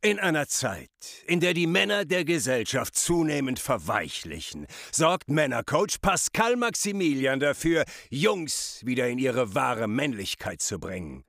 In 0.00 0.20
einer 0.20 0.46
Zeit, 0.46 0.90
in 1.26 1.40
der 1.40 1.54
die 1.54 1.66
Männer 1.66 2.04
der 2.04 2.24
Gesellschaft 2.24 2.94
zunehmend 2.94 3.58
verweichlichen, 3.58 4.68
sorgt 4.92 5.28
Männercoach 5.28 6.00
Pascal 6.00 6.54
Maximilian 6.54 7.40
dafür, 7.40 7.84
Jungs 8.08 8.80
wieder 8.84 9.08
in 9.08 9.18
ihre 9.18 9.56
wahre 9.56 9.88
Männlichkeit 9.88 10.62
zu 10.62 10.78
bringen. 10.78 11.24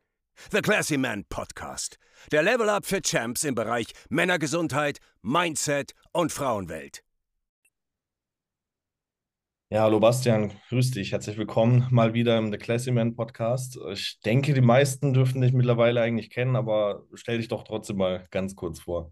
The 0.52 0.62
Classy 0.62 0.98
Man 0.98 1.26
Podcast. 1.26 1.98
Der 2.32 2.44
Level 2.44 2.70
Up 2.70 2.86
für 2.86 3.02
Champs 3.02 3.44
im 3.44 3.56
Bereich 3.56 3.88
Männergesundheit, 4.10 5.00
Mindset 5.24 5.94
und 6.12 6.32
Frauenwelt. 6.32 7.02
Ja, 9.72 9.84
hallo 9.84 10.00
Bastian, 10.00 10.52
grüß 10.70 10.90
dich. 10.90 11.12
Herzlich 11.12 11.38
willkommen 11.38 11.86
mal 11.92 12.16
wieder 12.16 12.40
im 12.40 12.52
The 12.52 12.58
Classy 12.58 12.90
Man 12.90 13.16
Podcast. 13.16 13.78
Ich 13.92 14.20
denke, 14.22 14.56
die 14.56 14.62
meisten 14.62 15.14
dürften 15.14 15.42
dich 15.42 15.54
mittlerweile 15.54 16.02
eigentlich 16.02 16.32
kennen, 16.32 16.56
aber 16.56 17.04
stell 17.14 17.38
dich 17.38 17.50
doch 17.50 17.64
trotzdem 17.64 17.98
mal 17.98 18.26
ganz 18.32 18.56
kurz 18.56 18.80
vor. 18.80 19.12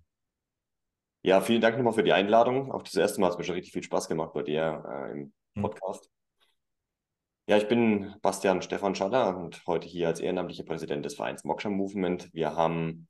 Ja, 1.21 1.41
vielen 1.41 1.61
Dank 1.61 1.77
nochmal 1.77 1.93
für 1.93 2.01
die 2.01 2.11
Einladung. 2.11 2.71
Auch 2.71 2.81
das 2.81 2.95
erste 2.95 3.21
Mal 3.21 3.27
hat 3.27 3.33
es 3.33 3.37
mir 3.37 3.43
schon 3.43 3.53
richtig 3.53 3.71
viel 3.71 3.83
Spaß 3.83 4.07
gemacht 4.07 4.33
bei 4.33 4.41
dir 4.41 4.83
äh, 4.89 5.11
im 5.11 5.33
hm. 5.53 5.61
Podcast. 5.61 6.05
Hm. 6.05 6.11
Ja, 7.49 7.57
ich 7.57 7.67
bin 7.67 8.15
Bastian 8.23 8.63
Stefan 8.63 8.95
Schaller 8.95 9.37
und 9.37 9.61
heute 9.67 9.87
hier 9.87 10.07
als 10.07 10.19
ehrenamtlicher 10.19 10.63
Präsident 10.63 11.05
des 11.05 11.13
Vereins 11.13 11.43
Moksha 11.43 11.69
Movement. 11.69 12.33
Wir 12.33 12.55
haben, 12.55 13.07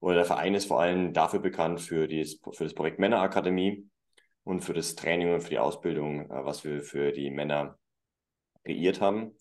oder 0.00 0.16
der 0.16 0.24
Verein 0.24 0.56
ist 0.56 0.66
vor 0.66 0.80
allem 0.80 1.12
dafür 1.12 1.38
bekannt 1.38 1.80
für, 1.80 2.08
die, 2.08 2.24
für 2.24 2.64
das 2.64 2.74
Projekt 2.74 2.98
Männerakademie 2.98 3.88
und 4.48 4.62
für 4.62 4.72
das 4.72 4.94
Training 4.94 5.34
und 5.34 5.42
für 5.42 5.50
die 5.50 5.58
Ausbildung, 5.58 6.22
äh, 6.30 6.44
was 6.44 6.64
wir 6.64 6.80
für 6.80 7.12
die 7.12 7.30
Männer 7.30 7.78
kreiert 8.64 9.00
haben. 9.00 9.32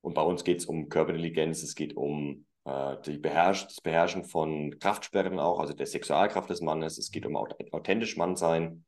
Und 0.00 0.14
bei 0.14 0.22
uns 0.22 0.42
geht 0.42 0.58
es 0.58 0.66
um 0.66 0.88
Körperintelligenz, 0.88 1.62
es 1.62 1.76
geht 1.76 1.96
um 1.96 2.46
äh, 2.64 2.96
die 3.06 3.18
Beherrsch 3.18 3.66
das 3.66 3.80
Beherrschen 3.80 4.24
von 4.24 4.76
Kraftsperren 4.80 5.38
auch, 5.38 5.60
also 5.60 5.72
der 5.72 5.86
Sexualkraft 5.86 6.50
des 6.50 6.62
Mannes, 6.62 6.98
es 6.98 7.12
geht 7.12 7.26
um 7.26 7.36
authentisch 7.36 8.16
Mann 8.16 8.34
sein. 8.34 8.84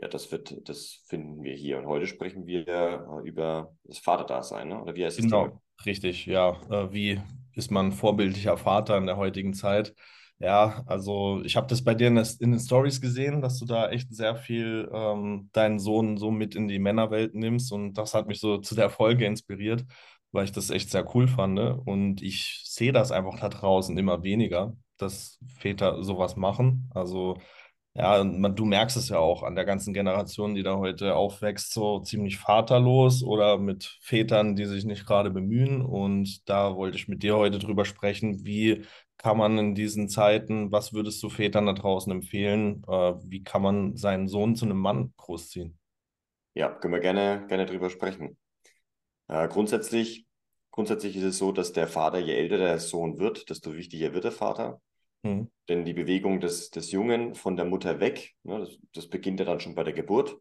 Ja, 0.00 0.06
das 0.06 0.30
wird, 0.30 0.68
das 0.68 1.02
finden 1.08 1.42
wir 1.42 1.54
hier. 1.54 1.78
Und 1.78 1.86
heute 1.86 2.06
sprechen 2.06 2.46
wir 2.46 2.68
äh, 2.68 3.28
über 3.28 3.74
das 3.82 3.98
Vaterdasein, 3.98 4.68
ne? 4.68 4.80
oder 4.80 4.94
wie 4.94 5.04
heißt 5.04 5.18
es? 5.18 5.24
Genau, 5.24 5.60
richtig, 5.84 6.26
ja. 6.26 6.60
Äh, 6.70 6.92
wie 6.92 7.20
ist 7.54 7.72
man 7.72 7.90
vorbildlicher 7.90 8.56
Vater 8.56 8.98
in 8.98 9.06
der 9.06 9.16
heutigen 9.16 9.52
Zeit? 9.52 9.96
Ja, 10.40 10.84
also 10.86 11.42
ich 11.44 11.56
habe 11.56 11.66
das 11.66 11.82
bei 11.82 11.94
dir 11.94 12.06
in, 12.08 12.16
in, 12.16 12.52
den 12.52 12.60
Stories 12.60 13.00
gesehen, 13.00 13.40
dass 13.42 13.58
du 13.58 13.66
da 13.66 13.90
echt 13.90 14.14
sehr 14.14 14.36
viel 14.36 14.88
ähm, 14.92 15.50
deinen 15.52 15.80
Sohn 15.80 16.16
so 16.16 16.30
mit 16.30 16.54
in 16.54 16.68
die 16.68 16.78
Männerwelt 16.78 17.34
nimmst 17.34 17.72
und 17.72 17.94
das 17.94 18.14
hat 18.14 18.28
mich 18.28 18.38
so 18.38 18.58
zu 18.58 18.76
der 18.76 18.88
Folge 18.88 19.26
inspiriert, 19.26 19.84
weil 20.30 20.44
ich 20.44 20.52
das 20.52 20.70
echt 20.70 20.90
sehr 20.90 21.12
cool 21.16 21.26
fand. 21.26 21.54
Ne? 21.54 21.76
Und 21.84 22.22
ich 22.22 22.62
sehe 22.64 22.92
das 22.92 23.10
einfach 23.10 23.40
da 23.40 23.48
draußen 23.48 23.98
immer 23.98 24.22
weniger, 24.22 24.74
dass 24.96 25.40
Väter 25.58 26.04
sowas 26.04 26.36
machen. 26.36 26.88
Also 26.94 27.38
ja, 27.94 28.22
man, 28.22 28.54
du 28.54 28.64
merkst 28.64 28.96
es 28.96 29.08
ja 29.08 29.18
auch 29.18 29.42
an 29.42 29.56
der 29.56 29.64
ganzen 29.64 29.92
Generation, 29.92 30.54
die 30.54 30.62
da 30.62 30.76
heute 30.76 31.16
aufwächst, 31.16 31.72
so 31.72 31.98
ziemlich 32.00 32.38
vaterlos 32.38 33.24
oder 33.24 33.58
mit 33.58 33.98
Vätern, 34.02 34.54
die 34.54 34.66
sich 34.66 34.84
nicht 34.84 35.04
gerade 35.04 35.30
bemühen. 35.30 35.82
Und 35.82 36.48
da 36.48 36.76
wollte 36.76 36.96
ich 36.96 37.08
mit 37.08 37.24
dir 37.24 37.36
heute 37.36 37.58
drüber 37.58 37.84
sprechen, 37.84 38.44
wie 38.46 38.84
kann 39.18 39.36
man 39.36 39.58
in 39.58 39.74
diesen 39.74 40.08
Zeiten, 40.08 40.72
was 40.72 40.92
würdest 40.92 41.22
du 41.22 41.28
Vätern 41.28 41.66
da 41.66 41.72
draußen 41.72 42.10
empfehlen? 42.10 42.82
Äh, 42.86 43.14
wie 43.24 43.42
kann 43.42 43.62
man 43.62 43.96
seinen 43.96 44.28
Sohn 44.28 44.56
zu 44.56 44.64
einem 44.64 44.78
Mann 44.78 45.12
großziehen? 45.16 45.76
Ja, 46.54 46.70
können 46.70 46.94
wir 46.94 47.00
gerne, 47.00 47.44
gerne 47.48 47.66
drüber 47.66 47.90
sprechen. 47.90 48.38
Äh, 49.26 49.48
grundsätzlich, 49.48 50.26
grundsätzlich 50.70 51.16
ist 51.16 51.24
es 51.24 51.38
so, 51.38 51.52
dass 51.52 51.72
der 51.72 51.88
Vater, 51.88 52.18
je 52.18 52.34
älter 52.34 52.58
der 52.58 52.78
Sohn 52.78 53.18
wird, 53.18 53.50
desto 53.50 53.74
wichtiger 53.74 54.14
wird 54.14 54.24
der 54.24 54.32
Vater. 54.32 54.80
Mhm. 55.22 55.50
Denn 55.68 55.84
die 55.84 55.94
Bewegung 55.94 56.40
des, 56.40 56.70
des 56.70 56.92
Jungen 56.92 57.34
von 57.34 57.56
der 57.56 57.64
Mutter 57.64 58.00
weg, 58.00 58.34
ne, 58.44 58.60
das, 58.60 58.78
das 58.94 59.08
beginnt 59.08 59.40
ja 59.40 59.46
dann 59.46 59.60
schon 59.60 59.74
bei 59.74 59.82
der 59.82 59.92
Geburt. 59.92 60.38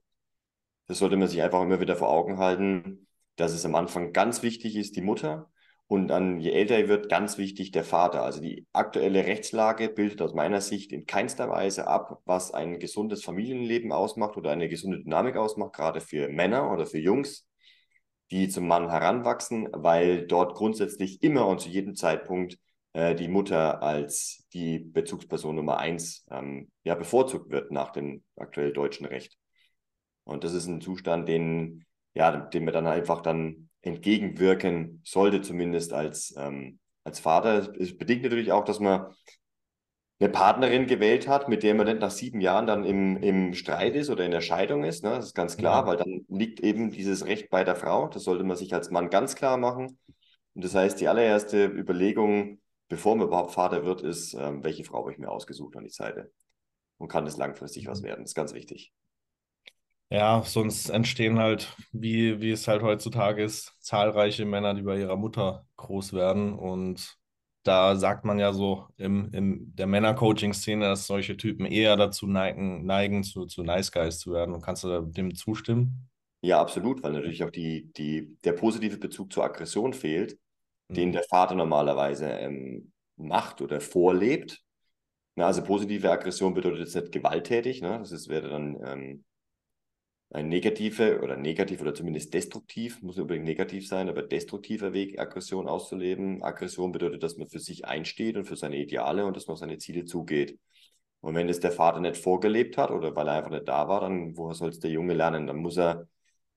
Das 0.86 1.00
sollte 1.00 1.18
man 1.18 1.28
sich 1.28 1.42
einfach 1.42 1.62
immer 1.62 1.82
wieder 1.82 1.96
vor 1.96 2.10
Augen 2.10 2.38
halten, 2.38 3.08
dass 3.36 3.54
es 3.54 3.66
am 3.66 3.76
Anfang 3.76 4.14
ganz 4.14 4.44
wichtig 4.44 4.76
ist, 4.76 4.96
die 4.96 5.02
Mutter, 5.02 5.50
und 5.88 6.10
dann, 6.10 6.40
je 6.42 6.52
älter 6.52 6.76
er 6.76 6.90
wird, 6.90 7.10
ganz 7.10 7.38
wichtig 7.38 7.72
der 7.72 7.86
Vater. 7.86 8.24
Also 8.24 8.42
die 8.42 8.68
aktuelle 8.74 9.26
Rechtslage 9.26 9.88
bildet 9.88 10.22
aus 10.22 10.34
meiner 10.34 10.60
Sicht 10.60 10.92
in 10.92 11.06
keinster 11.06 11.50
Weise 11.50 11.88
ab, 11.88 12.22
was 12.26 12.54
ein 12.54 12.80
gesundes 12.80 13.24
Familienleben 13.24 13.94
ausmacht 13.94 14.36
oder 14.36 14.52
eine 14.52 14.68
gesunde 14.68 15.02
Dynamik 15.02 15.38
ausmacht, 15.38 15.74
gerade 15.74 16.02
für 16.02 16.28
Männer 16.28 16.72
oder 16.74 16.86
für 16.86 17.00
Jungs, 17.00 17.48
die 18.32 18.50
zum 18.50 18.68
Mann 18.68 18.90
heranwachsen, 18.90 19.70
weil 19.72 20.28
dort 20.28 20.56
grundsätzlich 20.56 21.24
immer 21.24 21.48
und 21.48 21.62
zu 21.62 21.70
jedem 21.70 21.96
Zeitpunkt 21.96 22.58
äh, 22.92 23.16
die 23.16 23.30
Mutter 23.30 23.82
als 23.82 24.46
die 24.54 24.80
Bezugsperson 24.80 25.56
Nummer 25.56 25.78
eins 25.78 26.26
ähm, 26.32 26.70
ja, 26.84 26.96
bevorzugt 26.96 27.50
wird 27.50 27.72
nach 27.72 27.92
dem 27.92 28.24
aktuell 28.36 28.74
deutschen 28.74 29.06
Recht. 29.06 29.38
Und 30.26 30.44
das 30.44 30.54
ist 30.54 30.68
ein 30.68 30.82
Zustand, 30.82 31.30
den, 31.30 31.86
ja, 32.14 32.36
den 32.36 32.66
wir 32.66 32.74
dann 32.74 32.88
einfach 32.88 33.22
dann 33.22 33.67
entgegenwirken 33.82 35.02
sollte, 35.04 35.42
zumindest 35.42 35.94
als, 35.94 36.34
ähm, 36.38 36.80
als 37.04 37.20
Vater. 37.20 37.74
Es 37.80 37.98
bedingt 37.98 38.24
natürlich 38.24 38.52
auch, 38.52 38.64
dass 38.64 38.80
man 38.80 39.14
eine 40.20 40.30
Partnerin 40.30 40.88
gewählt 40.88 41.28
hat, 41.28 41.48
mit 41.48 41.62
der 41.62 41.76
man 41.76 41.86
nicht 41.86 42.00
nach 42.00 42.12
sieben 42.12 42.42
Jahren 42.42 42.66
dann 42.66 42.84
im, 42.84 43.18
im 43.18 43.54
Streit 43.54 43.96
ist 43.96 44.10
oder 44.10 44.26
in 44.26 44.32
der 44.32 44.42
Scheidung 44.42 44.84
ist. 44.84 45.04
Ne? 45.04 45.12
Das 45.12 45.26
ist 45.26 45.36
ganz 45.36 45.58
klar, 45.58 45.82
ja. 45.82 45.88
weil 45.88 45.98
dann 45.98 46.26
liegt 46.28 46.60
eben 46.60 46.90
dieses 46.90 47.26
Recht 47.26 47.50
bei 47.50 47.64
der 47.64 47.76
Frau. 47.76 48.08
Das 48.08 48.24
sollte 48.24 48.44
man 48.44 48.58
sich 48.58 48.74
als 48.74 48.90
Mann 48.90 49.10
ganz 49.10 49.36
klar 49.36 49.58
machen. 49.58 50.00
Und 50.56 50.64
das 50.64 50.74
heißt, 50.74 51.00
die 51.00 51.08
allererste 51.08 51.66
Überlegung, 51.66 52.60
bevor 52.90 53.16
man 53.16 53.28
überhaupt 53.28 53.52
Vater 53.52 53.86
wird, 53.86 54.02
ist, 54.02 54.34
ähm, 54.34 54.64
welche 54.64 54.84
Frau 54.84 55.02
habe 55.02 55.12
ich 55.12 55.20
mir 55.20 55.30
ausgesucht 55.30 55.78
an 55.78 55.84
die 55.84 55.92
Seite? 55.92 56.32
Und 56.98 57.10
kann 57.10 57.26
das 57.26 57.38
langfristig 57.38 57.86
was 57.86 58.02
werden? 58.02 58.24
Das 58.24 58.32
ist 58.32 58.36
ganz 58.36 58.56
wichtig. 58.56 58.92
Ja, 60.10 60.42
sonst 60.46 60.90
entstehen 60.90 61.38
halt, 61.38 61.76
wie, 61.92 62.40
wie 62.40 62.52
es 62.52 62.68
halt 62.68 62.82
heutzutage 62.82 63.44
ist, 63.44 63.74
zahlreiche 63.80 64.46
Männer, 64.46 64.74
die 64.74 64.84
bei 64.84 64.98
ihrer 65.00 65.18
Mutter 65.18 65.66
groß 65.76 66.14
werden. 66.14 66.54
Und 66.58 67.18
da 67.64 67.98
sagt 67.98 68.24
man 68.24 68.40
ja 68.40 68.54
so 68.54 68.88
im, 68.96 69.30
in 69.34 69.76
der 69.76 69.88
Männer-Coaching-Szene, 69.88 70.86
dass 70.86 71.08
solche 71.08 71.36
Typen 71.36 71.66
eher 71.66 71.98
dazu 71.98 72.26
neigen, 72.26 72.86
neigen 72.86 73.24
zu, 73.24 73.46
zu 73.48 73.64
Nice 73.64 73.92
Guys 73.92 74.20
zu 74.20 74.32
werden. 74.32 74.56
Und 74.56 74.62
kannst 74.62 74.86
du 74.86 75.02
dem 75.02 75.36
zustimmen? 75.36 76.10
Ja, 76.42 76.62
absolut, 76.62 77.04
weil 77.04 77.12
natürlich 77.12 77.44
auch 77.44 77.50
die, 77.50 77.92
die, 77.92 78.38
der 78.46 78.54
positive 78.54 78.98
Bezug 78.98 79.34
zur 79.34 79.44
Aggression 79.44 79.92
fehlt, 79.92 80.38
mhm. 80.88 80.94
den 80.94 81.12
der 81.12 81.24
Vater 81.24 81.56
normalerweise 81.56 82.28
ähm, 82.30 82.94
macht 83.18 83.62
oder 83.62 83.82
vorlebt. 83.82 84.64
Na, 85.36 85.48
also 85.48 85.62
positive 85.64 86.10
Aggression 86.10 86.54
bedeutet 86.54 86.80
jetzt 86.80 86.96
nicht 86.96 87.12
gewalttätig, 87.12 87.82
ne? 87.82 88.00
das 88.00 88.12
ist, 88.12 88.30
wäre 88.30 88.50
dann 88.50 88.78
ähm, 88.86 89.26
ein 90.30 90.50
negative 90.50 91.22
oder 91.22 91.38
negativ 91.38 91.82
oder 91.82 91.94
zumindest 91.94 92.34
destruktiv, 92.34 93.02
muss 93.02 93.18
unbedingt 93.18 93.46
negativ 93.46 93.88
sein, 93.88 94.10
aber 94.10 94.24
destruktiver 94.24 94.92
Weg, 94.94 95.20
Aggression 95.20 95.68
auszuleben. 95.68 96.44
Aggression 96.44 96.92
bedeutet, 96.92 97.24
dass 97.24 97.38
man 97.38 97.48
für 97.48 97.60
sich 97.60 97.86
einsteht 97.86 98.36
und 98.36 98.46
für 98.46 98.58
seine 98.58 98.78
Ideale 98.78 99.26
und 99.26 99.38
dass 99.38 99.48
man 99.48 99.54
auf 99.54 99.60
seine 99.60 99.78
Ziele 99.78 100.06
zugeht. 100.06 100.60
Und 101.22 101.36
wenn 101.36 101.50
es 101.50 101.60
der 101.60 101.72
Vater 101.72 102.00
nicht 102.00 102.18
vorgelebt 102.18 102.78
hat 102.78 102.92
oder 102.92 103.16
weil 103.16 103.28
er 103.28 103.36
einfach 103.36 103.52
nicht 103.52 103.68
da 103.68 103.88
war, 103.88 104.02
dann 104.02 104.38
woher 104.38 104.54
soll 104.54 104.70
es 104.70 104.80
der 104.80 104.92
Junge 104.92 105.14
lernen? 105.14 105.48
Dann 105.48 105.58
muss 105.58 105.78
er, 105.78 106.08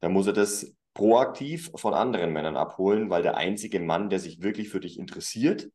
dann 0.00 0.12
muss 0.12 0.26
er 0.26 0.32
das 0.32 0.74
proaktiv 0.92 1.70
von 1.76 1.94
anderen 1.94 2.32
Männern 2.32 2.56
abholen, 2.56 3.08
weil 3.08 3.22
der 3.22 3.36
einzige 3.36 3.80
Mann, 3.80 4.10
der 4.10 4.18
sich 4.18 4.42
wirklich 4.42 4.68
für 4.68 4.80
dich 4.80 4.98
interessiert, 4.98 5.70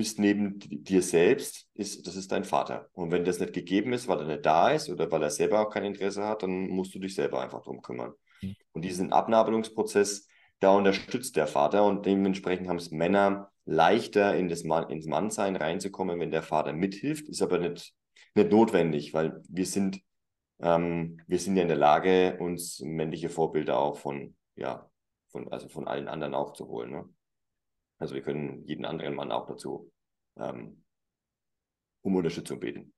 bist 0.00 0.18
neben 0.18 0.58
dir 0.58 1.02
selbst, 1.02 1.68
ist, 1.74 2.06
das 2.06 2.16
ist 2.16 2.32
dein 2.32 2.44
Vater. 2.44 2.88
Und 2.94 3.10
wenn 3.10 3.22
das 3.22 3.38
nicht 3.38 3.52
gegeben 3.52 3.92
ist, 3.92 4.08
weil 4.08 4.20
er 4.20 4.24
nicht 4.24 4.46
da 4.46 4.70
ist 4.70 4.88
oder 4.88 5.10
weil 5.10 5.22
er 5.22 5.28
selber 5.28 5.60
auch 5.60 5.68
kein 5.68 5.84
Interesse 5.84 6.24
hat, 6.24 6.42
dann 6.42 6.68
musst 6.68 6.94
du 6.94 6.98
dich 6.98 7.14
selber 7.14 7.42
einfach 7.42 7.62
drum 7.62 7.82
kümmern. 7.82 8.14
Mhm. 8.40 8.56
Und 8.72 8.82
diesen 8.82 9.12
Abnabelungsprozess, 9.12 10.26
da 10.58 10.70
unterstützt 10.70 11.36
der 11.36 11.46
Vater 11.46 11.84
und 11.84 12.06
dementsprechend 12.06 12.66
haben 12.66 12.78
es 12.78 12.90
Männer 12.90 13.50
leichter 13.66 14.34
in 14.36 14.48
das 14.48 14.64
Mann, 14.64 14.88
ins 14.88 15.04
Mannsein 15.04 15.54
reinzukommen, 15.54 16.18
wenn 16.18 16.30
der 16.30 16.42
Vater 16.42 16.72
mithilft, 16.72 17.28
ist 17.28 17.42
aber 17.42 17.58
nicht, 17.58 17.92
nicht 18.34 18.50
notwendig, 18.50 19.12
weil 19.12 19.42
wir 19.50 19.66
sind, 19.66 20.00
ähm, 20.60 21.20
wir 21.26 21.38
sind 21.38 21.56
ja 21.56 21.62
in 21.62 21.68
der 21.68 21.76
Lage, 21.76 22.38
uns 22.40 22.80
männliche 22.80 23.28
Vorbilder 23.28 23.78
auch 23.78 23.98
von, 23.98 24.34
ja, 24.56 24.90
von, 25.28 25.52
also 25.52 25.68
von 25.68 25.86
allen 25.86 26.08
anderen 26.08 26.32
aufzuholen. 26.32 26.90
Ne? 26.90 27.08
Also 28.00 28.14
wir 28.14 28.22
können 28.22 28.64
jeden 28.66 28.84
anderen 28.84 29.14
Mann 29.14 29.30
auch 29.30 29.46
dazu 29.46 29.92
ähm, 30.38 30.82
um 32.02 32.16
Unterstützung 32.16 32.58
beten. 32.58 32.92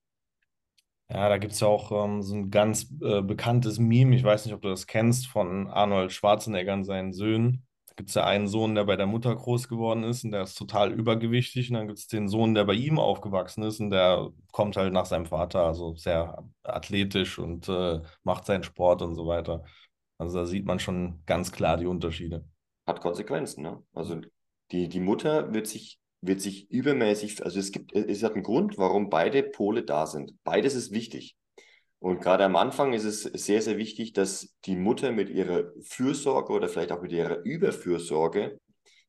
Ja, 1.11 1.29
da 1.29 1.37
gibt 1.37 1.53
es 1.53 1.61
ja 1.61 1.67
auch 1.67 1.93
ähm, 1.93 2.23
so 2.23 2.35
ein 2.35 2.51
ganz 2.51 2.87
äh, 3.03 3.21
bekanntes 3.21 3.79
Meme, 3.79 4.17
ich 4.17 4.25
weiß 4.25 4.47
nicht, 4.47 4.55
ob 4.55 4.63
du 4.63 4.69
das 4.69 4.87
kennst, 4.87 5.27
von 5.27 5.69
Arnold 5.69 6.13
Schwarzenegger 6.13 6.73
und 6.73 6.85
seinen 6.85 7.13
Söhnen. 7.13 7.67
Da 7.87 7.95
gibt 7.97 8.09
es 8.09 8.15
ja 8.15 8.25
einen 8.25 8.49
Sohn, 8.49 8.75
der 8.75 8.85
bei 8.85 8.97
der 8.97 9.07
Mutter 9.07 9.37
groß 9.37 9.69
geworden 9.69 10.05
ist 10.05 10.25
und 10.25 10.31
der 10.31 10.45
ist 10.45 10.55
total 10.55 10.91
übergewichtig. 10.91 11.69
Und 11.69 11.75
dann 11.77 11.87
gibt 11.89 11.99
es 11.99 12.07
den 12.07 12.29
Sohn, 12.29 12.55
der 12.55 12.65
bei 12.65 12.73
ihm 12.73 12.99
aufgewachsen 12.99 13.63
ist 13.65 13.81
und 13.81 13.91
der 13.91 14.31
kommt 14.53 14.79
halt 14.79 14.95
nach 14.95 15.05
seinem 15.05 15.27
Vater, 15.27 15.67
also 15.67 15.95
sehr 15.97 16.43
athletisch 16.63 17.39
und 17.39 17.69
äh, 17.69 18.01
macht 18.23 18.47
seinen 18.47 18.63
Sport 18.63 19.03
und 19.03 19.15
so 19.15 19.27
weiter. 19.27 19.65
Also 20.17 20.39
da 20.39 20.47
sieht 20.47 20.65
man 20.65 20.79
schon 20.79 21.23
ganz 21.27 21.53
klar 21.53 21.77
die 21.77 21.87
Unterschiede. 21.87 22.47
Hat 22.87 23.01
Konsequenzen, 23.03 23.63
ne? 23.65 23.83
Also 23.93 24.23
die, 24.73 24.89
die 24.89 25.01
Mutter 25.01 25.53
wird 25.53 25.67
sich 25.67 26.01
wird 26.23 26.41
sich 26.41 26.71
übermäßig, 26.71 27.45
also 27.45 27.59
es 27.59 27.73
gibt, 27.73 27.95
es 27.95 28.23
hat 28.23 28.35
einen 28.35 28.45
Grund, 28.45 28.79
warum 28.79 29.11
beide 29.11 29.43
Pole 29.43 29.83
da 29.83 30.07
sind. 30.07 30.33
Beides 30.45 30.75
ist 30.75 30.93
wichtig. 30.93 31.37
Und 31.99 32.21
gerade 32.21 32.45
am 32.45 32.57
Anfang 32.57 32.93
ist 32.93 33.05
es 33.05 33.23
sehr, 33.23 33.61
sehr 33.61 33.77
wichtig, 33.77 34.13
dass 34.13 34.55
die 34.65 34.77
Mutter 34.77 35.13
mit 35.13 35.29
ihrer 35.29 35.71
Fürsorge 35.83 36.53
oder 36.53 36.69
vielleicht 36.69 36.93
auch 36.93 37.03
mit 37.03 37.13
ihrer 37.13 37.45
Überfürsorge 37.45 38.59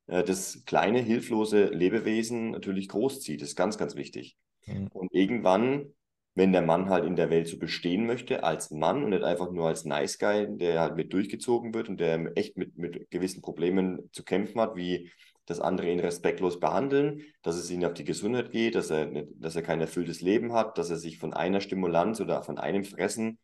äh, 0.08 0.24
das 0.24 0.64
kleine, 0.66 1.00
hilflose 1.00 1.66
Lebewesen 1.66 2.52
natürlich 2.52 2.90
großzieht. 2.90 3.42
Das 3.42 3.50
ist 3.50 3.56
ganz, 3.56 3.78
ganz 3.78 3.96
wichtig. 3.96 4.36
Mhm. 4.66 4.88
Und 4.94 5.14
irgendwann, 5.14 5.94
wenn 6.36 6.52
der 6.52 6.62
Mann 6.64 6.90
halt 6.90 7.06
in 7.06 7.16
der 7.16 7.30
Welt 7.30 7.48
so 7.48 7.58
bestehen 7.58 8.08
möchte, 8.08 8.44
als 8.44 8.72
Mann 8.72 9.04
und 9.04 9.12
nicht 9.12 9.24
einfach 9.24 9.52
nur 9.52 9.68
als 9.68 9.86
Nice 9.86 10.18
Guy, 10.18 10.48
der 10.58 10.80
halt 10.80 10.96
mit 10.96 11.14
durchgezogen 11.14 11.74
wird 11.76 11.90
und 11.90 12.00
der 12.00 12.32
echt 12.36 12.58
mit, 12.58 12.78
mit 12.78 13.10
gewissen 13.12 13.42
Problemen 13.42 14.10
zu 14.12 14.24
kämpfen 14.24 14.60
hat, 14.62 14.76
wie 14.76 15.12
dass 15.46 15.60
andere 15.60 15.92
ihn 15.92 16.00
respektlos 16.00 16.60
behandeln, 16.60 17.22
dass 17.42 17.56
es 17.56 17.70
ihm 17.70 17.84
auf 17.84 17.94
die 17.94 18.04
Gesundheit 18.04 18.52
geht, 18.52 18.76
dass 18.76 18.90
er, 18.90 19.26
dass 19.36 19.56
er 19.56 19.62
kein 19.62 19.82
erfülltes 19.82 20.22
Leben 20.22 20.54
hat, 20.54 20.78
dass 20.78 20.90
er 20.90 20.98
sich 20.98 21.18
von 21.18 21.34
einer 21.34 21.62
Stimulanz 21.62 22.22
oder 22.22 22.44
von 22.44 22.58
einem 22.58 22.84
Fressen 22.84 23.40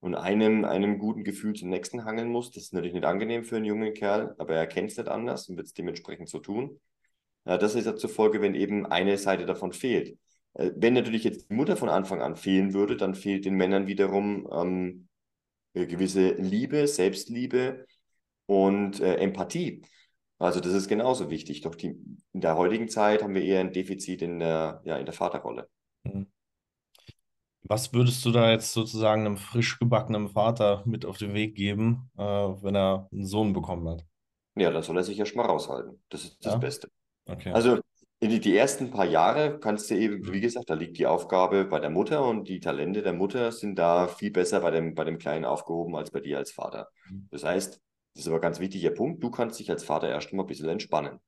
und 0.00 0.14
einem, 0.14 0.64
einem 0.64 0.98
guten 0.98 1.24
Gefühl 1.24 1.54
zum 1.54 1.68
nächsten 1.68 2.04
hangeln 2.04 2.28
muss. 2.28 2.50
Das 2.50 2.64
ist 2.64 2.74
natürlich 2.74 2.94
nicht 2.94 3.04
angenehm 3.04 3.44
für 3.44 3.56
einen 3.56 3.64
jungen 3.66 3.94
Kerl, 3.94 4.34
aber 4.38 4.54
er 4.54 4.66
kennt 4.66 4.90
es 4.90 4.96
nicht 4.96 5.08
anders 5.08 5.48
und 5.48 5.56
wird 5.56 5.66
es 5.66 5.74
dementsprechend 5.74 6.28
so 6.28 6.38
tun. 6.38 6.80
Das 7.44 7.74
ist 7.74 7.86
ja 7.86 7.96
zur 7.96 8.10
Folge, 8.10 8.40
wenn 8.42 8.54
eben 8.54 8.86
eine 8.86 9.16
Seite 9.18 9.46
davon 9.46 9.72
fehlt. 9.72 10.18
Äh, 10.54 10.72
wenn 10.76 10.94
natürlich 10.94 11.24
jetzt 11.24 11.50
die 11.50 11.54
Mutter 11.54 11.76
von 11.76 11.88
Anfang 11.88 12.20
an 12.22 12.36
fehlen 12.36 12.74
würde, 12.74 12.96
dann 12.96 13.14
fehlt 13.14 13.44
den 13.44 13.54
Männern 13.54 13.86
wiederum 13.86 14.48
ähm, 14.52 15.08
gewisse 15.74 16.32
Liebe, 16.32 16.86
Selbstliebe 16.86 17.86
und 18.46 19.00
äh, 19.00 19.16
Empathie. 19.16 19.82
Also 20.40 20.60
das 20.60 20.72
ist 20.72 20.88
genauso 20.88 21.28
wichtig. 21.28 21.60
Doch 21.60 21.74
die, 21.74 22.00
in 22.32 22.40
der 22.40 22.56
heutigen 22.56 22.88
Zeit 22.88 23.22
haben 23.22 23.34
wir 23.34 23.42
eher 23.42 23.60
ein 23.60 23.72
Defizit 23.72 24.22
in 24.22 24.40
der, 24.40 24.80
ja, 24.84 24.96
in 24.96 25.04
der 25.04 25.14
Vaterrolle. 25.14 25.68
Mhm. 26.04 26.26
Was 27.62 27.92
würdest 27.92 28.24
du 28.24 28.32
da 28.32 28.50
jetzt 28.50 28.72
sozusagen 28.72 29.26
einem 29.26 29.36
frisch 29.36 29.78
gebackenen 29.78 30.30
Vater 30.30 30.82
mit 30.86 31.04
auf 31.04 31.18
den 31.18 31.34
Weg 31.34 31.54
geben, 31.54 32.10
äh, 32.16 32.22
wenn 32.22 32.74
er 32.74 33.06
einen 33.12 33.26
Sohn 33.26 33.52
bekommen 33.52 33.86
hat? 33.88 34.04
Ja, 34.56 34.70
dann 34.70 34.82
soll 34.82 34.96
er 34.96 35.04
sich 35.04 35.18
ja 35.18 35.26
schon 35.26 35.36
mal 35.36 35.46
raushalten. 35.46 36.02
Das 36.08 36.24
ist 36.24 36.44
das 36.44 36.54
ja? 36.54 36.58
Beste. 36.58 36.88
Okay. 37.26 37.52
Also 37.52 37.78
die, 38.22 38.40
die 38.40 38.56
ersten 38.56 38.90
paar 38.90 39.04
Jahre 39.04 39.60
kannst 39.60 39.90
du 39.90 39.94
eben, 39.94 40.26
wie 40.26 40.38
mhm. 40.38 40.40
gesagt, 40.40 40.70
da 40.70 40.74
liegt 40.74 40.98
die 40.98 41.06
Aufgabe 41.06 41.66
bei 41.66 41.80
der 41.80 41.90
Mutter 41.90 42.24
und 42.24 42.48
die 42.48 42.60
Talente 42.60 43.02
der 43.02 43.12
Mutter 43.12 43.52
sind 43.52 43.78
da 43.78 44.08
viel 44.08 44.30
besser 44.30 44.60
bei 44.60 44.70
dem, 44.70 44.94
bei 44.94 45.04
dem 45.04 45.18
Kleinen 45.18 45.44
aufgehoben 45.44 45.94
als 45.96 46.10
bei 46.10 46.20
dir 46.20 46.38
als 46.38 46.50
Vater. 46.50 46.88
Mhm. 47.10 47.28
Das 47.30 47.44
heißt, 47.44 47.80
das 48.14 48.22
ist 48.22 48.28
aber 48.28 48.38
ein 48.38 48.42
ganz 48.42 48.60
wichtiger 48.60 48.90
Punkt, 48.90 49.22
du 49.22 49.30
kannst 49.30 49.58
dich 49.60 49.70
als 49.70 49.84
Vater 49.84 50.08
erst 50.08 50.32
mal 50.32 50.42
ein 50.42 50.46
bisschen 50.46 50.68
entspannen. 50.68 51.20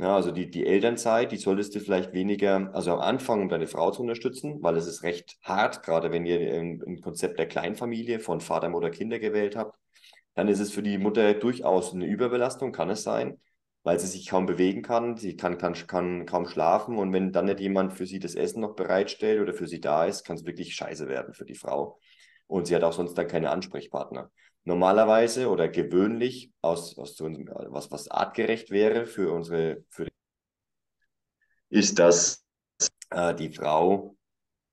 Ja, 0.00 0.14
also 0.14 0.30
die, 0.30 0.48
die 0.48 0.64
Elternzeit, 0.64 1.32
die 1.32 1.38
solltest 1.38 1.74
du 1.74 1.80
vielleicht 1.80 2.12
weniger, 2.12 2.70
also 2.72 2.92
am 2.92 3.00
Anfang, 3.00 3.42
um 3.42 3.48
deine 3.48 3.66
Frau 3.66 3.90
zu 3.90 4.02
unterstützen, 4.02 4.62
weil 4.62 4.76
es 4.76 4.86
ist 4.86 5.02
recht 5.02 5.38
hart, 5.42 5.82
gerade 5.82 6.12
wenn 6.12 6.24
ihr 6.24 6.38
ein, 6.38 6.80
ein 6.86 7.00
Konzept 7.00 7.38
der 7.38 7.48
Kleinfamilie 7.48 8.20
von 8.20 8.40
Vater, 8.40 8.68
Mutter, 8.68 8.90
Kinder 8.90 9.18
gewählt 9.18 9.56
habt, 9.56 9.76
dann 10.34 10.46
ist 10.46 10.60
es 10.60 10.70
für 10.72 10.84
die 10.84 10.98
Mutter 10.98 11.34
durchaus 11.34 11.92
eine 11.92 12.06
Überbelastung, 12.06 12.70
kann 12.70 12.90
es 12.90 13.02
sein, 13.02 13.40
weil 13.82 13.98
sie 13.98 14.06
sich 14.06 14.28
kaum 14.28 14.46
bewegen 14.46 14.82
kann, 14.82 15.16
sie 15.16 15.36
kann, 15.36 15.58
kann, 15.58 15.74
kann 15.74 16.26
kaum 16.26 16.46
schlafen 16.46 16.96
und 16.96 17.12
wenn 17.12 17.32
dann 17.32 17.46
nicht 17.46 17.58
jemand 17.58 17.92
für 17.92 18.06
sie 18.06 18.20
das 18.20 18.36
Essen 18.36 18.60
noch 18.60 18.76
bereitstellt 18.76 19.40
oder 19.40 19.52
für 19.52 19.66
sie 19.66 19.80
da 19.80 20.04
ist, 20.04 20.24
kann 20.24 20.36
es 20.36 20.46
wirklich 20.46 20.76
scheiße 20.76 21.08
werden 21.08 21.34
für 21.34 21.44
die 21.44 21.56
Frau. 21.56 21.98
Und 22.46 22.66
sie 22.68 22.76
hat 22.76 22.84
auch 22.84 22.92
sonst 22.92 23.14
dann 23.14 23.26
keine 23.26 23.50
Ansprechpartner 23.50 24.30
normalerweise 24.68 25.48
oder 25.48 25.66
gewöhnlich 25.68 26.52
aus, 26.60 26.98
aus 26.98 27.18
was, 27.18 27.90
was 27.90 28.08
artgerecht 28.08 28.70
wäre 28.70 29.06
für 29.06 29.32
unsere, 29.32 29.82
für 29.88 30.06
ist, 31.70 31.98
dass 31.98 32.44
äh, 33.10 33.34
die 33.34 33.50
Frau 33.50 34.14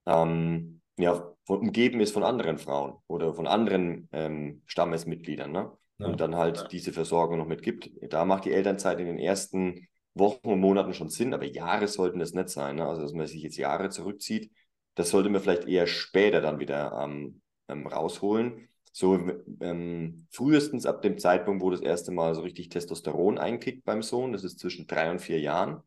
ähm, 0.06 0.82
ja, 0.98 1.34
umgeben 1.48 2.02
ist 2.02 2.12
von 2.12 2.24
anderen 2.24 2.58
Frauen 2.58 2.98
oder 3.08 3.34
von 3.34 3.48
anderen 3.48 4.10
ähm, 4.12 4.62
Stammesmitgliedern, 4.66 5.52
ne? 5.52 5.72
Ja. 5.98 6.08
Und 6.08 6.20
dann 6.20 6.36
halt 6.36 6.58
ja. 6.58 6.68
diese 6.68 6.92
Versorgung 6.92 7.38
noch 7.38 7.48
mitgibt. 7.48 7.90
Da 8.12 8.26
macht 8.26 8.44
die 8.44 8.52
Elternzeit 8.52 9.00
in 9.00 9.06
den 9.06 9.18
ersten 9.18 9.88
Wochen 10.14 10.50
und 10.50 10.60
Monaten 10.60 10.94
schon 10.94 11.08
Sinn, 11.08 11.34
aber 11.34 11.46
Jahre 11.46 11.88
sollten 11.88 12.20
das 12.20 12.34
nicht 12.34 12.50
sein. 12.50 12.76
Ne? 12.76 12.86
Also, 12.86 13.02
dass 13.02 13.14
man 13.14 13.28
sich 13.28 13.42
jetzt 13.42 13.56
Jahre 13.56 13.90
zurückzieht, 13.90 14.52
das 14.96 15.10
sollte 15.10 15.30
man 15.30 15.42
vielleicht 15.42 15.70
eher 15.70 15.88
später 15.88 16.42
dann 16.42 16.60
wieder 16.60 17.00
ähm, 17.02 17.42
ähm, 17.70 17.88
rausholen 17.88 18.68
so 18.96 19.20
ähm, 19.60 20.26
frühestens 20.32 20.86
ab 20.86 21.02
dem 21.02 21.18
Zeitpunkt, 21.18 21.62
wo 21.62 21.70
das 21.70 21.82
erste 21.82 22.14
Mal 22.14 22.34
so 22.34 22.40
richtig 22.44 22.70
Testosteron 22.70 23.38
einkickt 23.38 23.84
beim 23.84 24.02
Sohn, 24.02 24.32
das 24.32 24.46
ist 24.46 24.58
zwischen 24.58 24.88
drei 24.88 25.12
und 25.12 25.20
vier 25.20 25.38
Jahren, 25.42 25.82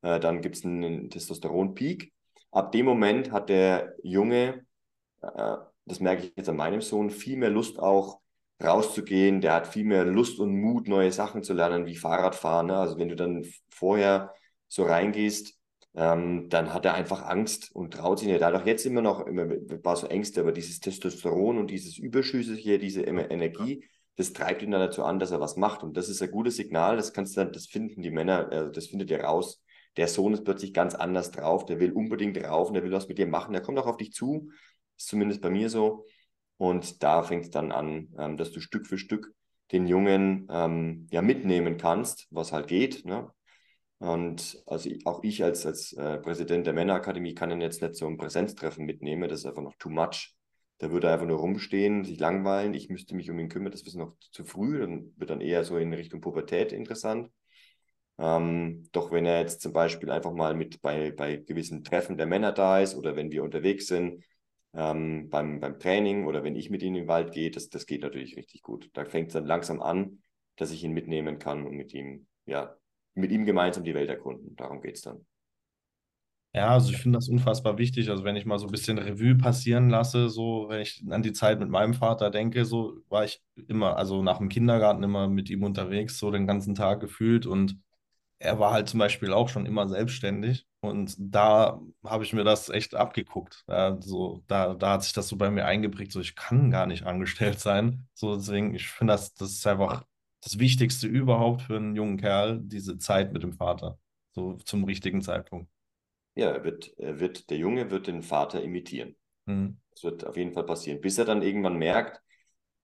äh, 0.00 0.18
dann 0.18 0.40
gibt 0.40 0.56
es 0.56 0.64
einen 0.64 1.10
Testosteron-Peak. 1.10 2.10
Ab 2.50 2.72
dem 2.72 2.86
Moment 2.86 3.32
hat 3.32 3.50
der 3.50 3.92
Junge, 4.02 4.64
äh, 5.20 5.56
das 5.84 6.00
merke 6.00 6.24
ich 6.24 6.32
jetzt 6.36 6.48
an 6.48 6.56
meinem 6.56 6.80
Sohn, 6.80 7.10
viel 7.10 7.36
mehr 7.36 7.50
Lust 7.50 7.78
auch 7.78 8.18
rauszugehen, 8.64 9.42
der 9.42 9.52
hat 9.52 9.66
viel 9.66 9.84
mehr 9.84 10.06
Lust 10.06 10.40
und 10.40 10.58
Mut, 10.58 10.88
neue 10.88 11.12
Sachen 11.12 11.42
zu 11.42 11.52
lernen, 11.52 11.84
wie 11.84 11.96
Fahrradfahren. 11.96 12.68
Ne? 12.68 12.78
Also 12.78 12.96
wenn 12.96 13.10
du 13.10 13.16
dann 13.16 13.44
vorher 13.68 14.32
so 14.68 14.84
reingehst, 14.84 15.57
ähm, 15.94 16.48
dann 16.48 16.72
hat 16.72 16.84
er 16.84 16.94
einfach 16.94 17.22
Angst 17.22 17.74
und 17.74 17.94
traut 17.94 18.18
sich 18.18 18.28
nicht. 18.28 18.40
Er 18.40 18.48
hat 18.48 18.54
auch 18.54 18.66
jetzt 18.66 18.86
immer 18.86 19.02
noch 19.02 19.26
immer 19.26 19.42
ein 19.42 19.82
paar 19.82 19.96
so 19.96 20.06
Ängste, 20.06 20.40
aber 20.40 20.52
dieses 20.52 20.80
Testosteron 20.80 21.58
und 21.58 21.70
dieses 21.70 21.98
Überschüssige, 21.98 22.78
diese 22.78 23.02
Energie, 23.02 23.84
das 24.16 24.32
treibt 24.32 24.62
ihn 24.62 24.70
dann 24.70 24.80
dazu 24.80 25.04
an, 25.04 25.18
dass 25.18 25.30
er 25.30 25.40
was 25.40 25.56
macht. 25.56 25.82
Und 25.82 25.96
das 25.96 26.08
ist 26.08 26.20
ein 26.22 26.30
gutes 26.30 26.56
Signal, 26.56 26.96
das 26.96 27.12
kannst 27.12 27.36
du 27.36 27.40
dann, 27.40 27.52
das 27.52 27.66
finden 27.66 28.02
die 28.02 28.10
Männer, 28.10 28.48
also 28.50 28.70
das 28.70 28.88
findet 28.88 29.10
ihr 29.10 29.22
raus. 29.22 29.62
Der 29.96 30.08
Sohn 30.08 30.34
ist 30.34 30.44
plötzlich 30.44 30.74
ganz 30.74 30.94
anders 30.94 31.30
drauf, 31.30 31.64
der 31.66 31.80
will 31.80 31.92
unbedingt 31.92 32.36
rauf 32.44 32.68
und 32.68 32.74
der 32.74 32.84
will 32.84 32.92
was 32.92 33.08
mit 33.08 33.18
dir 33.18 33.26
machen, 33.26 33.52
der 33.52 33.62
kommt 33.62 33.78
auch 33.78 33.86
auf 33.86 33.96
dich 33.96 34.12
zu, 34.12 34.50
ist 34.96 35.08
zumindest 35.08 35.40
bei 35.40 35.50
mir 35.50 35.70
so. 35.70 36.04
Und 36.56 37.02
da 37.02 37.22
fängt 37.22 37.44
es 37.44 37.50
dann 37.50 37.72
an, 37.72 38.08
ähm, 38.18 38.36
dass 38.36 38.50
du 38.52 38.60
Stück 38.60 38.86
für 38.86 38.98
Stück 38.98 39.32
den 39.72 39.86
Jungen 39.86 40.48
ähm, 40.50 41.06
ja 41.10 41.22
mitnehmen 41.22 41.76
kannst, 41.76 42.26
was 42.30 42.52
halt 42.52 42.66
geht. 42.66 43.04
Ne? 43.04 43.30
Und 43.98 44.62
also 44.66 44.90
auch 45.04 45.24
ich 45.24 45.42
als, 45.42 45.66
als 45.66 45.92
äh, 45.94 46.18
Präsident 46.18 46.66
der 46.66 46.74
Männerakademie 46.74 47.34
kann 47.34 47.50
ihn 47.50 47.60
jetzt 47.60 47.82
nicht 47.82 47.96
so 47.96 48.06
ein 48.06 48.16
Präsenztreffen 48.16 48.84
mitnehmen, 48.86 49.28
das 49.28 49.40
ist 49.40 49.46
einfach 49.46 49.62
noch 49.62 49.76
too 49.76 49.90
much. 49.90 50.34
Da 50.78 50.92
würde 50.92 51.08
er 51.08 51.14
einfach 51.14 51.26
nur 51.26 51.38
rumstehen, 51.38 52.04
sich 52.04 52.20
langweilen, 52.20 52.74
ich 52.74 52.88
müsste 52.88 53.16
mich 53.16 53.28
um 53.30 53.38
ihn 53.40 53.48
kümmern, 53.48 53.72
das 53.72 53.82
ist 53.82 53.96
noch 53.96 54.14
zu 54.30 54.44
früh, 54.44 54.78
dann 54.78 55.12
wird 55.16 55.30
dann 55.30 55.40
eher 55.40 55.64
so 55.64 55.76
in 55.76 55.92
Richtung 55.92 56.20
Pubertät 56.20 56.72
interessant. 56.72 57.32
Ähm, 58.18 58.88
doch 58.92 59.10
wenn 59.10 59.26
er 59.26 59.40
jetzt 59.40 59.60
zum 59.60 59.72
Beispiel 59.72 60.10
einfach 60.10 60.32
mal 60.32 60.54
mit 60.54 60.80
bei, 60.80 61.10
bei 61.12 61.36
gewissen 61.36 61.82
Treffen 61.82 62.16
der 62.16 62.26
Männer 62.26 62.52
da 62.52 62.80
ist 62.80 62.96
oder 62.96 63.16
wenn 63.16 63.32
wir 63.32 63.42
unterwegs 63.42 63.88
sind, 63.88 64.24
ähm, 64.74 65.28
beim, 65.28 65.60
beim 65.60 65.78
Training 65.80 66.26
oder 66.26 66.44
wenn 66.44 66.54
ich 66.54 66.70
mit 66.70 66.82
ihm 66.82 66.94
im 66.94 67.08
Wald 67.08 67.32
gehe, 67.32 67.50
das, 67.50 67.68
das 67.68 67.86
geht 67.86 68.02
natürlich 68.02 68.36
richtig 68.36 68.62
gut. 68.62 68.90
Da 68.92 69.04
fängt 69.04 69.28
es 69.28 69.34
dann 69.34 69.46
langsam 69.46 69.80
an, 69.80 70.22
dass 70.56 70.70
ich 70.70 70.84
ihn 70.84 70.92
mitnehmen 70.92 71.38
kann 71.38 71.66
und 71.66 71.74
mit 71.74 71.94
ihm 71.94 72.26
ja, 72.46 72.76
mit 73.18 73.32
ihm 73.32 73.44
gemeinsam 73.46 73.84
die 73.84 73.94
Welt 73.94 74.08
erkunden. 74.10 74.56
Darum 74.56 74.80
geht 74.82 74.96
es 74.96 75.02
dann. 75.02 75.26
Ja, 76.54 76.70
also 76.70 76.90
ich 76.90 76.96
finde 76.98 77.18
das 77.18 77.28
unfassbar 77.28 77.78
wichtig. 77.78 78.08
Also 78.10 78.24
wenn 78.24 78.34
ich 78.36 78.46
mal 78.46 78.58
so 78.58 78.66
ein 78.66 78.72
bisschen 78.72 78.98
Revue 78.98 79.36
passieren 79.36 79.90
lasse, 79.90 80.28
so 80.30 80.66
wenn 80.68 80.80
ich 80.80 81.04
an 81.10 81.22
die 81.22 81.32
Zeit 81.32 81.60
mit 81.60 81.68
meinem 81.68 81.94
Vater 81.94 82.30
denke, 82.30 82.64
so 82.64 83.02
war 83.08 83.24
ich 83.24 83.42
immer, 83.68 83.96
also 83.96 84.22
nach 84.22 84.38
dem 84.38 84.48
Kindergarten 84.48 85.02
immer 85.02 85.28
mit 85.28 85.50
ihm 85.50 85.62
unterwegs, 85.62 86.18
so 86.18 86.30
den 86.30 86.46
ganzen 86.46 86.74
Tag 86.74 87.00
gefühlt 87.00 87.46
und 87.46 87.78
er 88.40 88.58
war 88.60 88.72
halt 88.72 88.88
zum 88.88 89.00
Beispiel 89.00 89.32
auch 89.32 89.48
schon 89.48 89.66
immer 89.66 89.88
selbstständig 89.88 90.66
und 90.80 91.14
da 91.18 91.80
habe 92.04 92.24
ich 92.24 92.32
mir 92.34 92.44
das 92.44 92.68
echt 92.70 92.94
abgeguckt. 92.94 93.64
Ja, 93.68 93.98
so, 94.00 94.44
da, 94.48 94.74
da 94.74 94.92
hat 94.94 95.04
sich 95.04 95.12
das 95.14 95.28
so 95.28 95.36
bei 95.36 95.50
mir 95.50 95.66
eingeprägt, 95.66 96.12
so 96.12 96.20
ich 96.20 96.36
kann 96.36 96.70
gar 96.70 96.86
nicht 96.86 97.04
angestellt 97.06 97.60
sein. 97.60 98.08
So 98.14 98.36
deswegen, 98.36 98.74
ich 98.74 98.88
finde 98.88 99.14
das, 99.14 99.34
das 99.34 99.52
ist 99.52 99.66
einfach 99.66 100.04
das 100.40 100.58
Wichtigste 100.58 101.06
überhaupt 101.06 101.62
für 101.62 101.76
einen 101.76 101.96
jungen 101.96 102.16
Kerl, 102.16 102.60
diese 102.62 102.98
Zeit 102.98 103.32
mit 103.32 103.42
dem 103.42 103.52
Vater, 103.52 103.98
so 104.32 104.54
zum 104.54 104.84
richtigen 104.84 105.22
Zeitpunkt. 105.22 105.70
Ja, 106.34 106.50
er 106.50 106.64
wird, 106.64 106.96
er 106.98 107.18
wird, 107.18 107.50
der 107.50 107.58
Junge 107.58 107.90
wird 107.90 108.06
den 108.06 108.22
Vater 108.22 108.62
imitieren. 108.62 109.16
Mhm. 109.46 109.78
Das 109.90 110.04
wird 110.04 110.26
auf 110.26 110.36
jeden 110.36 110.52
Fall 110.52 110.64
passieren, 110.64 111.00
bis 111.00 111.18
er 111.18 111.24
dann 111.24 111.42
irgendwann 111.42 111.76
merkt, 111.76 112.22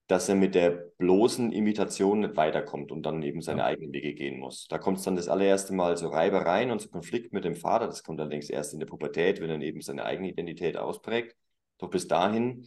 dass 0.06 0.28
er 0.28 0.34
mit 0.34 0.54
der 0.54 0.70
bloßen 0.98 1.50
Imitation 1.52 2.20
nicht 2.20 2.36
weiterkommt 2.36 2.92
und 2.92 3.04
dann 3.04 3.22
eben 3.22 3.40
seine 3.40 3.60
ja. 3.60 3.66
eigenen 3.66 3.92
Wege 3.92 4.14
gehen 4.14 4.38
muss. 4.38 4.66
Da 4.68 4.78
kommt 4.78 4.98
es 4.98 5.04
dann 5.04 5.16
das 5.16 5.28
allererste 5.28 5.72
Mal 5.72 5.96
so 5.96 6.08
Reibereien 6.08 6.70
und 6.70 6.82
so 6.82 6.88
Konflikt 6.88 7.32
mit 7.32 7.44
dem 7.44 7.54
Vater. 7.54 7.86
Das 7.86 8.02
kommt 8.02 8.20
allerdings 8.20 8.50
erst 8.50 8.74
in 8.74 8.80
der 8.80 8.86
Pubertät, 8.86 9.40
wenn 9.40 9.48
er 9.48 9.60
eben 9.62 9.80
seine 9.80 10.04
eigene 10.04 10.28
Identität 10.28 10.76
ausprägt. 10.76 11.36
Doch 11.78 11.88
bis 11.88 12.06
dahin 12.06 12.66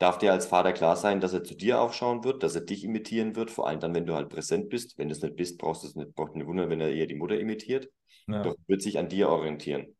darf 0.00 0.18
dir 0.18 0.32
als 0.32 0.46
Vater 0.46 0.72
klar 0.72 0.96
sein, 0.96 1.20
dass 1.20 1.32
er 1.32 1.44
zu 1.44 1.54
dir 1.54 1.80
aufschauen 1.80 2.24
wird, 2.24 2.42
dass 2.42 2.56
er 2.56 2.62
dich 2.62 2.82
imitieren 2.82 3.36
wird, 3.36 3.50
vor 3.50 3.68
allem 3.68 3.78
dann, 3.78 3.94
wenn 3.94 4.06
du 4.06 4.14
halt 4.14 4.30
präsent 4.30 4.68
bist. 4.68 4.98
Wenn 4.98 5.08
du 5.08 5.12
es 5.12 5.22
nicht 5.22 5.36
bist, 5.36 5.58
brauchst 5.58 5.84
du 5.84 5.86
es 5.86 5.94
nicht, 5.94 6.14
braucht 6.14 6.34
nicht 6.34 6.46
wundern, 6.46 6.70
wenn 6.70 6.80
er 6.80 6.90
eher 6.90 7.06
die 7.06 7.14
Mutter 7.14 7.38
imitiert. 7.38 7.88
Ja. 8.26 8.42
Doch 8.42 8.56
wird 8.66 8.82
sich 8.82 8.98
an 8.98 9.08
dir 9.08 9.28
orientieren. 9.28 9.94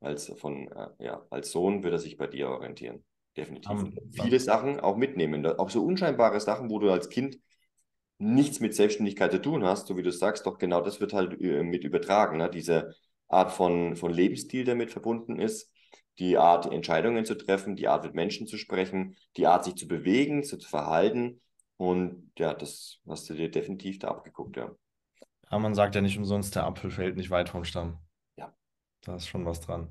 Als, 0.00 0.26
von, 0.36 0.68
äh, 0.68 0.88
ja, 0.98 1.24
als 1.30 1.50
Sohn 1.50 1.82
wird 1.82 1.94
er 1.94 1.98
sich 1.98 2.18
bei 2.18 2.26
dir 2.26 2.48
orientieren. 2.48 3.04
Definitiv. 3.36 3.70
Um, 3.70 3.94
viele 4.12 4.38
Sachen 4.38 4.80
auch 4.80 4.96
mitnehmen. 4.96 5.46
Auch 5.46 5.70
so 5.70 5.82
unscheinbare 5.84 6.40
Sachen, 6.40 6.68
wo 6.68 6.78
du 6.78 6.90
als 6.90 7.08
Kind 7.08 7.38
nichts 8.18 8.60
mit 8.60 8.74
Selbstständigkeit 8.74 9.32
zu 9.32 9.40
tun 9.40 9.64
hast, 9.64 9.86
so 9.86 9.96
wie 9.96 10.02
du 10.02 10.12
sagst, 10.12 10.46
doch 10.46 10.58
genau 10.58 10.80
das 10.80 11.00
wird 11.00 11.12
halt 11.12 11.40
äh, 11.40 11.62
mit 11.62 11.84
übertragen. 11.84 12.38
Ne? 12.38 12.50
Diese, 12.50 12.94
Art 13.28 13.52
von, 13.52 13.96
von 13.96 14.12
Lebensstil 14.12 14.64
damit 14.64 14.90
verbunden 14.90 15.38
ist, 15.40 15.70
die 16.18 16.38
Art, 16.38 16.70
Entscheidungen 16.70 17.24
zu 17.24 17.34
treffen, 17.36 17.76
die 17.76 17.88
Art, 17.88 18.04
mit 18.04 18.14
Menschen 18.14 18.46
zu 18.46 18.58
sprechen, 18.58 19.16
die 19.36 19.46
Art, 19.46 19.64
sich 19.64 19.74
zu 19.74 19.88
bewegen, 19.88 20.44
zu 20.44 20.58
verhalten. 20.58 21.40
Und 21.76 22.30
ja, 22.38 22.54
das 22.54 23.00
hast 23.08 23.28
du 23.28 23.34
dir 23.34 23.50
definitiv 23.50 23.98
da 23.98 24.08
abgeguckt, 24.08 24.56
ja. 24.56 24.70
Aber 25.48 25.60
man 25.60 25.74
sagt 25.74 25.94
ja 25.94 26.00
nicht 26.00 26.18
umsonst, 26.18 26.54
der 26.54 26.64
Apfel 26.64 26.90
fällt 26.90 27.16
nicht 27.16 27.30
weit 27.30 27.48
vom 27.48 27.64
Stamm. 27.64 27.98
Ja. 28.36 28.54
Da 29.02 29.16
ist 29.16 29.28
schon 29.28 29.44
was 29.44 29.60
dran. 29.60 29.90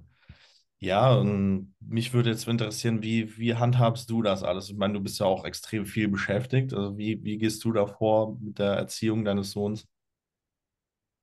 Ja, 0.80 1.16
und 1.16 1.74
mich 1.80 2.14
würde 2.14 2.30
jetzt 2.30 2.46
interessieren, 2.46 3.02
wie, 3.02 3.38
wie 3.38 3.56
handhabst 3.56 4.10
du 4.10 4.22
das 4.22 4.44
alles? 4.44 4.70
Ich 4.70 4.76
meine, 4.76 4.96
du 4.96 5.00
bist 5.00 5.18
ja 5.18 5.26
auch 5.26 5.46
extrem 5.46 5.86
viel 5.86 6.10
beschäftigt. 6.10 6.74
Also 6.74 6.98
wie, 6.98 7.24
wie 7.24 7.38
gehst 7.38 7.64
du 7.64 7.72
da 7.72 7.86
vor 7.86 8.38
mit 8.42 8.60
der 8.60 8.74
Erziehung 8.74 9.24
deines 9.24 9.52
Sohns? 9.52 9.88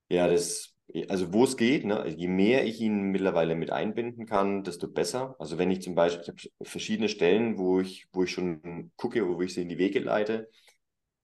Ja, 0.09 0.29
das, 0.29 0.75
also 1.09 1.33
wo 1.33 1.45
es 1.45 1.57
geht, 1.57 1.85
ne, 1.85 2.09
je 2.09 2.29
mehr 2.29 2.65
ich 2.67 2.81
ihn 2.81 3.11
mittlerweile 3.11 3.55
mit 3.55 3.71
einbinden 3.71 4.27
kann, 4.27 4.65
desto 4.65 4.89
besser. 4.89 5.37
Also 5.39 5.59
wenn 5.59 5.71
ich 5.71 5.83
zum 5.83 5.95
Beispiel, 5.95 6.23
ich 6.23 6.29
habe 6.29 6.69
verschiedene 6.69 7.09
Stellen, 7.09 7.59
wo 7.59 7.81
ich, 7.81 8.07
wo 8.13 8.25
ich 8.25 8.31
schon 8.33 8.91
gucke, 8.97 9.27
wo 9.27 9.41
ich 9.41 9.55
sie 9.55 9.63
in 9.63 9.69
die 9.69 9.79
Wege 9.79 10.01
leite, 10.01 10.49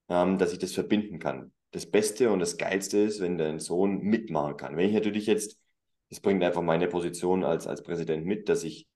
ähm, 0.09 0.39
dass 0.39 0.53
ich 0.53 0.59
das 0.59 0.73
verbinden 0.73 1.19
kann. 1.19 1.53
Das 1.73 1.87
Beste 1.91 2.31
und 2.31 2.41
das 2.41 2.57
Geilste 2.57 2.99
ist, 2.99 3.21
wenn 3.21 3.39
dein 3.39 3.59
Sohn 3.59 4.01
mitmachen 4.01 4.57
kann. 4.57 4.77
Wenn 4.77 4.89
ich 4.89 4.95
natürlich 4.95 5.27
jetzt 5.27 5.59
das 6.09 6.21
bringt 6.21 6.43
einfach 6.45 6.63
meine 6.63 6.89
Position 6.89 7.45
als, 7.45 7.67
als 7.67 7.83
Präsident 7.83 8.25
mit, 8.27 8.49
dass 8.49 8.65
ich 8.65 8.87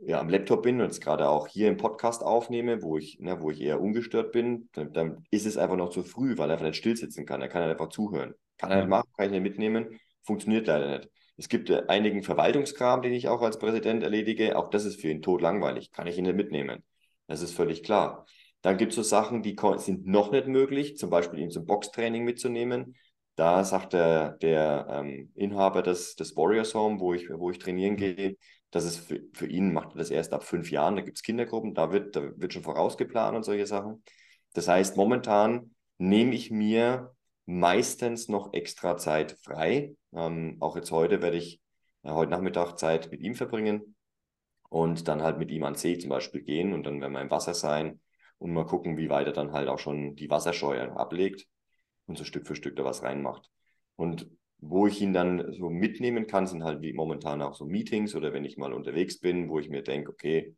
ja, 0.00 0.20
am 0.20 0.28
Laptop 0.28 0.62
bin 0.62 0.80
und 0.80 0.86
jetzt 0.86 1.00
gerade 1.00 1.28
auch 1.28 1.48
hier 1.48 1.68
im 1.68 1.76
Podcast 1.76 2.22
aufnehme, 2.22 2.82
wo 2.82 2.98
ich, 2.98 3.18
ne, 3.20 3.40
wo 3.40 3.50
ich 3.50 3.60
eher 3.60 3.80
ungestört 3.80 4.32
bin, 4.32 4.68
dann, 4.72 4.92
dann, 4.92 5.24
ist 5.30 5.46
es 5.46 5.56
einfach 5.56 5.76
noch 5.76 5.90
zu 5.90 6.04
früh, 6.04 6.38
weil 6.38 6.50
er 6.50 6.54
einfach 6.54 6.66
nicht 6.66 6.76
stillsitzen 6.76 7.26
kann. 7.26 7.42
Er 7.42 7.48
kann 7.48 7.62
halt 7.62 7.72
einfach 7.72 7.88
zuhören. 7.88 8.34
Kann 8.58 8.70
er 8.70 8.78
nicht 8.78 8.88
machen, 8.88 9.08
kann 9.16 9.26
ich 9.26 9.32
nicht 9.32 9.42
mitnehmen, 9.42 9.98
funktioniert 10.24 10.66
leider 10.66 10.98
nicht. 10.98 11.10
Es 11.36 11.48
gibt 11.48 11.70
äh, 11.70 11.84
einigen 11.88 12.22
Verwaltungskram, 12.22 13.02
den 13.02 13.12
ich 13.12 13.28
auch 13.28 13.42
als 13.42 13.58
Präsident 13.58 14.02
erledige. 14.02 14.56
Auch 14.56 14.70
das 14.70 14.84
ist 14.84 15.00
für 15.00 15.08
ihn 15.08 15.22
tot 15.22 15.40
langweilig. 15.40 15.92
Kann 15.92 16.06
ich 16.06 16.18
ihn 16.18 16.24
nicht 16.24 16.36
mitnehmen. 16.36 16.84
Das 17.26 17.42
ist 17.42 17.54
völlig 17.54 17.82
klar. 17.82 18.26
Dann 18.62 18.76
gibt 18.76 18.92
es 18.92 18.96
so 18.96 19.02
Sachen, 19.02 19.42
die 19.42 19.56
sind 19.76 20.06
noch 20.06 20.32
nicht 20.32 20.48
möglich, 20.48 20.96
zum 20.96 21.10
Beispiel 21.10 21.38
ihn 21.38 21.50
zum 21.50 21.64
Boxtraining 21.64 22.24
mitzunehmen. 22.24 22.96
Da 23.36 23.62
sagt 23.62 23.92
der, 23.92 24.32
der 24.32 24.88
ähm, 24.90 25.30
Inhaber 25.36 25.82
des, 25.82 26.16
des 26.16 26.36
Warriors 26.36 26.74
Home, 26.74 26.98
wo 26.98 27.14
ich, 27.14 27.28
wo 27.30 27.50
ich 27.50 27.58
trainieren 27.58 27.92
mhm. 27.92 27.98
gehe, 27.98 28.36
dass 28.72 28.84
es 28.84 28.96
für, 28.96 29.20
für 29.32 29.46
ihn 29.46 29.72
macht 29.72 29.92
er 29.92 29.98
das 29.98 30.10
erst 30.10 30.32
ab 30.32 30.42
fünf 30.42 30.72
Jahren. 30.72 30.96
Da 30.96 31.02
gibt 31.02 31.18
es 31.18 31.22
Kindergruppen, 31.22 31.72
da 31.72 31.92
wird, 31.92 32.16
da 32.16 32.32
wird 32.36 32.52
schon 32.52 32.64
vorausgeplant 32.64 33.36
und 33.36 33.44
solche 33.44 33.66
Sachen. 33.66 34.02
Das 34.54 34.66
heißt, 34.66 34.96
momentan 34.96 35.74
nehme 35.98 36.34
ich 36.34 36.50
mir 36.50 37.14
meistens 37.48 38.28
noch 38.28 38.52
extra 38.52 38.98
Zeit 38.98 39.32
frei. 39.42 39.96
Ähm, 40.12 40.58
auch 40.60 40.76
jetzt 40.76 40.90
heute 40.90 41.22
werde 41.22 41.38
ich 41.38 41.62
äh, 42.02 42.10
heute 42.10 42.30
Nachmittag 42.30 42.76
Zeit 42.76 43.10
mit 43.10 43.22
ihm 43.22 43.34
verbringen 43.34 43.96
und 44.68 45.08
dann 45.08 45.22
halt 45.22 45.38
mit 45.38 45.50
ihm 45.50 45.64
an 45.64 45.74
See 45.74 45.96
zum 45.96 46.10
Beispiel 46.10 46.42
gehen 46.42 46.74
und 46.74 46.84
dann 46.84 47.00
werden 47.00 47.14
wir 47.14 47.22
im 47.22 47.30
Wasser 47.30 47.54
sein 47.54 48.00
und 48.36 48.52
mal 48.52 48.66
gucken, 48.66 48.98
wie 48.98 49.08
weit 49.08 49.28
er 49.28 49.32
dann 49.32 49.52
halt 49.52 49.68
auch 49.68 49.78
schon 49.78 50.14
die 50.14 50.28
Wasserscheue 50.28 50.92
ablegt 50.92 51.46
und 52.06 52.18
so 52.18 52.24
Stück 52.24 52.46
für 52.46 52.54
Stück 52.54 52.76
da 52.76 52.84
was 52.84 53.02
reinmacht. 53.02 53.50
Und 53.96 54.28
wo 54.58 54.86
ich 54.86 55.00
ihn 55.00 55.14
dann 55.14 55.50
so 55.54 55.70
mitnehmen 55.70 56.26
kann, 56.26 56.46
sind 56.46 56.64
halt 56.64 56.82
wie 56.82 56.92
momentan 56.92 57.40
auch 57.40 57.54
so 57.54 57.64
Meetings 57.64 58.14
oder 58.14 58.34
wenn 58.34 58.44
ich 58.44 58.58
mal 58.58 58.74
unterwegs 58.74 59.20
bin, 59.20 59.48
wo 59.48 59.58
ich 59.58 59.70
mir 59.70 59.82
denke, 59.82 60.10
okay, 60.10 60.54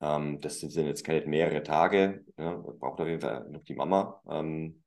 ähm, 0.00 0.40
das 0.40 0.58
sind 0.58 0.86
jetzt 0.86 1.04
keine 1.04 1.24
mehrere 1.26 1.62
Tage, 1.62 2.24
ja, 2.36 2.56
braucht 2.56 3.00
auf 3.00 3.06
jeden 3.06 3.20
Fall 3.20 3.48
noch 3.48 3.62
die 3.62 3.74
Mama. 3.74 4.20
Ähm, 4.28 4.82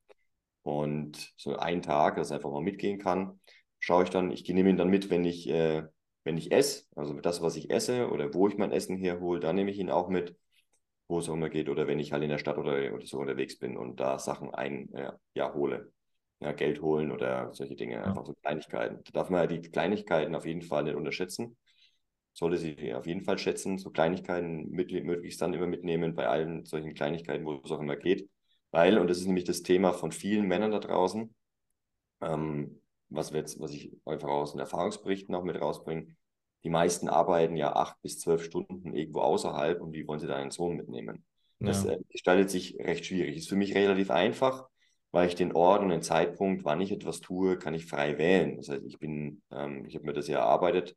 und 0.70 1.34
so 1.38 1.56
ein 1.58 1.82
Tag, 1.82 2.16
dass 2.16 2.32
er 2.32 2.38
einfach 2.38 2.52
mal 2.52 2.62
mitgehen 2.62 3.00
kann, 3.00 3.40
schaue 3.80 4.04
ich 4.04 4.10
dann, 4.10 4.32
ich 4.32 4.48
nehme 4.48 4.70
ihn 4.70 4.78
dann 4.78 4.90
mit, 4.90 5.10
wenn 5.10 5.26
ich, 5.26 5.50
äh, 5.50 5.84
wenn 6.24 6.38
ich 6.38 6.52
esse, 6.52 6.86
also 6.96 7.14
das, 7.20 7.42
was 7.42 7.56
ich 7.56 7.70
esse 7.72 8.10
oder 8.10 8.34
wo 8.34 8.48
ich 8.48 8.58
mein 8.58 8.72
Essen 8.72 8.98
herhole, 8.98 9.40
da 9.40 9.54
nehme 9.54 9.72
ich 9.72 9.80
ihn 9.80 9.90
auch 9.90 10.10
mit, 10.10 10.36
wo 11.08 11.20
es 11.20 11.30
auch 11.30 11.34
immer 11.34 11.50
geht, 11.50 11.70
oder 11.70 11.88
wenn 11.88 12.00
ich 12.00 12.12
halt 12.12 12.24
in 12.24 12.30
der 12.30 12.38
Stadt 12.38 12.58
oder, 12.58 12.94
oder 12.94 13.06
so 13.06 13.20
unterwegs 13.20 13.58
bin 13.58 13.78
und 13.78 14.00
da 14.00 14.20
Sachen 14.20 14.54
ein, 14.54 14.94
äh, 14.94 15.12
ja, 15.34 15.54
hole 15.54 15.92
ja, 16.40 16.54
Geld 16.54 16.82
holen 16.82 17.12
oder 17.12 17.54
solche 17.54 17.76
Dinge, 17.76 17.96
ja. 17.96 18.04
einfach 18.04 18.26
so 18.26 18.34
Kleinigkeiten. 18.34 19.04
Da 19.06 19.12
darf 19.12 19.30
man 19.30 19.42
ja 19.42 19.48
die 19.48 19.70
Kleinigkeiten 19.70 20.36
auf 20.36 20.46
jeden 20.46 20.62
Fall 20.62 20.84
nicht 20.84 20.96
unterschätzen. 20.96 21.58
Sollte 22.34 22.58
sie 22.58 22.94
auf 22.94 23.06
jeden 23.06 23.24
Fall 23.24 23.38
schätzen, 23.38 23.78
so 23.78 23.90
Kleinigkeiten 23.90 24.70
mit, 24.70 24.92
möglichst 25.04 25.42
dann 25.42 25.54
immer 25.54 25.68
mitnehmen 25.68 26.16
bei 26.16 26.28
allen 26.28 26.66
solchen 26.66 26.94
Kleinigkeiten, 26.94 27.46
wo 27.46 27.60
es 27.64 27.72
auch 27.72 27.82
immer 27.82 27.98
geht. 27.98 28.30
Weil, 28.72 28.98
und 29.00 29.10
das 29.10 29.18
ist 29.18 29.26
nämlich 29.26 29.46
das 29.46 29.64
Thema 29.64 29.94
von 29.94 30.12
vielen 30.12 30.48
Männern 30.48 30.72
da 30.72 30.80
draußen, 30.80 31.34
ähm, 32.22 32.82
was, 33.10 33.32
wir 33.34 33.40
jetzt, 33.40 33.60
was 33.60 33.72
ich 33.72 33.92
einfach 34.06 34.30
aus 34.30 34.52
den 34.52 34.60
Erfahrungsberichten 34.60 35.34
auch 35.34 35.44
mit 35.44 35.60
rausbringe, 35.60 36.16
die 36.64 36.70
meisten 36.70 37.08
arbeiten 37.08 37.56
ja 37.56 37.74
acht 37.74 38.02
bis 38.02 38.20
zwölf 38.20 38.44
Stunden 38.44 38.94
irgendwo 38.94 39.22
außerhalb 39.22 39.82
und 39.82 39.94
wie 39.94 40.08
wollen 40.08 40.20
sie 40.20 40.28
da 40.28 40.36
einen 40.36 40.52
Sohn 40.52 40.76
mitnehmen? 40.76 41.24
Das 41.60 41.84
ja. 41.84 41.92
äh, 41.92 42.00
gestaltet 42.10 42.50
sich 42.50 42.78
recht 42.80 43.06
schwierig. 43.06 43.36
Ist 43.38 43.50
für 43.50 43.56
mich 43.56 43.76
relativ 43.76 44.12
einfach, 44.12 44.68
weil 45.12 45.28
ich 45.28 45.36
den 45.36 45.54
Ort 45.54 45.82
und 45.82 45.90
den 45.90 46.02
Zeitpunkt, 46.02 46.64
wann 46.64 46.82
ich 46.82 46.92
etwas 46.92 47.20
tue, 47.20 47.58
kann 47.58 47.74
ich 47.74 47.86
frei 47.86 48.18
wählen. 48.18 48.58
Das 48.58 48.70
heißt, 48.70 48.86
ich 48.86 49.00
bin, 49.00 49.42
ähm, 49.52 49.86
ich 49.86 49.96
habe 49.96 50.06
mir 50.06 50.14
das 50.14 50.28
ja 50.28 50.40
erarbeitet 50.40 50.96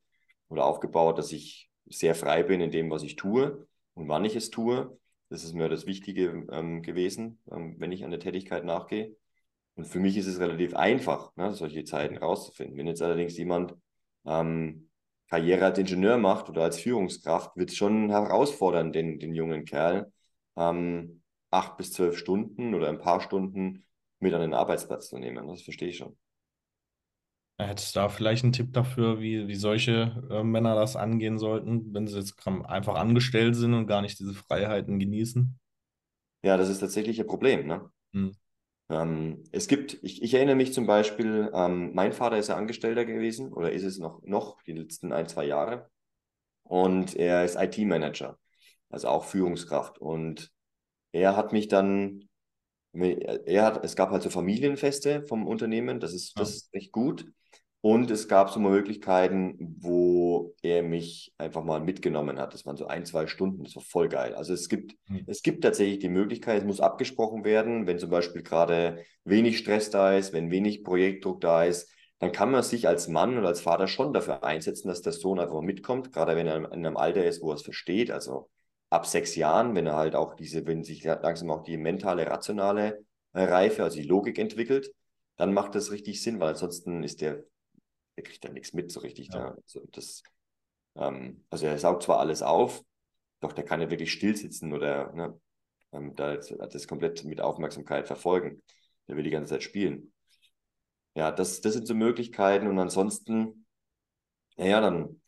oder 0.49 0.65
aufgebaut, 0.65 1.19
dass 1.19 1.33
ich 1.33 1.71
sehr 1.87 2.15
frei 2.15 2.43
bin 2.43 2.61
in 2.61 2.71
dem, 2.71 2.91
was 2.91 3.03
ich 3.03 3.17
tue 3.17 3.67
und 3.95 4.09
wann 4.09 4.25
ich 4.25 4.37
es 4.37 4.51
tue. 4.51 4.99
Das 5.33 5.45
ist 5.45 5.55
mir 5.55 5.71
das 5.71 5.87
Wichtige 5.87 6.47
ähm, 6.53 6.83
gewesen, 6.83 7.39
ähm, 7.51 7.77
wenn 7.79 7.91
ich 7.91 8.05
an 8.05 8.11
der 8.11 8.21
Tätigkeit 8.21 8.67
nachgehe. 8.67 9.17
Und 9.77 9.87
für 9.87 9.99
mich 9.99 10.19
ist 10.19 10.27
es 10.27 10.39
relativ 10.39 10.75
einfach, 10.75 11.35
ne, 11.37 11.55
solche 11.55 11.85
Zeiten 11.85 12.19
rauszufinden. 12.19 12.77
Wenn 12.77 12.87
jetzt 12.87 13.01
allerdings 13.01 13.39
jemand 13.39 13.75
ähm, 14.27 14.91
Karriere 15.29 15.65
als 15.65 15.79
Ingenieur 15.79 16.19
macht 16.19 16.51
oder 16.51 16.65
als 16.65 16.79
Führungskraft, 16.79 17.57
wird 17.57 17.71
es 17.71 17.77
schon 17.77 18.11
herausfordern, 18.11 18.93
den, 18.93 19.19
den 19.19 19.35
jungen 19.35 19.65
Kerl 19.65 20.13
ähm, 20.59 21.23
acht 21.51 21.79
bis 21.79 21.93
zwölf 21.93 22.19
Stunden 22.19 22.75
oder 22.75 22.91
ein 22.91 22.99
paar 22.99 23.23
Stunden 23.23 23.87
mit 24.19 24.35
an 24.35 24.43
den 24.43 24.53
Arbeitsplatz 24.53 25.09
zu 25.09 25.17
nehmen. 25.19 25.49
Das 25.49 25.63
verstehe 25.63 25.89
ich 25.89 25.97
schon. 25.97 26.15
Hättest 27.59 27.95
du 27.95 28.01
da 28.01 28.09
vielleicht 28.09 28.45
einen 28.45 28.53
Tipp 28.53 28.73
dafür, 28.73 29.21
wie, 29.21 29.47
wie 29.47 29.55
solche 29.55 30.27
äh, 30.31 30.43
Männer 30.43 30.75
das 30.75 30.97
angehen 30.97 31.39
sollten, 31.39 31.93
wenn 31.95 32.07
sie 32.07 32.19
jetzt 32.19 32.35
einfach 32.47 32.97
angestellt 32.97 33.57
sind 33.57 33.75
und 33.75 33.87
gar 33.87 34.03
nicht 34.03 34.19
diese 34.19 34.35
Freiheiten 34.35 34.99
genießen? 34.99 35.59
Ja, 36.43 36.57
das 36.57 36.69
ist 36.69 36.81
tatsächlich 36.81 37.21
ein 37.21 37.27
Problem. 37.27 37.67
Ne? 37.67 37.91
Hm. 38.13 38.33
Ähm, 38.91 39.45
es 39.53 39.69
gibt, 39.69 39.99
ich, 40.03 40.23
ich, 40.23 40.35
erinnere 40.35 40.57
mich 40.57 40.73
zum 40.73 40.87
Beispiel, 40.87 41.51
ähm, 41.55 41.93
mein 41.95 42.13
Vater 42.13 42.39
ist 42.39 42.49
ja 42.49 42.57
Angestellter 42.57 43.05
gewesen 43.05 43.53
oder 43.53 43.71
ist 43.71 43.85
es 43.85 43.99
noch, 43.99 44.23
noch 44.23 44.61
die 44.63 44.73
letzten 44.73 45.13
ein, 45.13 45.29
zwei 45.29 45.45
Jahre. 45.45 45.91
Und 46.65 47.15
er 47.15 47.45
ist 47.45 47.57
IT-Manager, 47.57 48.39
also 48.89 49.09
auch 49.09 49.25
Führungskraft. 49.25 49.99
Und 49.99 50.51
er 51.13 51.37
hat 51.37 51.53
mich 51.53 51.69
dann 51.69 52.29
er 52.95 53.65
hat, 53.65 53.85
es 53.85 53.97
gab 53.97 54.11
halt 54.11 54.23
so 54.23 54.29
Familienfeste 54.31 55.25
vom 55.27 55.47
Unternehmen, 55.47 55.99
das 55.99 56.13
ist, 56.13 56.39
das 56.39 56.55
ist 56.55 56.75
echt 56.75 56.93
gut. 56.93 57.27
Und 57.83 58.13
es 58.13 58.29
gab 58.29 58.49
so 58.51 58.61
Möglichkeiten, 58.61 59.77
wo 59.81 60.55
er 60.63 60.85
mich 60.85 61.35
einfach 61.37 61.65
mal 61.65 61.81
mitgenommen 61.81 62.39
hat. 62.39 62.55
Das 62.55 62.65
waren 62.65 62.77
so 62.77 62.87
ein, 62.87 63.05
zwei 63.05 63.27
Stunden, 63.27 63.65
das 63.65 63.75
war 63.75 63.83
voll 63.83 64.09
geil. 64.09 64.37
Also 64.37 64.55
es 64.55 64.69
gibt, 64.69 64.95
mhm. 65.09 65.25
es 65.27 65.43
gibt 65.43 65.65
tatsächlich 65.65 65.99
die 65.99 66.09
Möglichkeit, 66.09 66.61
es 66.61 66.65
muss 66.65 66.81
abgesprochen 66.81 67.45
werden, 67.45 67.89
wenn 67.89 67.99
zum 67.99 68.09
Beispiel 68.09 68.45
gerade 68.45 69.05
wenig 69.25 69.59
Stress 69.59 69.91
da 69.91 70.17
ist, 70.17 70.33
wenn 70.33 70.53
wenig 70.53 70.85
Projektdruck 70.85 71.41
da 71.41 71.65
ist, 71.65 71.91
dann 72.21 72.31
kann 72.31 72.53
man 72.53 72.63
sich 72.63 72.87
als 72.87 73.09
Mann 73.09 73.37
und 73.37 73.45
als 73.45 73.61
Vater 73.61 73.89
schon 73.89 74.13
dafür 74.13 74.45
einsetzen, 74.45 74.87
dass 74.87 75.03
der 75.03 75.13
Sohn 75.13 75.41
einfach 75.41 75.61
mitkommt, 75.61 76.13
gerade 76.13 76.37
wenn 76.37 76.47
er 76.47 76.59
in 76.59 76.67
einem 76.67 76.97
Alter 76.97 77.25
ist, 77.25 77.43
wo 77.43 77.51
er 77.51 77.57
es 77.57 77.63
versteht. 77.63 78.13
Also 78.13 78.49
ab 78.91 79.07
sechs 79.07 79.35
Jahren, 79.35 79.75
wenn 79.75 79.89
er 79.89 79.97
halt 79.97 80.15
auch 80.15 80.35
diese, 80.35 80.65
wenn 80.69 80.85
sich 80.85 81.03
langsam 81.03 81.51
auch 81.51 81.65
die 81.65 81.79
mentale, 81.79 82.29
rationale 82.29 83.05
Reife, 83.35 83.83
also 83.83 83.97
die 83.97 84.07
Logik 84.07 84.39
entwickelt, 84.39 84.93
dann 85.37 85.53
macht 85.53 85.75
das 85.75 85.91
richtig 85.91 86.23
Sinn, 86.23 86.39
weil 86.39 86.51
ansonsten 86.51 87.03
ist 87.03 87.23
der, 87.23 87.43
der 88.23 88.31
kriegt 88.31 88.45
da 88.45 88.49
nichts 88.49 88.73
mit 88.73 88.91
so 88.91 89.01
richtig. 89.01 89.29
Ja. 89.29 89.51
Da. 89.51 89.57
Also, 89.63 89.87
das, 89.93 90.23
ähm, 90.97 91.45
also 91.51 91.67
er 91.67 91.79
saugt 91.79 92.05
zwar 92.05 92.21
alles 92.21 92.43
auf, 92.43 92.83
doch 93.41 93.53
der 93.53 93.65
kann 93.65 93.81
ja 93.81 93.91
wirklich 93.91 94.13
still 94.13 94.37
sitzen 94.37 94.73
oder 94.73 95.13
ne, 95.13 95.41
ähm, 95.93 96.15
da 96.15 96.37
das 96.37 96.87
komplett 96.87 97.25
mit 97.25 97.41
Aufmerksamkeit 97.41 98.07
verfolgen. 98.07 98.63
Der 99.09 99.17
will 99.17 99.25
die 99.25 99.31
ganze 99.31 99.55
Zeit 99.55 99.63
spielen. 99.63 100.13
Ja, 101.15 101.31
das, 101.31 101.61
das 101.61 101.75
sind 101.75 101.87
so 101.87 101.95
Möglichkeiten 101.95 102.69
und 102.69 102.79
ansonsten, 102.79 103.67
naja, 104.57 104.81
dann 104.81 105.21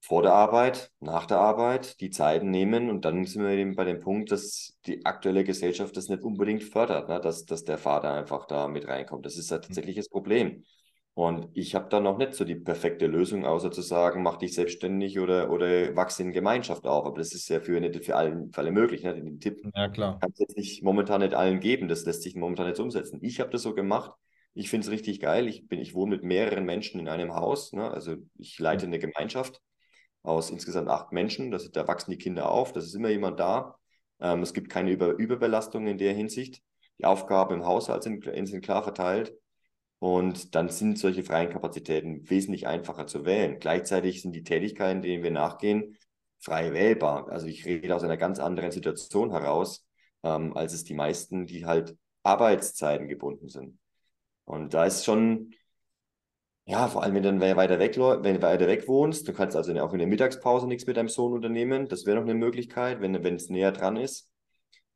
vor 0.00 0.22
der 0.22 0.32
Arbeit, 0.32 0.90
nach 1.00 1.26
der 1.26 1.38
Arbeit 1.38 2.00
die 2.00 2.10
Zeiten 2.10 2.50
nehmen 2.50 2.90
und 2.90 3.04
dann 3.04 3.24
sind 3.24 3.42
wir 3.42 3.50
eben 3.50 3.76
bei 3.76 3.84
dem 3.84 4.00
Punkt, 4.00 4.32
dass 4.32 4.76
die 4.86 5.04
aktuelle 5.06 5.44
Gesellschaft 5.44 5.96
das 5.96 6.08
nicht 6.08 6.22
unbedingt 6.22 6.64
fördert, 6.64 7.08
ne? 7.08 7.20
dass, 7.20 7.44
dass 7.44 7.64
der 7.64 7.78
Vater 7.78 8.12
einfach 8.12 8.46
da 8.46 8.66
mit 8.66 8.88
reinkommt. 8.88 9.26
Das 9.26 9.36
ist 9.36 9.50
ja 9.50 9.58
tatsächlich 9.58 9.96
das 9.96 10.08
Problem. 10.08 10.64
Und 11.14 11.48
ich 11.52 11.74
habe 11.74 11.90
da 11.90 12.00
noch 12.00 12.16
nicht 12.16 12.32
so 12.34 12.44
die 12.44 12.54
perfekte 12.54 13.06
Lösung, 13.06 13.44
außer 13.44 13.70
zu 13.70 13.82
sagen, 13.82 14.22
mach 14.22 14.36
dich 14.36 14.54
selbstständig 14.54 15.20
oder, 15.20 15.50
oder 15.50 15.94
wachse 15.94 16.22
in 16.22 16.32
Gemeinschaft 16.32 16.86
auf. 16.86 17.04
Aber 17.04 17.18
das 17.18 17.34
ist 17.34 17.48
ja 17.50 17.60
für, 17.60 17.78
nicht 17.80 18.02
für, 18.02 18.16
allen, 18.16 18.50
für 18.50 18.60
alle 18.60 18.72
möglich. 18.72 19.02
Ne? 19.02 19.14
Den 19.14 19.38
Tipp 19.38 19.60
ja, 19.74 19.88
klar. 19.88 20.18
kann 20.20 20.30
es 20.32 20.38
jetzt 20.38 20.56
nicht 20.56 20.82
momentan 20.82 21.20
nicht 21.20 21.34
allen 21.34 21.60
geben. 21.60 21.88
Das 21.88 22.06
lässt 22.06 22.22
sich 22.22 22.34
momentan 22.34 22.66
nicht 22.66 22.80
umsetzen. 22.80 23.18
Ich 23.20 23.40
habe 23.40 23.50
das 23.50 23.60
so 23.60 23.74
gemacht, 23.74 24.12
Ich 24.54 24.70
finde 24.70 24.86
es 24.86 24.90
richtig 24.90 25.20
geil. 25.20 25.48
Ich, 25.48 25.68
bin, 25.68 25.80
ich 25.80 25.94
wohne 25.94 26.16
mit 26.16 26.24
mehreren 26.24 26.64
Menschen 26.64 26.98
in 26.98 27.08
einem 27.08 27.34
Haus. 27.34 27.74
Ne? 27.74 27.90
Also 27.90 28.16
ich 28.38 28.58
leite 28.58 28.86
eine 28.86 28.98
Gemeinschaft 28.98 29.60
aus 30.22 30.50
insgesamt 30.50 30.88
acht 30.88 31.12
Menschen. 31.12 31.50
Das, 31.50 31.70
da 31.72 31.86
wachsen 31.86 32.10
die 32.10 32.18
Kinder 32.18 32.50
auf. 32.50 32.72
Das 32.72 32.86
ist 32.86 32.94
immer 32.94 33.10
jemand 33.10 33.38
da. 33.38 33.76
Ähm, 34.18 34.40
es 34.40 34.54
gibt 34.54 34.70
keine 34.70 34.90
Über 34.90 35.08
Überbelastung 35.18 35.86
in 35.88 35.98
der 35.98 36.14
Hinsicht. 36.14 36.62
Die 36.98 37.04
Aufgaben 37.04 37.56
im 37.56 37.66
Haushalt 37.66 38.02
sind, 38.02 38.24
sind 38.24 38.64
klar 38.64 38.82
verteilt. 38.82 39.34
Und 40.02 40.56
dann 40.56 40.68
sind 40.68 40.98
solche 40.98 41.22
freien 41.22 41.50
Kapazitäten 41.50 42.28
wesentlich 42.28 42.66
einfacher 42.66 43.06
zu 43.06 43.24
wählen. 43.24 43.60
Gleichzeitig 43.60 44.20
sind 44.20 44.32
die 44.32 44.42
Tätigkeiten, 44.42 45.00
denen 45.00 45.22
wir 45.22 45.30
nachgehen, 45.30 45.96
frei 46.40 46.72
wählbar. 46.72 47.28
Also 47.28 47.46
ich 47.46 47.64
rede 47.66 47.94
aus 47.94 48.02
einer 48.02 48.16
ganz 48.16 48.40
anderen 48.40 48.72
Situation 48.72 49.30
heraus, 49.30 49.86
ähm, 50.24 50.56
als 50.56 50.72
es 50.72 50.82
die 50.82 50.94
meisten, 50.94 51.46
die 51.46 51.66
halt 51.66 51.96
Arbeitszeiten 52.24 53.06
gebunden 53.06 53.48
sind. 53.48 53.78
Und 54.44 54.74
da 54.74 54.86
ist 54.86 55.04
schon, 55.04 55.54
ja, 56.64 56.88
vor 56.88 57.04
allem 57.04 57.14
wenn 57.14 57.22
du 57.22 57.28
dann 57.38 57.56
weiter 57.56 57.78
weg, 57.78 57.96
wenn 57.96 58.34
du 58.34 58.42
weiter 58.42 58.66
weg 58.66 58.88
wohnst, 58.88 59.28
du 59.28 59.32
kannst 59.32 59.56
also 59.56 59.72
auch 59.80 59.92
in 59.92 60.00
der 60.00 60.08
Mittagspause 60.08 60.66
nichts 60.66 60.84
mit 60.84 60.96
deinem 60.96 61.10
Sohn 61.10 61.32
unternehmen. 61.32 61.86
Das 61.86 62.06
wäre 62.06 62.16
noch 62.16 62.24
eine 62.24 62.34
Möglichkeit, 62.34 63.00
wenn, 63.00 63.22
wenn 63.22 63.36
es 63.36 63.50
näher 63.50 63.70
dran 63.70 63.96
ist. 63.96 64.31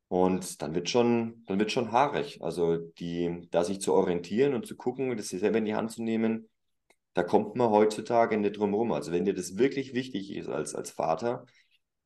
Und 0.09 0.63
dann 0.63 0.75
wird 0.75 0.89
schon, 0.89 1.43
dann 1.47 1.59
wird 1.59 1.73
schon 1.73 1.91
haarig. 1.91 2.41
Also 2.43 2.77
die, 2.77 3.49
da 3.51 3.65
sich 3.65 3.81
zu 3.81 3.93
orientieren 3.93 4.55
und 4.55 4.67
zu 4.67 4.77
gucken, 4.77 5.17
das 5.17 5.29
selber 5.29 5.59
in 5.59 5.65
die 5.65 5.75
Hand 5.75 5.91
zu 5.91 6.03
nehmen, 6.03 6.49
da 7.15 7.23
kommt 7.23 7.57
man 7.57 7.71
heutzutage 7.71 8.37
nicht 8.37 8.59
drum 8.59 8.75
rum. 8.75 8.93
Also 8.93 9.11
wenn 9.11 9.25
dir 9.25 9.35
das 9.35 9.57
wirklich 9.57 9.95
wichtig 9.95 10.35
ist 10.35 10.49
als, 10.49 10.75
als 10.75 10.91
Vater 10.91 11.47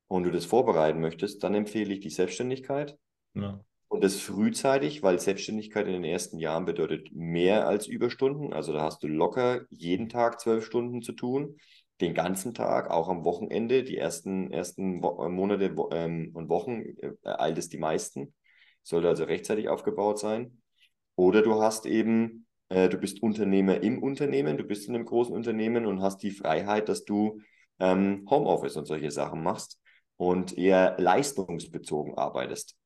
und 0.06 0.24
du 0.24 0.30
das 0.30 0.46
vorbereiten 0.46 1.00
möchtest, 1.00 1.42
dann 1.42 1.54
empfehle 1.54 1.92
ich 1.92 2.00
die 2.00 2.10
Selbstständigkeit. 2.10 2.96
Ja. 3.34 3.60
Und 3.88 4.04
das 4.04 4.16
frühzeitig, 4.20 5.02
weil 5.02 5.18
Selbstständigkeit 5.18 5.86
in 5.86 5.94
den 5.94 6.04
ersten 6.04 6.38
Jahren 6.38 6.64
bedeutet 6.64 7.10
mehr 7.12 7.66
als 7.66 7.88
Überstunden. 7.88 8.52
Also 8.52 8.72
da 8.72 8.82
hast 8.82 9.02
du 9.02 9.08
locker 9.08 9.62
jeden 9.68 10.08
Tag 10.08 10.40
zwölf 10.40 10.64
Stunden 10.64 11.02
zu 11.02 11.12
tun 11.12 11.56
den 12.00 12.14
ganzen 12.14 12.54
Tag, 12.54 12.90
auch 12.90 13.08
am 13.08 13.24
Wochenende, 13.24 13.82
die 13.84 13.96
ersten, 13.96 14.50
ersten 14.50 15.02
Wo 15.02 15.24
äh, 15.24 15.28
Monate 15.28 15.74
ähm, 15.92 16.30
und 16.34 16.48
Wochen 16.48 16.82
äh, 16.82 17.12
eilt 17.24 17.58
es 17.58 17.68
die 17.68 17.78
meisten. 17.78 18.34
Sollte 18.82 19.08
also 19.08 19.24
rechtzeitig 19.24 19.68
aufgebaut 19.68 20.18
sein. 20.18 20.62
Oder 21.16 21.42
du 21.42 21.60
hast 21.60 21.86
eben, 21.86 22.46
äh, 22.70 22.88
du 22.88 22.96
bist 22.96 23.22
Unternehmer 23.22 23.82
im 23.82 24.02
Unternehmen, 24.02 24.56
du 24.56 24.64
bist 24.64 24.88
in 24.88 24.94
einem 24.94 25.04
großen 25.04 25.34
Unternehmen 25.34 25.86
und 25.86 26.00
hast 26.00 26.22
die 26.22 26.30
Freiheit, 26.30 26.88
dass 26.88 27.04
du 27.04 27.40
ähm, 27.78 28.26
Homeoffice 28.30 28.76
und 28.76 28.86
solche 28.86 29.10
Sachen 29.10 29.42
machst 29.42 29.78
und 30.16 30.56
eher 30.56 30.96
leistungsbezogen 30.98 32.14
arbeitest. 32.16 32.76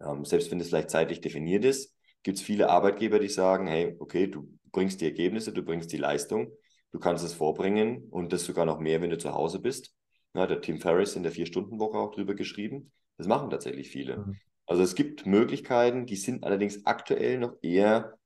Ähm, 0.00 0.24
selbst 0.24 0.50
wenn 0.50 0.60
es 0.60 0.68
vielleicht 0.68 0.90
zeitlich 0.90 1.20
definiert 1.20 1.64
ist, 1.64 1.94
gibt 2.22 2.38
es 2.38 2.44
viele 2.44 2.68
Arbeitgeber, 2.68 3.18
die 3.18 3.28
sagen, 3.28 3.66
hey, 3.66 3.96
okay, 3.98 4.26
du 4.26 4.48
bringst 4.70 5.00
die 5.00 5.06
Ergebnisse, 5.06 5.52
du 5.52 5.62
bringst 5.62 5.92
die 5.92 5.96
Leistung 5.96 6.52
Du 6.92 6.98
kannst 6.98 7.24
es 7.24 7.34
vorbringen 7.34 8.08
und 8.10 8.32
das 8.32 8.44
sogar 8.44 8.64
noch 8.64 8.78
mehr, 8.78 9.00
wenn 9.02 9.10
du 9.10 9.18
zu 9.18 9.32
Hause 9.32 9.60
bist. 9.60 9.94
Ja, 10.34 10.46
der 10.46 10.60
Tim 10.60 10.80
Ferriss 10.80 11.16
in 11.16 11.22
der 11.22 11.32
Vier-Stunden-Woche 11.32 11.98
auch 11.98 12.10
drüber 12.12 12.34
geschrieben. 12.34 12.92
Das 13.16 13.26
machen 13.26 13.50
tatsächlich 13.50 13.88
viele. 13.88 14.18
Mhm. 14.18 14.38
Also 14.66 14.82
es 14.82 14.94
gibt 14.94 15.26
Möglichkeiten, 15.26 16.06
die 16.06 16.16
sind 16.16 16.44
allerdings 16.44 16.84
aktuell 16.86 17.38
noch 17.38 17.56
eher 17.62 18.18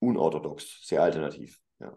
unorthodox, 0.00 0.80
sehr 0.82 1.02
alternativ. 1.02 1.60
Ja. 1.78 1.96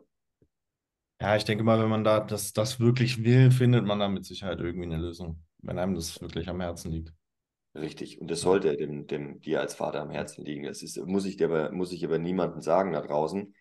Ja, 1.22 1.36
ich 1.36 1.46
denke 1.46 1.64
mal, 1.64 1.82
wenn 1.82 1.90
man 1.90 2.04
da 2.04 2.20
das, 2.20 2.54
das 2.54 2.80
wirklich 2.80 3.24
will, 3.24 3.50
findet 3.50 3.86
man 3.86 4.00
da 4.00 4.10
mit 4.10 4.26
Sicherheit 4.26 4.60
irgendwie 4.60 4.86
eine 4.86 4.98
Lösung, 4.98 5.42
wenn 5.60 5.80
einem 5.80 5.96
das 5.96 6.20
wirklich 6.22 6.50
am 6.50 6.62
Herzen 6.62 6.92
liegt. 6.92 7.14
Richtig. 7.76 8.22
Und 8.22 8.30
das 8.30 8.42
sollte 8.42 8.76
dem, 8.78 9.08
dem 9.08 9.42
dir 9.42 9.60
als 9.60 9.74
Vater 9.74 10.02
am 10.02 10.12
Herzen 10.12 10.46
liegen. 10.46 10.66
Das 10.66 10.84
ist, 10.84 10.98
muss 11.08 11.26
ich 11.26 11.38
dir 11.38 11.46
aber, 11.46 11.72
muss 11.72 11.92
ich 11.92 12.06
aber 12.06 12.20
niemandem 12.20 12.62
sagen 12.62 12.92
da 12.92 13.02
draußen. 13.02 13.56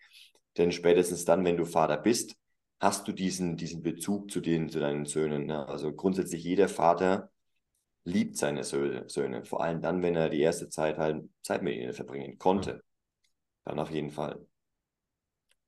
Denn 0.57 0.71
spätestens 0.71 1.25
dann, 1.25 1.45
wenn 1.45 1.57
du 1.57 1.65
Vater 1.65 1.97
bist, 1.97 2.35
hast 2.79 3.07
du 3.07 3.11
diesen, 3.11 3.57
diesen 3.57 3.81
Bezug 3.81 4.29
zu, 4.29 4.41
den, 4.41 4.69
zu 4.69 4.79
deinen 4.79 5.05
Söhnen. 5.05 5.45
Ne? 5.45 5.67
Also 5.67 5.93
grundsätzlich 5.93 6.43
jeder 6.43 6.67
Vater 6.67 7.31
liebt 8.05 8.37
seine 8.37 8.63
Söhne. 8.63 9.45
Vor 9.45 9.63
allem 9.63 9.81
dann, 9.81 10.01
wenn 10.01 10.15
er 10.15 10.29
die 10.29 10.41
erste 10.41 10.69
Zeit 10.69 10.97
halt 10.97 11.23
Zeit 11.41 11.63
mit 11.63 11.75
ihnen 11.75 11.93
verbringen 11.93 12.37
konnte. 12.37 12.83
Dann 13.65 13.79
auf 13.79 13.91
jeden 13.91 14.11
Fall. 14.11 14.45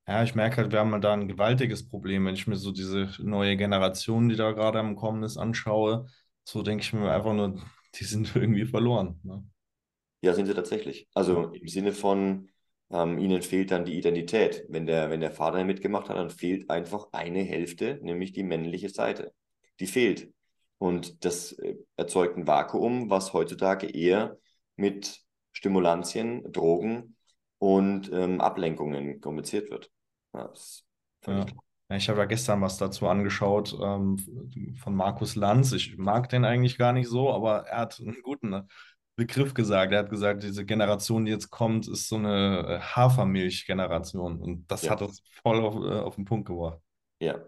Ja, 0.08 0.24
ich 0.24 0.36
merke 0.36 0.58
halt, 0.58 0.72
wir 0.72 0.80
haben 0.80 1.02
da 1.02 1.14
ein 1.14 1.28
gewaltiges 1.28 1.88
Problem, 1.90 2.26
wenn 2.26 2.36
ich 2.36 2.46
mir 2.46 2.58
so 2.58 2.72
diese 2.72 3.10
neue 3.20 3.58
Generation, 3.58 4.30
die 4.30 4.36
da 4.36 4.52
gerade 4.52 4.80
am 4.80 4.96
Kommen 4.96 5.24
ist, 5.24 5.38
anschaue. 5.38 6.08
So 6.44 6.62
denke 6.62 6.84
ich 6.84 6.94
mir 6.94 7.12
einfach 7.12 7.34
nur, 7.34 7.60
die 7.96 8.04
sind 8.04 8.36
irgendwie 8.36 8.66
verloren. 8.66 9.20
Ne? 9.24 9.44
Ja, 10.22 10.34
sind 10.34 10.46
sie 10.46 10.54
tatsächlich. 10.54 11.08
Also 11.14 11.50
im 11.54 11.68
Sinne 11.68 11.92
von, 11.92 12.50
ähm, 12.92 13.18
ihnen 13.18 13.42
fehlt 13.42 13.72
dann 13.72 13.86
die 13.86 13.98
Identität. 13.98 14.66
Wenn 14.70 14.86
der, 14.86 15.10
wenn 15.10 15.22
der 15.22 15.32
Vater 15.32 15.64
mitgemacht 15.64 16.10
hat, 16.10 16.18
dann 16.18 16.30
fehlt 16.30 16.70
einfach 16.70 17.08
eine 17.12 17.42
Hälfte, 17.42 18.00
nämlich 18.02 18.32
die 18.32 18.44
männliche 18.44 18.90
Seite. 18.90 19.34
Die 19.80 19.88
fehlt. 19.88 20.32
Und 20.78 21.26
das 21.26 21.54
äh, 21.54 21.76
erzeugt 21.96 22.38
ein 22.38 22.48
Vakuum, 22.48 23.10
was 23.10 23.34
heutzutage 23.34 23.88
eher 23.88 24.38
mit 24.76 25.22
Stimulantien, 25.52 26.52
Drogen 26.52 27.16
und 27.58 28.12
ähm, 28.12 28.42
Ablenkungen 28.42 29.22
kommuniziert 29.22 29.70
wird. 29.72 29.90
Ja, 30.34 30.52
ja. 31.28 31.46
Ich 31.90 32.10
habe 32.10 32.20
ja 32.20 32.26
gestern 32.26 32.62
was 32.62 32.78
dazu 32.78 33.08
angeschaut 33.08 33.78
ähm, 33.80 34.18
von 34.82 34.96
Markus 34.96 35.36
Lanz. 35.36 35.72
Ich 35.72 35.98
mag 35.98 36.30
den 36.30 36.44
eigentlich 36.44 36.80
gar 36.80 36.94
nicht 36.94 37.08
so, 37.08 37.32
aber 37.32 37.68
er 37.68 37.82
hat 37.82 38.00
einen 38.00 38.22
guten? 38.24 38.68
Begriff 39.16 39.54
gesagt. 39.54 39.94
Er 39.94 40.00
hat 40.00 40.10
gesagt, 40.10 40.44
diese 40.44 40.66
Generation, 40.66 41.26
die 41.26 41.32
jetzt 41.32 41.50
kommt, 41.50 41.88
ist 41.88 42.10
so 42.10 42.18
eine 42.18 42.66
äh, 42.68 42.80
Hafermilch-Generation. 42.80 44.40
Und 44.40 44.70
das 44.70 44.84
ja. 44.84 44.92
hat 44.92 45.02
uns 45.02 45.22
voll 45.42 45.64
auf, 45.64 45.76
äh, 45.76 46.00
auf 46.00 46.16
den 46.16 46.26
Punkt 46.26 46.48
gebracht. 46.48 46.80
Ja. 47.20 47.40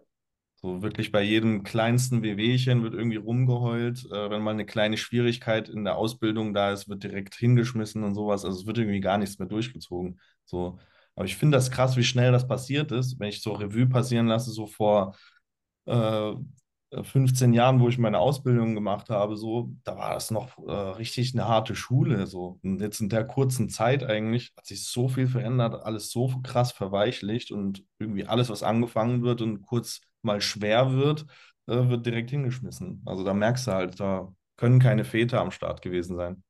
So 0.56 0.82
wirklich 0.82 1.12
bei 1.12 1.22
jedem 1.22 1.64
kleinsten 1.64 2.24
Wehwehchen 2.24 2.82
wird 2.84 2.94
irgendwie 2.94 3.18
rumgeheult. 3.18 4.06
Äh, 4.12 4.30
wenn 4.30 4.42
mal 4.42 4.52
eine 4.52 4.66
kleine 4.66 4.98
Schwierigkeit 4.98 5.70
in 5.70 5.84
der 5.84 5.98
Ausbildung 5.98 6.54
da 6.54 6.72
ist, 6.72 6.88
wird 6.90 7.04
direkt 7.04 7.36
hingeschmissen 7.36 8.04
und 8.04 8.16
sowas. 8.16 8.46
Also 8.46 8.62
es 8.62 8.66
wird 8.66 8.78
irgendwie 8.78 9.02
gar 9.02 9.18
nichts 9.18 9.38
mehr 9.38 9.48
durchgezogen. 9.48 10.20
So. 10.46 10.80
Aber 11.16 11.26
ich 11.26 11.36
finde 11.36 11.58
das 11.58 11.70
krass, 11.70 11.98
wie 11.98 12.04
schnell 12.04 12.32
das 12.32 12.48
passiert 12.48 12.92
ist. 12.92 13.20
Wenn 13.20 13.30
ich 13.30 13.42
so 13.42 13.54
Revue 13.54 13.88
passieren 13.88 14.28
lasse, 14.28 14.52
so 14.52 14.68
vor 14.68 15.16
äh, 15.86 16.34
15 17.04 17.54
Jahren, 17.54 17.80
wo 17.82 17.90
ich 17.90 17.98
meine 17.98 18.20
Ausbildung 18.20 18.74
gemacht 18.74 19.10
habe, 19.10 19.36
so, 19.36 19.72
da 19.84 19.98
war 19.98 20.14
das 20.14 20.32
noch 20.32 20.58
äh, 20.68 20.72
richtig 20.72 21.34
eine 21.34 21.48
harte 21.48 21.76
Schule. 21.76 22.28
So. 22.28 22.60
Und 22.64 22.82
jetzt 22.82 23.02
in 23.02 23.10
der 23.10 23.26
kurzen 23.26 23.70
Zeit 23.70 24.04
eigentlich 24.04 24.54
hat 24.58 24.66
sich 24.66 24.86
so 24.86 25.10
viel 25.10 25.28
verändert, 25.28 25.84
alles 25.84 26.12
so 26.12 26.32
krass 26.44 26.72
verweichlicht 26.72 27.52
und 27.52 27.84
irgendwie 28.00 28.26
alles, 28.26 28.50
was 28.50 28.64
angefangen 28.64 29.24
wird 29.24 29.42
und 29.42 29.62
kurz 29.62 30.02
mal 30.22 30.40
schwer 30.42 30.94
wird, 30.94 31.26
äh, 31.68 31.90
wird 31.90 32.06
direkt 32.06 32.30
hingeschmissen. 32.30 33.02
Also 33.06 33.24
da 33.24 33.34
merkst 33.34 33.68
du 33.68 33.72
halt, 33.72 34.00
da 34.00 34.34
können 34.56 34.80
keine 34.80 35.04
Väter 35.04 35.42
am 35.42 35.52
Start 35.52 35.82
gewesen 35.82 36.16
sein. 36.16 36.44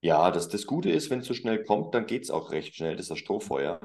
Ja, 0.00 0.30
das, 0.30 0.48
das 0.48 0.66
Gute 0.66 0.90
ist, 0.90 1.10
wenn 1.10 1.20
es 1.20 1.26
so 1.26 1.34
schnell 1.34 1.64
kommt, 1.64 1.94
dann 1.94 2.06
geht 2.06 2.22
es 2.22 2.30
auch 2.30 2.52
recht 2.52 2.76
schnell, 2.76 2.92
das 2.92 3.06
ist 3.06 3.10
das 3.10 3.18
Strohfeuer. 3.18 3.80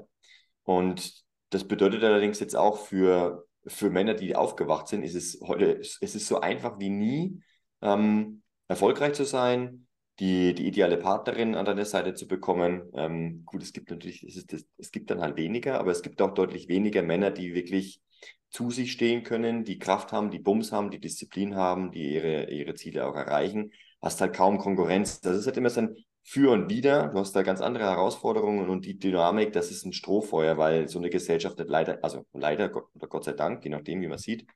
Und 0.63 1.23
das 1.49 1.67
bedeutet 1.67 2.03
allerdings 2.03 2.39
jetzt 2.39 2.55
auch 2.55 2.77
für 2.77 3.45
für 3.65 3.89
Männer, 3.89 4.13
die 4.13 4.35
aufgewacht 4.35 4.87
sind, 4.87 5.03
ist 5.03 5.15
es 5.15 5.39
heute, 5.41 5.79
es 5.79 5.99
ist 6.01 6.27
so 6.27 6.39
einfach 6.41 6.79
wie 6.79 6.89
nie, 6.89 7.41
ähm, 7.81 8.43
erfolgreich 8.67 9.13
zu 9.13 9.25
sein, 9.25 9.87
die, 10.19 10.53
die 10.53 10.67
ideale 10.67 10.97
Partnerin 10.97 11.55
an 11.55 11.65
deiner 11.65 11.85
Seite 11.85 12.13
zu 12.13 12.27
bekommen. 12.27 12.89
Ähm, 12.93 13.43
gut, 13.45 13.63
es 13.63 13.73
gibt 13.73 13.89
natürlich, 13.89 14.23
es, 14.23 14.35
ist, 14.37 14.67
es 14.77 14.91
gibt 14.91 15.09
dann 15.09 15.21
halt 15.21 15.37
weniger, 15.37 15.79
aber 15.79 15.91
es 15.91 16.01
gibt 16.01 16.21
auch 16.21 16.33
deutlich 16.33 16.67
weniger 16.67 17.01
Männer, 17.01 17.31
die 17.31 17.55
wirklich 17.55 18.01
zu 18.49 18.69
sich 18.69 18.91
stehen 18.91 19.23
können, 19.23 19.63
die 19.63 19.79
Kraft 19.79 20.11
haben, 20.11 20.29
die 20.29 20.39
Bums 20.39 20.71
haben, 20.71 20.91
die 20.91 20.99
Disziplin 20.99 21.55
haben, 21.55 21.91
die 21.91 22.13
ihre, 22.13 22.51
ihre 22.51 22.75
Ziele 22.75 23.07
auch 23.07 23.15
erreichen. 23.15 23.71
Hast 24.01 24.21
halt 24.21 24.35
kaum 24.35 24.59
Konkurrenz. 24.59 25.21
Das 25.21 25.35
ist 25.35 25.47
halt 25.47 25.57
immer 25.57 25.71
so 25.71 25.81
ein 25.81 25.95
für 26.23 26.51
und 26.51 26.69
wieder. 26.69 27.09
Du 27.09 27.19
hast 27.19 27.35
da 27.35 27.43
ganz 27.43 27.61
andere 27.61 27.83
Herausforderungen 27.83 28.69
und 28.69 28.85
die 28.85 28.97
Dynamik, 28.97 29.53
das 29.53 29.71
ist 29.71 29.85
ein 29.85 29.93
Strohfeuer, 29.93 30.57
weil 30.57 30.87
so 30.87 30.99
eine 30.99 31.09
Gesellschaft 31.09 31.57
nicht 31.57 31.69
leider, 31.69 32.03
also 32.03 32.25
leider 32.33 32.71
oder 32.95 33.07
Gott 33.07 33.25
sei 33.25 33.33
Dank, 33.33 33.63
je 33.63 33.69
nachdem, 33.69 34.01
wie 34.01 34.07
man 34.07 34.17
sieht, 34.17 34.47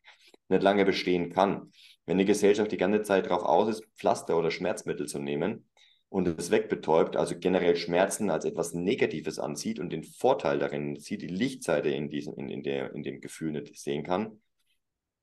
nicht 0.49 0.63
lange 0.63 0.85
bestehen 0.85 1.29
kann. 1.31 1.71
Wenn 2.05 2.15
eine 2.15 2.25
Gesellschaft 2.25 2.71
die 2.71 2.77
ganze 2.77 3.01
Zeit 3.01 3.25
darauf 3.25 3.43
aus 3.43 3.69
ist, 3.69 3.85
Pflaster 3.97 4.37
oder 4.37 4.49
Schmerzmittel 4.49 5.07
zu 5.07 5.19
nehmen 5.19 5.67
und 6.09 6.27
es 6.39 6.51
wegbetäubt, 6.51 7.17
also 7.17 7.37
generell 7.37 7.75
Schmerzen 7.75 8.29
als 8.29 8.45
etwas 8.45 8.73
Negatives 8.73 9.39
ansieht 9.39 9.79
und 9.79 9.91
den 9.91 10.03
Vorteil 10.03 10.59
darin 10.59 10.95
sieht, 10.95 11.21
die 11.21 11.27
Lichtseite 11.27 11.89
in, 11.89 12.09
diesem, 12.09 12.33
in, 12.35 12.49
in, 12.49 12.63
der, 12.63 12.93
in 12.93 13.03
dem 13.03 13.19
Gefühl 13.19 13.51
nicht 13.51 13.77
sehen 13.77 14.03
kann, 14.03 14.41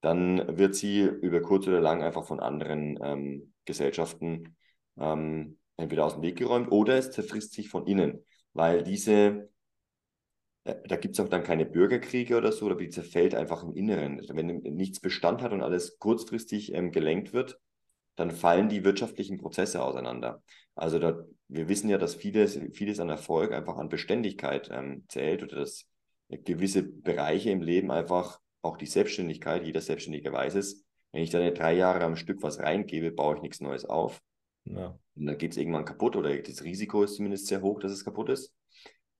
dann 0.03 0.59
wird 0.59 0.75
sie 0.75 1.01
über 1.01 1.41
kurz 1.41 1.67
oder 1.67 1.81
lang 1.81 2.03
einfach 2.03 2.27
von 2.27 2.39
anderen 2.39 2.99
ähm, 3.03 3.55
Gesellschaften 3.65 4.57
ähm, 4.99 5.57
entweder 5.77 6.05
aus 6.05 6.15
dem 6.15 6.23
Weg 6.23 6.37
geräumt 6.37 6.71
oder 6.71 6.97
es 6.97 7.11
zerfrisst 7.11 7.53
sich 7.53 7.69
von 7.69 7.87
innen, 7.87 8.25
weil 8.53 8.83
diese, 8.83 9.49
äh, 10.65 10.75
da 10.87 10.97
gibt 10.97 11.15
es 11.15 11.21
auch 11.21 11.29
dann 11.29 11.43
keine 11.43 11.67
Bürgerkriege 11.67 12.37
oder 12.37 12.53
so, 12.53 12.73
die 12.75 12.91
zerfällt 12.91 13.35
einfach 13.35 13.63
im 13.63 13.75
Inneren. 13.75 14.21
Wenn 14.33 14.59
nichts 14.77 15.01
Bestand 15.01 15.43
hat 15.43 15.53
und 15.53 15.63
alles 15.63 15.99
kurzfristig 15.99 16.75
ähm, 16.75 16.93
gelenkt 16.93 17.33
wird, 17.33 17.59
dann 18.17 18.31
fallen 18.31 18.69
die 18.69 18.85
wirtschaftlichen 18.85 19.39
Prozesse 19.39 19.83
auseinander. 19.83 20.43
Also 20.75 20.99
da, 20.99 21.25
wir 21.49 21.69
wissen 21.69 21.91
ja, 21.91 21.99
dass 21.99 22.15
vieles, 22.15 22.59
vieles 22.73 23.01
an 23.01 23.09
Erfolg 23.11 23.53
einfach 23.53 23.77
an 23.77 23.89
Beständigkeit 23.89 24.71
ähm, 24.73 25.05
zählt 25.09 25.43
oder 25.43 25.57
dass 25.57 25.87
gewisse 26.29 26.83
Bereiche 26.83 27.51
im 27.51 27.63
Leben 27.63 27.91
einfach 27.91 28.41
auch 28.63 28.77
die 28.77 28.87
Selbstständigkeit, 28.87 29.65
jeder 29.65 29.81
Selbstständige 29.81 30.33
weiß 30.33 30.55
es, 30.55 30.85
wenn 31.13 31.23
ich 31.23 31.31
da 31.31 31.49
drei 31.51 31.75
Jahre 31.75 32.03
am 32.05 32.17
Stück 32.17 32.43
was 32.43 32.59
reingebe, 32.59 33.13
baue 33.13 33.37
ich 33.37 33.43
nichts 33.43 33.61
Neues 33.61 33.85
auf. 33.85 34.21
Ja. 34.65 34.99
Und 35.15 35.27
dann 35.27 35.39
geht 35.39 35.53
es 35.53 35.57
irgendwann 35.57 35.85
kaputt 35.85 36.17
oder 36.17 36.37
das 36.37 36.65
Risiko 36.65 37.05
ist 37.05 37.17
zumindest 37.17 37.47
sehr 37.47 37.63
hoch, 37.63 37.81
dass 37.81 37.93
es 37.93 38.05
kaputt 38.05 38.31
ist. 38.31 38.55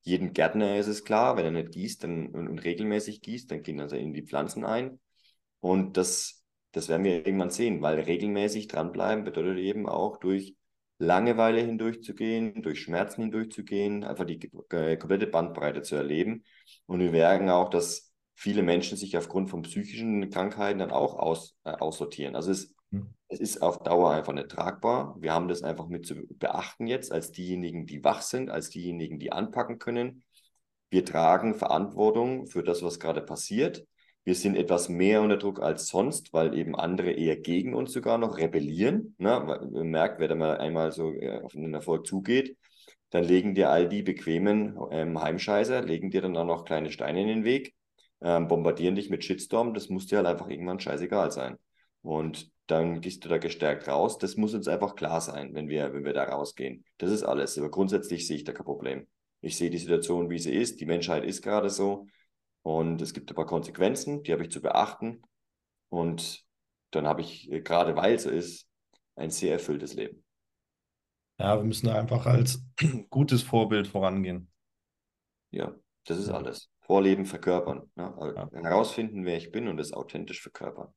Jedem 0.03 0.33
Gärtner 0.33 0.77
ist 0.77 0.89
es 0.89 1.05
klar, 1.05 1.37
wenn 1.37 1.45
er 1.45 1.51
nicht 1.51 1.73
gießt 1.73 2.05
dann, 2.05 2.29
und, 2.29 2.49
und 2.49 2.59
regelmäßig 2.59 3.23
gießt, 3.23 3.51
dann 3.51 3.63
gehen 3.63 3.81
also 3.81 3.97
in 3.97 4.13
die 4.13 4.23
Pflanzen 4.23 4.65
ein. 4.65 5.01
Und 5.61 5.97
das, 5.97 6.45
das 6.73 6.89
werden 6.89 7.05
wir 7.05 7.27
irgendwann 7.27 7.51
sehen, 7.51 7.81
weil 7.81 8.01
regelmäßig 8.01 8.69
dranbleiben 8.69 9.25
bedeutet 9.25 9.59
eben 9.59 9.89
auch 9.89 10.19
durch 10.19 10.57
Langeweile 10.99 11.61
hindurchzugehen, 11.61 12.63
durch 12.63 12.81
Schmerzen 12.81 13.23
hindurchzugehen, 13.23 14.05
einfach 14.05 14.25
die 14.25 14.51
äh, 14.71 14.97
komplette 14.97 15.27
Bandbreite 15.27 15.83
zu 15.83 15.97
erleben. 15.97 16.45
Und 16.87 17.01
wir 17.01 17.11
merken 17.11 17.49
auch, 17.51 17.71
dass 17.71 18.13
viele 18.35 18.63
Menschen 18.63 18.97
sich 18.97 19.17
aufgrund 19.17 19.51
von 19.51 19.63
psychischen 19.63 20.29
Krankheiten 20.31 20.79
dann 20.79 20.91
auch 20.91 21.15
aus, 21.15 21.57
äh, 21.65 21.71
aussortieren. 21.71 22.37
Also 22.37 22.51
es. 22.51 22.74
Es 23.35 23.41
ist 23.41 23.63
auf 23.63 23.83
Dauer 23.83 24.11
einfach 24.13 24.33
nicht 24.33 24.49
tragbar. 24.49 25.17
Wir 25.21 25.33
haben 25.33 25.49
das 25.49 25.63
einfach 25.63 25.89
mit 25.89 26.07
zu 26.07 26.15
beachten 26.39 26.87
jetzt 26.87 27.13
als 27.13 27.33
diejenigen, 27.33 27.87
die 27.87 28.03
wach 28.05 28.23
sind, 28.23 28.51
als 28.51 28.71
diejenigen, 28.71 29.19
die 29.19 29.33
anpacken 29.33 29.79
können. 29.79 30.23
Wir 30.91 31.05
tragen 31.05 31.55
Verantwortung 31.55 32.47
für 32.47 32.63
das, 32.63 32.83
was 32.83 33.01
gerade 33.01 33.21
passiert. 33.21 33.85
Wir 34.25 34.35
sind 34.35 34.57
etwas 34.57 34.89
mehr 34.89 35.21
unter 35.23 35.37
Druck 35.37 35.61
als 35.61 35.89
sonst, 35.89 36.33
weil 36.33 36.57
eben 36.57 36.75
andere 36.75 37.11
eher 37.13 37.37
gegen 37.37 37.75
uns 37.75 37.93
sogar 37.93 38.17
noch 38.19 38.39
rebellieren. 38.39 39.15
Ne? 39.19 39.41
Man 39.71 39.91
merkt, 39.91 40.21
wer 40.21 40.29
da 40.29 40.35
mal 40.35 40.57
einmal 40.59 40.93
so 40.93 41.13
äh, 41.13 41.41
auf 41.43 41.53
den 41.53 41.75
Erfolg 41.75 42.07
zugeht, 42.07 42.57
dann 43.11 43.25
legen 43.25 43.55
dir 43.55 43.71
all 43.71 43.89
die 43.89 44.03
bequemen 44.03 44.79
ähm, 44.91 45.21
Heimscheißer, 45.21 45.83
legen 45.83 46.11
dir 46.11 46.23
dann 46.23 46.37
auch 46.37 46.47
noch 46.47 46.65
kleine 46.65 46.91
Steine 46.91 47.21
in 47.21 47.29
den 47.29 47.45
Weg 47.45 47.75
ähm, 48.25 48.49
bombardieren 48.49 48.95
dich 48.95 49.11
mit 49.11 49.23
Shitstorm, 49.23 49.75
das 49.75 49.91
muss 49.91 50.07
dir 50.07 50.17
halt 50.17 50.27
einfach 50.27 50.49
irgendwann 50.49 50.81
scheißegal 50.81 51.31
sein. 51.31 51.59
Und 52.01 52.51
dann 52.67 53.01
gehst 53.01 53.25
du 53.25 53.29
da 53.29 53.39
gestärkt 53.39 53.89
raus. 53.89 54.19
Das 54.19 54.37
muss 54.37 54.55
uns 54.55 54.69
einfach 54.69 54.97
klar 54.97 55.21
sein, 55.21 55.55
wenn 55.55 55.69
wir, 55.69 55.93
wenn 55.93 56.05
wir 56.05 56.15
da 56.15 56.25
rausgehen. 56.25 56.85
Das 56.99 57.11
ist 57.11 57.23
alles. 57.23 57.59
Aber 57.59 57.71
grundsätzlich 57.71 58.27
sehe 58.27 58.37
ich 58.37 58.45
da 58.45 58.53
kein 58.53 58.65
Problem. 58.65 59.07
Ich 59.41 59.57
sehe 59.57 59.71
die 59.71 59.79
Situation, 59.79 60.31
wie 60.31 60.39
sie 60.39 60.55
ist. 60.55 60.81
Die 60.81 60.87
Menschheit 60.87 61.25
ist 61.25 61.43
gerade 61.43 61.69
so. 61.69 62.07
Und 62.63 63.03
es 63.03 63.13
gibt 63.13 63.31
ein 63.31 63.35
paar 63.35 63.47
Konsequenzen, 63.47 64.23
die 64.23 64.33
habe 64.33 64.43
ich 64.43 64.51
zu 64.51 64.63
beachten. 64.63 65.23
Und 65.91 66.43
dann 66.91 67.07
habe 67.07 67.21
ich, 67.21 67.51
äh, 67.53 67.61
gerade 67.61 67.95
weil 67.97 68.15
es 68.15 68.23
so 68.23 68.31
ist, 68.31 68.67
ein 69.17 69.31
sehr 69.31 69.53
erfülltes 69.53 69.95
Leben. 69.95 70.25
Ja, 71.39 71.57
wir 71.59 71.65
müssen 71.65 71.87
da 71.87 71.99
einfach 71.99 72.25
als 72.27 72.65
gutes 73.11 73.43
Vorbild 73.43 73.87
vorangehen. 73.87 74.51
Ja, 75.51 75.75
das 76.07 76.19
ist 76.19 76.31
alles. 76.31 76.71
Vorleben, 76.81 77.27
verkörpern. 77.27 77.91
Ne? 77.97 78.15
Ja. 78.37 78.51
Herausfinden, 78.63 79.25
wer 79.25 79.37
ich 79.37 79.53
bin 79.53 79.69
und 79.69 79.79
es 79.79 79.93
authentisch 79.93 80.41
verkörpern. 80.41 80.93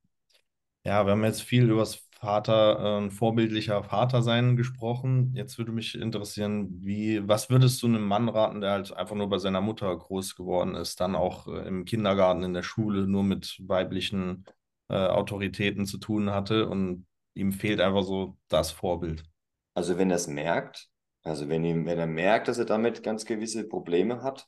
Ja, 0.87 1.05
wir 1.05 1.11
haben 1.11 1.25
jetzt 1.25 1.41
viel 1.41 1.69
über 1.69 1.81
das 1.81 1.95
Vater, 2.11 3.03
äh, 3.03 3.09
vorbildlicher 3.09 3.83
Vater 3.83 4.21
sein 4.21 4.55
gesprochen. 4.55 5.33
Jetzt 5.35 5.57
würde 5.57 5.73
mich 5.73 5.95
interessieren, 5.95 6.69
wie, 6.81 7.27
was 7.27 7.49
würdest 7.49 7.83
du 7.83 7.87
einem 7.87 8.07
Mann 8.07 8.29
raten, 8.29 8.61
der 8.61 8.71
halt 8.71 8.93
einfach 8.93 9.17
nur 9.17 9.27
bei 9.27 9.37
seiner 9.37 9.59
Mutter 9.59 9.93
groß 9.93 10.37
geworden 10.37 10.75
ist, 10.75 11.01
dann 11.01 11.17
auch 11.17 11.47
äh, 11.47 11.67
im 11.67 11.83
Kindergarten, 11.83 12.43
in 12.43 12.53
der 12.53 12.63
Schule 12.63 13.05
nur 13.05 13.25
mit 13.25 13.57
weiblichen 13.67 14.45
äh, 14.87 14.95
Autoritäten 14.95 15.85
zu 15.85 15.97
tun 15.97 16.29
hatte 16.29 16.69
und 16.69 17.05
ihm 17.33 17.51
fehlt 17.51 17.81
einfach 17.81 18.03
so 18.03 18.37
das 18.47 18.71
Vorbild? 18.71 19.25
Also 19.73 19.97
wenn 19.97 20.09
er 20.09 20.15
es 20.15 20.27
merkt, 20.27 20.87
also 21.23 21.49
wenn, 21.49 21.65
ihm, 21.65 21.85
wenn 21.85 21.99
er 21.99 22.07
merkt, 22.07 22.47
dass 22.47 22.59
er 22.59 22.65
damit 22.65 23.03
ganz 23.03 23.25
gewisse 23.25 23.67
Probleme 23.67 24.23
hat, 24.23 24.47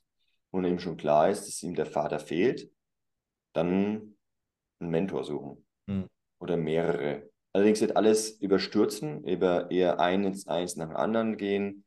und 0.52 0.64
ihm 0.64 0.80
schon 0.80 0.96
klar 0.96 1.30
ist, 1.30 1.48
dass 1.48 1.62
ihm 1.64 1.76
der 1.76 1.86
Vater 1.86 2.18
fehlt, 2.18 2.72
dann 3.52 4.16
einen 4.80 4.90
Mentor 4.90 5.26
suchen 5.26 5.66
mhm. 5.86 6.08
Oder 6.40 6.58
mehrere. 6.58 7.30
Allerdings 7.54 7.82
wird 7.82 7.96
alles 7.96 8.32
überstürzen, 8.42 9.24
über 9.26 9.72
eher 9.72 10.00
eins, 10.00 10.48
eins 10.48 10.76
nach 10.76 10.88
dem 10.88 10.96
anderen 10.96 11.38
gehen, 11.38 11.86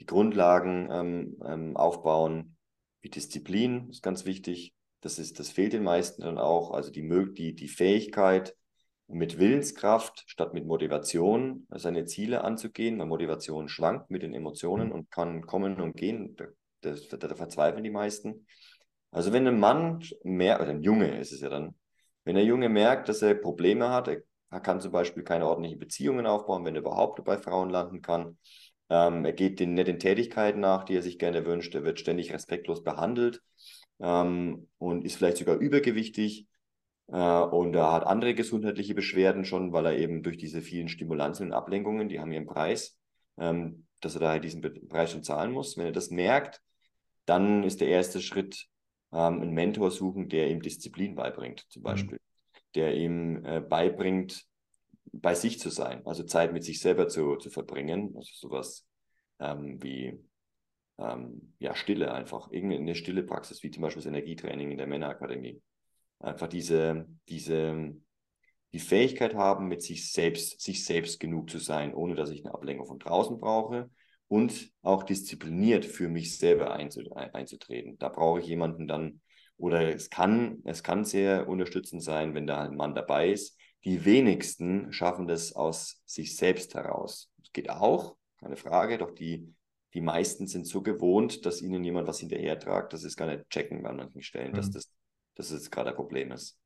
die 0.00 0.06
Grundlagen 0.06 0.88
ähm, 0.90 1.36
ähm, 1.44 1.76
aufbauen, 1.76 2.56
wie 3.02 3.10
Disziplin 3.10 3.88
ist 3.90 4.02
ganz 4.02 4.24
wichtig. 4.24 4.74
Das, 5.00 5.18
ist, 5.18 5.38
das 5.38 5.50
fehlt 5.50 5.72
den 5.72 5.82
meisten 5.82 6.22
dann 6.22 6.38
auch. 6.38 6.72
Also 6.72 6.90
die, 6.90 7.08
die, 7.34 7.54
die 7.54 7.68
Fähigkeit, 7.68 8.54
mit 9.12 9.38
Willenskraft 9.38 10.22
statt 10.26 10.54
mit 10.54 10.66
Motivation 10.66 11.66
seine 11.70 12.04
Ziele 12.04 12.44
anzugehen, 12.44 12.98
weil 12.98 13.06
Motivation 13.06 13.68
schwankt 13.68 14.10
mit 14.10 14.22
den 14.22 14.34
Emotionen 14.34 14.88
mhm. 14.88 14.92
und 14.92 15.10
kann 15.10 15.46
kommen 15.46 15.80
und 15.80 15.96
gehen. 15.96 16.36
Da, 16.80 16.94
da 16.94 17.34
verzweifeln 17.34 17.84
die 17.84 17.90
meisten. 17.90 18.46
Also 19.10 19.32
wenn 19.32 19.46
ein 19.46 19.58
Mann 19.58 20.02
mehr, 20.22 20.60
oder 20.60 20.70
ein 20.70 20.82
Junge 20.82 21.18
ist 21.18 21.32
es 21.32 21.40
ja 21.40 21.48
dann, 21.48 21.74
wenn 22.30 22.36
der 22.36 22.44
Junge 22.44 22.68
merkt, 22.68 23.08
dass 23.08 23.22
er 23.22 23.34
Probleme 23.34 23.88
hat, 23.88 24.06
er 24.06 24.60
kann 24.60 24.80
zum 24.80 24.92
Beispiel 24.92 25.24
keine 25.24 25.48
ordentlichen 25.48 25.80
Beziehungen 25.80 26.26
aufbauen, 26.26 26.64
wenn 26.64 26.76
er 26.76 26.82
überhaupt 26.82 27.24
bei 27.24 27.36
Frauen 27.36 27.70
landen 27.70 28.02
kann. 28.02 28.38
Ähm, 28.88 29.24
er 29.24 29.32
geht 29.32 29.58
den, 29.58 29.74
nicht 29.74 29.88
den 29.88 29.98
Tätigkeiten 29.98 30.60
nach, 30.60 30.84
die 30.84 30.94
er 30.94 31.02
sich 31.02 31.18
gerne 31.18 31.44
wünscht. 31.44 31.74
Er 31.74 31.82
wird 31.82 31.98
ständig 31.98 32.32
respektlos 32.32 32.84
behandelt 32.84 33.42
ähm, 33.98 34.68
und 34.78 35.04
ist 35.04 35.16
vielleicht 35.16 35.38
sogar 35.38 35.56
übergewichtig. 35.56 36.46
Äh, 37.08 37.16
und 37.16 37.74
er 37.74 37.90
hat 37.90 38.06
andere 38.06 38.34
gesundheitliche 38.34 38.94
Beschwerden 38.94 39.44
schon, 39.44 39.72
weil 39.72 39.86
er 39.86 39.98
eben 39.98 40.22
durch 40.22 40.36
diese 40.36 40.62
vielen 40.62 40.88
Stimulanzen 40.88 41.46
und 41.46 41.52
Ablenkungen, 41.52 42.08
die 42.08 42.20
haben 42.20 42.30
ihren 42.30 42.46
Preis, 42.46 42.96
ähm, 43.38 43.88
dass 44.00 44.14
er 44.14 44.20
da 44.20 44.28
halt 44.28 44.44
diesen 44.44 44.62
Preis 44.88 45.10
schon 45.10 45.24
zahlen 45.24 45.50
muss. 45.50 45.76
Wenn 45.76 45.86
er 45.86 45.92
das 45.92 46.10
merkt, 46.10 46.62
dann 47.24 47.64
ist 47.64 47.80
der 47.80 47.88
erste 47.88 48.20
Schritt, 48.20 48.68
ähm, 49.12 49.40
einen 49.40 49.52
Mentor 49.52 49.90
suchen, 49.90 50.28
der 50.28 50.50
ihm 50.50 50.62
Disziplin 50.62 51.14
beibringt, 51.14 51.66
zum 51.68 51.82
mhm. 51.82 51.84
Beispiel. 51.84 52.18
Mhm. 52.18 52.74
Der 52.74 52.94
ihm 52.94 53.44
äh, 53.44 53.60
beibringt, 53.60 54.44
bei 55.12 55.34
sich 55.34 55.58
zu 55.58 55.70
sein, 55.70 56.06
also 56.06 56.22
Zeit 56.22 56.52
mit 56.52 56.62
sich 56.62 56.80
selber 56.80 57.08
zu, 57.08 57.36
zu 57.36 57.50
verbringen. 57.50 58.14
Also 58.16 58.30
sowas 58.34 58.86
ähm, 59.40 59.82
wie 59.82 60.20
ähm, 60.98 61.54
ja, 61.58 61.74
Stille 61.74 62.12
einfach, 62.12 62.52
irgendeine 62.52 62.94
stille 62.94 63.24
Praxis, 63.24 63.62
wie 63.62 63.70
zum 63.70 63.82
Beispiel 63.82 64.02
das 64.02 64.08
Energietraining 64.08 64.70
in 64.70 64.78
der 64.78 64.86
Männerakademie. 64.86 65.60
Einfach 66.20 66.46
diese, 66.46 67.08
diese, 67.28 67.96
die 68.72 68.78
Fähigkeit 68.78 69.34
haben, 69.34 69.66
mit 69.66 69.82
sich 69.82 70.12
selbst, 70.12 70.60
sich 70.60 70.84
selbst 70.84 71.18
genug 71.18 71.50
zu 71.50 71.58
sein, 71.58 71.92
ohne 71.92 72.14
dass 72.14 72.30
ich 72.30 72.44
eine 72.44 72.54
Ablenkung 72.54 72.86
von 72.86 72.98
draußen 73.00 73.40
brauche 73.40 73.90
und 74.30 74.70
auch 74.82 75.02
diszipliniert 75.02 75.84
für 75.84 76.08
mich 76.08 76.38
selber 76.38 76.72
einzutreten. 76.72 77.98
Da 77.98 78.08
brauche 78.08 78.38
ich 78.38 78.46
jemanden 78.46 78.86
dann, 78.86 79.20
oder 79.56 79.92
es 79.92 80.08
kann, 80.08 80.62
es 80.64 80.84
kann 80.84 81.04
sehr 81.04 81.48
unterstützend 81.48 82.00
sein, 82.00 82.32
wenn 82.32 82.46
da 82.46 82.62
ein 82.62 82.76
Mann 82.76 82.94
dabei 82.94 83.30
ist. 83.30 83.58
Die 83.84 84.04
wenigsten 84.04 84.92
schaffen 84.92 85.26
das 85.26 85.54
aus 85.54 86.00
sich 86.06 86.36
selbst 86.36 86.74
heraus. 86.74 87.32
Das 87.38 87.50
geht 87.52 87.70
auch, 87.70 88.16
keine 88.38 88.56
Frage, 88.56 88.98
doch 88.98 89.10
die, 89.10 89.52
die 89.94 90.00
meisten 90.00 90.46
sind 90.46 90.64
so 90.64 90.80
gewohnt, 90.80 91.44
dass 91.44 91.60
ihnen 91.60 91.82
jemand 91.82 92.06
was 92.06 92.20
hinterhertragt, 92.20 92.92
dass 92.92 93.00
sie 93.00 93.08
es 93.08 93.16
gar 93.16 93.26
nicht 93.26 93.50
checken 93.50 93.84
an 93.84 93.96
manchen 93.96 94.22
Stellen, 94.22 94.52
mhm. 94.52 94.56
dass 94.56 94.70
das, 94.70 94.92
dass 95.34 95.50
das 95.50 95.72
gerade 95.72 95.90
ein 95.90 95.96
Problem 95.96 96.30
ist. 96.30 96.56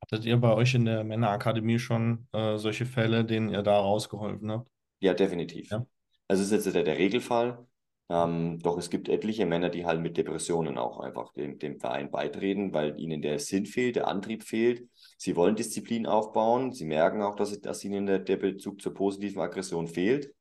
Hattet 0.00 0.24
ihr 0.24 0.38
bei 0.38 0.54
euch 0.54 0.74
in 0.74 0.86
der 0.86 1.04
Männerakademie 1.04 1.78
schon 1.78 2.26
äh, 2.32 2.56
solche 2.56 2.86
Fälle, 2.86 3.26
denen 3.26 3.50
ihr 3.50 3.62
da 3.62 3.78
rausgeholfen 3.78 4.50
habt? 4.50 4.73
Ja, 5.00 5.14
definitiv. 5.14 5.70
Ja. 5.70 5.86
Also 6.28 6.42
es 6.42 6.50
ist 6.50 6.64
jetzt 6.64 6.74
der, 6.74 6.84
der 6.84 6.98
Regelfall. 6.98 7.66
Ähm, 8.10 8.58
doch 8.58 8.76
es 8.76 8.90
gibt 8.90 9.08
etliche 9.08 9.46
Männer, 9.46 9.70
die 9.70 9.86
halt 9.86 10.00
mit 10.00 10.16
Depressionen 10.16 10.76
auch 10.76 11.00
einfach 11.00 11.32
dem, 11.32 11.58
dem 11.58 11.80
Verein 11.80 12.10
beitreten, 12.10 12.72
weil 12.74 12.98
ihnen 13.00 13.22
der 13.22 13.38
Sinn 13.38 13.64
fehlt, 13.64 13.96
der 13.96 14.08
Antrieb 14.08 14.44
fehlt. 14.44 14.86
Sie 15.16 15.36
wollen 15.36 15.56
Disziplin 15.56 16.06
aufbauen. 16.06 16.72
Sie 16.72 16.84
merken 16.84 17.22
auch, 17.22 17.34
dass, 17.34 17.58
dass 17.60 17.82
ihnen 17.84 18.06
der, 18.06 18.18
der 18.18 18.36
Bezug 18.36 18.82
zur 18.82 18.92
positiven 18.92 19.40
Aggression 19.40 19.88
fehlt. 19.88 20.34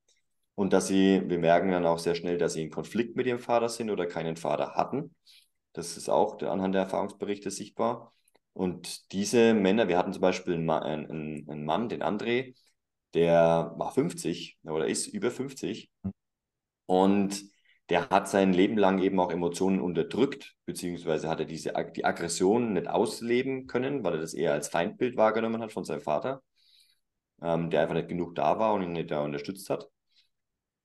Und 0.55 0.73
dass 0.73 0.87
sie, 0.87 1.23
wir 1.25 1.39
merken 1.39 1.71
dann 1.71 1.85
auch 1.85 1.97
sehr 1.97 2.15
schnell, 2.15 2.37
dass 2.37 2.53
sie 2.53 2.61
in 2.63 2.69
Konflikt 2.69 3.15
mit 3.15 3.25
ihrem 3.25 3.39
Vater 3.39 3.69
sind 3.69 3.89
oder 3.89 4.05
keinen 4.05 4.35
Vater 4.35 4.75
hatten. 4.75 5.15
Das 5.71 5.97
ist 5.97 6.09
auch 6.09 6.39
anhand 6.41 6.75
der 6.75 6.83
Erfahrungsberichte 6.83 7.49
sichtbar. 7.49 8.11
Und 8.53 9.11
diese 9.13 9.55
Männer, 9.55 9.87
wir 9.87 9.97
hatten 9.97 10.13
zum 10.13 10.21
Beispiel 10.21 10.53
einen, 10.53 10.69
einen, 10.69 11.49
einen 11.49 11.65
Mann, 11.65 11.89
den 11.89 12.03
André, 12.03 12.53
der 13.13 13.73
war 13.77 13.91
50 13.91 14.57
oder 14.63 14.87
ist 14.87 15.07
über 15.07 15.31
50 15.31 15.91
und 16.85 17.43
der 17.89 18.09
hat 18.09 18.29
sein 18.29 18.53
Leben 18.53 18.77
lang 18.77 18.99
eben 18.99 19.19
auch 19.19 19.31
Emotionen 19.31 19.81
unterdrückt, 19.81 20.55
beziehungsweise 20.65 21.29
hat 21.29 21.39
er 21.39 21.45
diese, 21.45 21.73
die 21.95 22.05
Aggression 22.05 22.73
nicht 22.73 22.87
ausleben 22.87 23.67
können, 23.67 24.03
weil 24.03 24.13
er 24.15 24.21
das 24.21 24.33
eher 24.33 24.53
als 24.53 24.69
Feindbild 24.69 25.17
wahrgenommen 25.17 25.61
hat 25.61 25.73
von 25.73 25.83
seinem 25.83 26.01
Vater, 26.01 26.41
ähm, 27.41 27.69
der 27.69 27.81
einfach 27.81 27.95
nicht 27.95 28.07
genug 28.09 28.35
da 28.35 28.59
war 28.59 28.73
und 28.73 28.83
ihn 28.83 28.93
nicht 28.93 29.11
da 29.11 29.21
unterstützt 29.23 29.69
hat. 29.69 29.89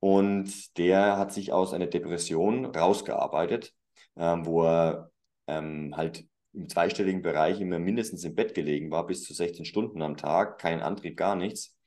Und 0.01 0.77
der 0.79 1.17
hat 1.19 1.33
sich 1.33 1.53
aus 1.53 1.73
einer 1.73 1.87
Depression 1.87 2.67
rausgearbeitet, 2.67 3.73
ähm, 4.17 4.47
wo 4.47 4.65
er 4.65 5.11
ähm, 5.47 5.97
halt 5.97 6.27
im 6.53 6.69
zweistelligen 6.69 7.23
Bereich 7.23 7.61
immer 7.61 7.79
mindestens 7.79 8.25
im 8.25 8.35
Bett 8.35 8.55
gelegen 8.55 8.91
war, 8.91 9.07
bis 9.07 9.25
zu 9.25 9.35
16 9.35 9.65
Stunden 9.65 10.03
am 10.03 10.17
Tag, 10.17 10.59
kein 10.59 10.81
Antrieb, 10.81 11.17
gar 11.17 11.37
nichts. 11.37 11.78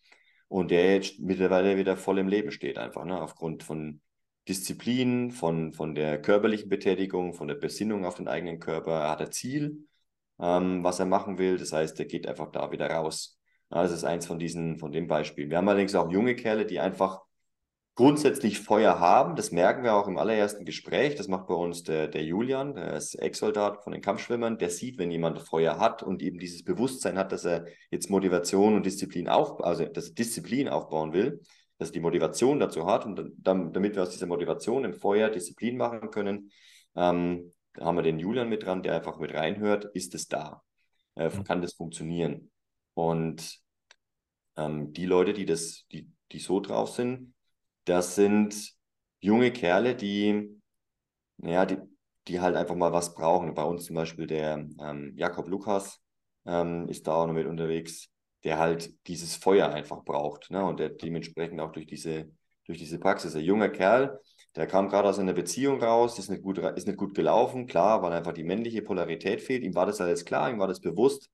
Und 0.51 0.69
der 0.69 0.95
jetzt 0.95 1.17
mittlerweile 1.17 1.77
wieder 1.77 1.95
voll 1.95 2.19
im 2.19 2.27
Leben 2.27 2.51
steht, 2.51 2.77
einfach, 2.77 3.05
ne? 3.05 3.21
aufgrund 3.21 3.63
von 3.63 4.01
Disziplin, 4.49 5.31
von, 5.31 5.71
von 5.71 5.95
der 5.95 6.21
körperlichen 6.21 6.67
Betätigung, 6.67 7.33
von 7.33 7.47
der 7.47 7.55
Besinnung 7.55 8.03
auf 8.03 8.15
den 8.15 8.27
eigenen 8.27 8.59
Körper. 8.59 8.91
Er 8.91 9.11
hat 9.11 9.21
ein 9.21 9.31
Ziel, 9.31 9.87
ähm, 10.41 10.83
was 10.83 10.99
er 10.99 11.05
machen 11.05 11.37
will. 11.37 11.57
Das 11.57 11.71
heißt, 11.71 11.97
er 11.99 12.05
geht 12.05 12.27
einfach 12.27 12.51
da 12.51 12.69
wieder 12.73 12.91
raus. 12.91 13.39
das 13.69 13.93
ist 13.93 14.03
eins 14.03 14.25
von 14.25 14.39
diesen, 14.39 14.77
von 14.77 14.91
dem 14.91 15.07
Beispiel. 15.07 15.49
Wir 15.49 15.55
haben 15.55 15.69
allerdings 15.69 15.95
auch 15.95 16.11
junge 16.11 16.35
Kerle, 16.35 16.65
die 16.65 16.81
einfach 16.81 17.21
grundsätzlich 17.95 18.59
Feuer 18.59 18.99
haben. 18.99 19.35
Das 19.35 19.51
merken 19.51 19.83
wir 19.83 19.93
auch 19.93 20.07
im 20.07 20.17
allerersten 20.17 20.65
Gespräch. 20.65 21.15
Das 21.15 21.27
macht 21.27 21.47
bei 21.47 21.53
uns 21.53 21.83
der, 21.83 22.07
der 22.07 22.23
Julian, 22.23 22.75
der 22.75 22.93
ist 22.93 23.15
Ex-Soldat 23.15 23.83
von 23.83 23.93
den 23.93 24.01
Kampfschwimmern. 24.01 24.57
Der 24.57 24.69
sieht, 24.69 24.97
wenn 24.97 25.11
jemand 25.11 25.41
Feuer 25.41 25.79
hat 25.79 26.01
und 26.01 26.21
eben 26.21 26.39
dieses 26.39 26.63
Bewusstsein 26.63 27.17
hat, 27.17 27.31
dass 27.31 27.45
er 27.45 27.65
jetzt 27.89 28.09
Motivation 28.09 28.75
und 28.75 28.85
Disziplin 28.85 29.27
auf, 29.27 29.63
also 29.63 29.85
dass 29.85 30.09
er 30.09 30.15
Disziplin 30.15 30.69
aufbauen 30.69 31.13
will, 31.13 31.41
dass 31.77 31.89
er 31.89 31.93
die 31.93 31.99
Motivation 31.99 32.59
dazu 32.59 32.85
hat 32.85 33.05
und 33.05 33.33
dann, 33.37 33.73
damit 33.73 33.95
wir 33.95 34.03
aus 34.03 34.11
dieser 34.11 34.27
Motivation 34.27 34.85
im 34.85 34.93
Feuer 34.93 35.29
Disziplin 35.29 35.77
machen 35.77 36.11
können, 36.11 36.51
ähm, 36.95 37.53
da 37.73 37.85
haben 37.85 37.95
wir 37.95 38.03
den 38.03 38.19
Julian 38.19 38.49
mit 38.49 38.63
dran, 38.65 38.83
der 38.83 38.95
einfach 38.95 39.17
mit 39.19 39.33
reinhört, 39.33 39.85
ist 39.93 40.13
es 40.13 40.27
da? 40.27 40.61
Äh, 41.15 41.29
mhm. 41.29 41.43
Kann 41.43 41.61
das 41.61 41.73
funktionieren? 41.73 42.51
Und 42.93 43.59
ähm, 44.57 44.91
die 44.93 45.05
Leute, 45.05 45.33
die 45.33 45.45
das, 45.45 45.85
die, 45.91 46.09
die 46.31 46.39
so 46.39 46.59
drauf 46.59 46.89
sind, 46.89 47.33
das 47.85 48.15
sind 48.15 48.73
junge 49.19 49.51
Kerle, 49.51 49.95
die, 49.95 50.61
naja, 51.37 51.65
die, 51.65 51.77
die 52.27 52.39
halt 52.39 52.55
einfach 52.55 52.75
mal 52.75 52.93
was 52.93 53.13
brauchen. 53.13 53.53
Bei 53.53 53.63
uns 53.63 53.85
zum 53.85 53.95
Beispiel 53.95 54.27
der 54.27 54.67
ähm, 54.79 55.13
Jakob 55.15 55.47
Lukas 55.47 55.99
ähm, 56.45 56.87
ist 56.87 57.07
da 57.07 57.15
auch 57.15 57.27
noch 57.27 57.33
mit 57.33 57.47
unterwegs, 57.47 58.09
der 58.43 58.57
halt 58.57 58.93
dieses 59.07 59.35
Feuer 59.35 59.69
einfach 59.69 60.03
braucht. 60.03 60.51
Ne? 60.51 60.63
Und 60.63 60.79
der 60.79 60.89
dementsprechend 60.89 61.59
auch 61.59 61.71
durch 61.71 61.87
diese, 61.87 62.31
durch 62.65 62.77
diese 62.77 62.99
Praxis. 62.99 63.35
Ein 63.35 63.43
junger 63.43 63.69
Kerl, 63.69 64.19
der 64.55 64.67
kam 64.67 64.89
gerade 64.89 65.09
aus 65.09 65.19
einer 65.19 65.33
Beziehung 65.33 65.81
raus, 65.81 66.19
ist 66.19 66.29
nicht, 66.29 66.43
gut, 66.43 66.57
ist 66.57 66.87
nicht 66.87 66.97
gut 66.97 67.15
gelaufen, 67.15 67.67
klar, 67.67 68.01
weil 68.01 68.13
einfach 68.13 68.33
die 68.33 68.43
männliche 68.43 68.81
Polarität 68.81 69.41
fehlt. 69.41 69.63
Ihm 69.63 69.75
war 69.75 69.85
das 69.85 70.01
alles 70.01 70.25
klar, 70.25 70.49
ihm 70.49 70.59
war 70.59 70.67
das 70.67 70.81
bewusst 70.81 71.29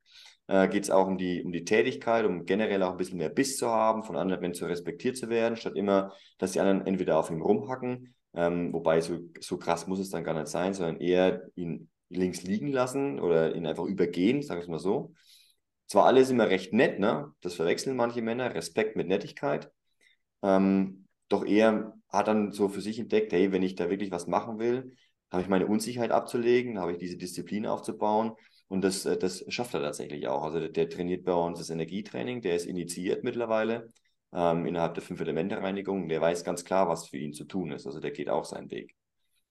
äh, 0.48 0.68
geht 0.68 0.84
es 0.84 0.90
auch 0.90 1.08
um 1.08 1.18
die, 1.18 1.44
um 1.44 1.52
die 1.52 1.66
Tätigkeit, 1.66 2.26
um 2.26 2.46
generell 2.46 2.82
auch 2.84 2.92
ein 2.92 2.98
bisschen 2.98 3.18
mehr 3.18 3.30
Biss 3.30 3.58
zu 3.58 3.68
haben, 3.68 4.04
von 4.04 4.16
anderen 4.16 4.42
Menschen 4.42 4.68
respektiert 4.68 5.18
zu 5.18 5.30
werden, 5.30 5.58
statt 5.58 5.76
immer, 5.76 6.14
dass 6.38 6.54
die 6.54 6.60
anderen 6.60 6.86
entweder 6.88 7.20
auf 7.20 7.30
ihm 7.30 7.42
rumhacken, 7.42 8.16
ähm, 8.34 8.74
wobei 8.74 9.02
so, 9.02 9.20
so 9.40 9.58
krass 9.58 9.88
muss 9.88 10.00
es 10.00 10.10
dann 10.10 10.24
gar 10.24 10.34
nicht 10.34 10.48
sein, 10.48 10.74
sondern 10.74 11.00
eher 11.00 11.50
ihn 11.56 11.90
links 12.10 12.44
liegen 12.44 12.72
lassen 12.72 13.20
oder 13.20 13.56
ihn 13.56 13.68
einfach 13.68 13.86
übergehen, 13.86 14.42
sagen 14.42 14.60
wir 14.60 14.64
es 14.64 14.70
mal 14.70 14.80
so. 14.80 15.14
Zwar 15.88 16.06
alles 16.06 16.30
immer 16.30 16.50
recht 16.50 16.74
nett, 16.74 17.00
ne? 17.00 17.32
das 17.42 17.56
verwechseln 17.56 17.96
manche 17.96 18.22
Männer, 18.22 18.54
Respekt 18.54 18.96
mit 18.96 19.08
Nettigkeit, 19.08 19.72
ähm, 20.44 21.06
doch 21.30 21.46
er 21.46 21.94
hat 22.10 22.28
dann 22.28 22.52
so 22.52 22.70
für 22.70 22.82
sich 22.82 23.00
entdeckt, 23.00 23.34
hey, 23.34 23.52
wenn 23.52 23.64
ich 23.64 23.76
da 23.76 23.90
wirklich 23.90 24.12
was 24.12 24.28
machen 24.28 24.60
will, 24.60 24.96
habe 25.30 25.42
ich 25.42 25.50
meine 25.50 25.68
Unsicherheit 25.68 26.12
abzulegen, 26.12 26.80
habe 26.80 26.94
ich 26.94 26.98
diese 26.98 27.18
Disziplin 27.18 27.66
aufzubauen 27.66 28.34
und 28.68 28.82
das, 28.84 29.06
äh, 29.06 29.18
das 29.18 29.44
schafft 29.48 29.74
er 29.74 29.82
tatsächlich 29.82 30.28
auch. 30.28 30.44
Also 30.44 30.60
der, 30.60 30.70
der 30.70 30.90
trainiert 30.90 31.26
bei 31.26 31.34
uns 31.34 31.60
das 31.60 31.70
Energietraining, 31.70 32.42
der 32.42 32.56
ist 32.56 32.66
initiiert 32.66 33.24
mittlerweile 33.24 33.92
ähm, 34.34 34.66
innerhalb 34.66 34.94
der 34.94 35.04
Fünf-Elemente-Reinigung. 35.04 36.10
Der 36.10 36.22
weiß 36.22 36.44
ganz 36.44 36.66
klar, 36.66 36.88
was 36.90 37.08
für 37.08 37.18
ihn 37.18 37.34
zu 37.34 37.46
tun 37.46 37.72
ist. 37.72 37.86
Also 37.86 38.00
der 38.00 38.12
geht 38.12 38.30
auch 38.30 38.46
seinen 38.46 38.70
Weg. 38.72 38.96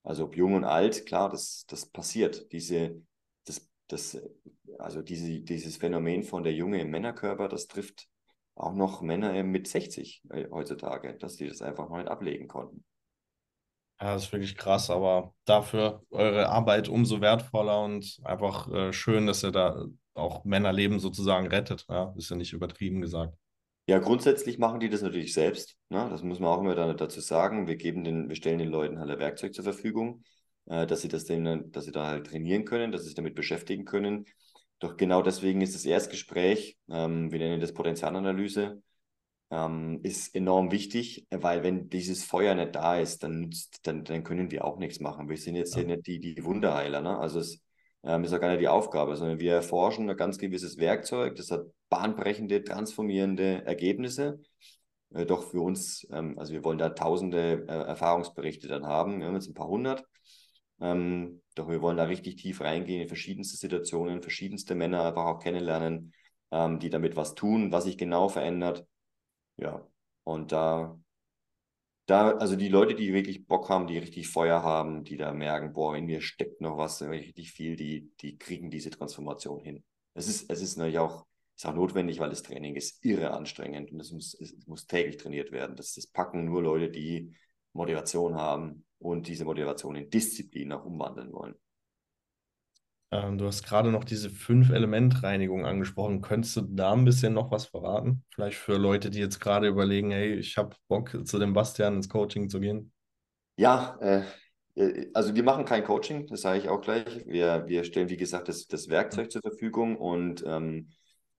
Also 0.02 0.24
ob 0.24 0.37
jung 0.37 0.55
und 0.55 0.64
alt, 0.64 1.07
klar, 1.07 1.31
das, 1.31 1.64
das 1.66 1.87
passiert. 1.87 2.52
Diese, 2.52 3.02
das, 3.44 3.68
das, 3.88 4.20
also 4.79 5.02
diese, 5.02 5.40
dieses 5.40 5.79
Phänomen 5.79 6.22
von 6.22 6.44
der 6.44 6.52
Junge 6.52 6.81
im 6.81 6.90
Männerkörper, 6.90 7.48
das 7.48 7.66
trifft 7.66 8.07
auch 8.55 8.72
noch 8.72 9.02
Männer 9.02 9.42
mit 9.42 9.66
60 9.66 10.22
äh, 10.31 10.48
heutzutage, 10.50 11.14
dass 11.14 11.37
die 11.37 11.48
das 11.48 11.62
einfach 11.62 11.88
mal 11.88 11.98
nicht 11.98 12.11
ablegen 12.11 12.48
konnten. 12.48 12.85
Ja, 14.00 14.12
das 14.14 14.24
ist 14.24 14.32
wirklich 14.32 14.56
krass, 14.56 14.90
aber 14.90 15.32
dafür 15.46 16.02
eure 16.11 16.48
Arbeit 16.48 16.88
umso 16.88 17.20
wertvoller 17.20 17.82
und 17.82 18.20
einfach 18.24 18.70
äh, 18.70 18.92
schön, 18.92 19.26
dass 19.26 19.42
ihr 19.42 19.52
da 19.52 19.87
auch 20.12 20.44
Männerleben 20.44 20.98
sozusagen 20.98 21.46
rettet. 21.46 21.87
Ja, 21.88 22.12
ist 22.16 22.30
ja 22.30 22.37
nicht 22.37 22.52
übertrieben 22.52 23.00
gesagt. 23.00 23.35
Ja, 23.88 23.98
grundsätzlich 23.98 24.59
machen 24.59 24.80
die 24.80 24.88
das 24.88 25.02
natürlich 25.02 25.32
selbst. 25.32 25.76
Ne? 25.90 26.09
Das 26.11 26.22
muss 26.22 26.40
man 26.40 26.50
auch 26.50 26.61
immer 26.61 26.74
dazu 26.74 27.20
sagen. 27.20 27.68
Wir 27.68 27.76
geben 27.76 28.02
den, 28.04 28.28
wir 28.28 28.37
stellen 28.37 28.59
den 28.59 28.68
Leuten 28.68 28.98
halt 28.98 29.11
ein 29.11 29.18
Werkzeug 29.18 29.54
zur 29.54 29.64
Verfügung, 29.64 30.24
äh, 30.66 30.87
dass 30.87 31.02
sie 31.02 31.09
das 31.09 31.24
denn, 31.24 31.70
dass 31.70 31.85
sie 31.85 31.92
da 31.92 32.06
halt 32.06 32.26
trainieren 32.26 32.64
können, 32.64 32.92
dass 32.92 33.02
sie 33.02 33.09
sich 33.09 33.14
damit 33.14 33.35
beschäftigen 33.35 33.85
können. 33.85 34.26
Doch 34.80 34.96
genau 34.96 35.22
deswegen 35.22 35.62
ist 35.62 35.74
das 35.74 35.87
Erstgespräch, 35.87 36.76
ähm, 36.90 37.32
wir 37.32 37.38
nennen 37.38 37.61
das 37.61 37.72
Potenzialanalyse, 37.72 38.82
ähm, 39.50 40.00
ist 40.02 40.35
enorm 40.35 40.72
wichtig, 40.72 41.26
weil 41.30 41.62
wenn 41.62 41.88
dieses 41.88 42.24
Feuer 42.24 42.54
nicht 42.54 42.74
da 42.74 42.98
ist, 42.98 43.22
dann, 43.22 43.40
nützt, 43.40 43.87
dann, 43.87 44.04
dann 44.04 44.24
können 44.24 44.50
wir 44.50 44.64
auch 44.64 44.78
nichts 44.78 45.00
machen. 45.00 45.28
Wir 45.28 45.37
sind 45.37 45.54
jetzt 45.56 45.74
ja. 45.74 45.82
hier 45.82 45.96
nicht 45.96 46.06
die, 46.06 46.18
die 46.18 46.44
Wunderheiler. 46.44 47.00
Ne? 47.00 47.16
Also 47.18 47.40
es 47.40 47.62
ähm, 48.02 48.24
ist 48.24 48.32
ja 48.32 48.38
gar 48.38 48.48
nicht 48.50 48.61
die 48.61 48.68
Aufgabe, 48.68 49.16
sondern 49.16 49.38
wir 49.38 49.54
erforschen 49.54 50.11
ein 50.11 50.16
ganz 50.16 50.38
gewisses 50.38 50.78
Werkzeug, 50.78 51.37
das 51.37 51.50
hat 51.50 51.66
bahnbrechende, 51.88 52.64
transformierende 52.64 53.64
Ergebnisse. 53.64 54.40
Äh, 55.14 55.26
doch 55.26 55.44
für 55.44 55.61
uns, 55.61 56.06
ähm, 56.11 56.38
also 56.38 56.52
wir 56.52 56.64
wollen 56.64 56.78
da 56.78 56.90
tausende 56.90 57.64
äh, 57.68 57.72
Erfahrungsberichte 57.72 58.66
dann 58.66 58.87
haben, 58.87 59.20
wir 59.20 59.26
haben 59.26 59.35
jetzt 59.35 59.48
ein 59.48 59.54
paar 59.54 59.68
hundert. 59.68 60.04
Ähm, 60.80 61.40
doch 61.54 61.68
wir 61.68 61.80
wollen 61.80 61.96
da 61.96 62.04
richtig 62.04 62.37
tief 62.37 62.61
reingehen 62.61 63.00
in 63.00 63.09
verschiedenste 63.09 63.56
Situationen, 63.56 64.20
verschiedenste 64.22 64.74
Männer 64.74 65.04
einfach 65.06 65.24
auch 65.24 65.38
kennenlernen, 65.38 66.12
ähm, 66.50 66.80
die 66.80 66.90
damit 66.90 67.16
was 67.16 67.35
tun, 67.35 67.72
was 67.72 67.85
sich 67.85 67.96
genau 67.96 68.28
verändert 68.28 68.85
ja, 69.57 69.87
und 70.25 70.53
da, 70.53 70.99
da, 72.07 72.33
also 72.33 72.57
die 72.57 72.69
Leute, 72.69 72.95
die 72.95 73.12
wirklich 73.12 73.47
Bock 73.47 73.69
haben, 73.69 73.87
die 73.87 73.99
richtig 73.99 74.29
Feuer 74.29 74.62
haben, 74.62 75.05
die 75.05 75.16
da 75.16 75.33
merken, 75.33 75.73
boah, 75.73 75.97
in 75.97 76.07
mir 76.07 76.21
steckt 76.21 76.61
noch 76.61 76.79
was, 76.79 77.03
richtig 77.03 77.53
viel, 77.53 77.77
die, 77.77 78.12
die 78.21 78.38
kriegen 78.38 78.71
diese 78.71 78.90
Transformation 78.90 79.61
hin. 79.61 79.85
Es 80.14 80.29
ist, 80.29 80.51
es 80.51 80.62
ist 80.62 80.77
natürlich 80.77 80.99
auch, 80.99 81.27
ist 81.57 81.66
auch 81.66 81.75
notwendig, 81.75 82.19
weil 82.21 82.31
das 82.31 82.42
Training 82.42 82.77
ist 82.77 83.05
irre 83.05 83.33
anstrengend 83.33 83.92
und 83.92 84.01
es 84.01 84.12
muss, 84.12 84.35
es 84.35 84.66
muss 84.66 84.87
täglich 84.87 85.16
trainiert 85.16 85.53
werden. 85.53 85.77
Das, 85.77 85.95
das 85.95 86.07
packen 86.07 86.45
nur 86.45 86.62
Leute, 86.62 86.90
die 86.90 87.35
Motivation 87.73 88.35
haben 88.35 88.85
und 88.99 89.27
diese 89.27 89.45
Motivation 89.45 89.97
in 89.97 90.11
Disziplin 90.11 90.73
auch 90.73 90.85
umwandeln 90.85 91.33
wollen. 91.33 91.55
Ähm, 93.16 93.38
du 93.38 93.46
hast 93.46 93.64
gerade 93.64 93.90
noch 93.90 94.05
diese 94.05 94.29
Fünf-Element-Reinigung 94.29 95.64
angesprochen. 95.64 96.20
Könntest 96.20 96.57
du 96.57 96.61
da 96.62 96.92
ein 96.92 97.05
bisschen 97.05 97.33
noch 97.33 97.50
was 97.50 97.66
verraten? 97.66 98.24
Vielleicht 98.35 98.59
für 98.59 98.76
Leute, 98.76 99.11
die 99.11 99.20
jetzt 99.20 99.40
gerade 99.40 99.68
überlegen, 99.68 100.11
hey, 100.11 100.35
ich 100.35 100.57
habe 100.59 100.76
Bock, 100.88 101.26
zu 101.26 101.38
dem 101.38 101.55
Bastian 101.55 101.94
ins 101.94 102.09
Coaching 102.09 102.50
zu 102.50 102.61
gehen. 102.61 102.92
Ja, 103.57 103.96
äh, 104.00 104.22
äh, 104.74 105.11
also 105.14 105.35
wir 105.35 105.42
machen 105.42 105.64
kein 105.64 105.85
Coaching, 105.85 106.26
das 106.26 106.42
sage 106.42 106.59
ich 106.59 106.68
auch 106.68 106.83
gleich. 106.83 107.24
Wir, 107.26 107.64
wir 107.66 107.85
stellen, 107.85 108.11
wie 108.11 108.18
gesagt, 108.18 108.48
das, 108.48 108.66
das 108.66 108.90
Werkzeug 108.90 109.33
zur 109.33 109.40
Verfügung 109.40 109.96
und 109.96 110.44
ähm, 110.46 110.90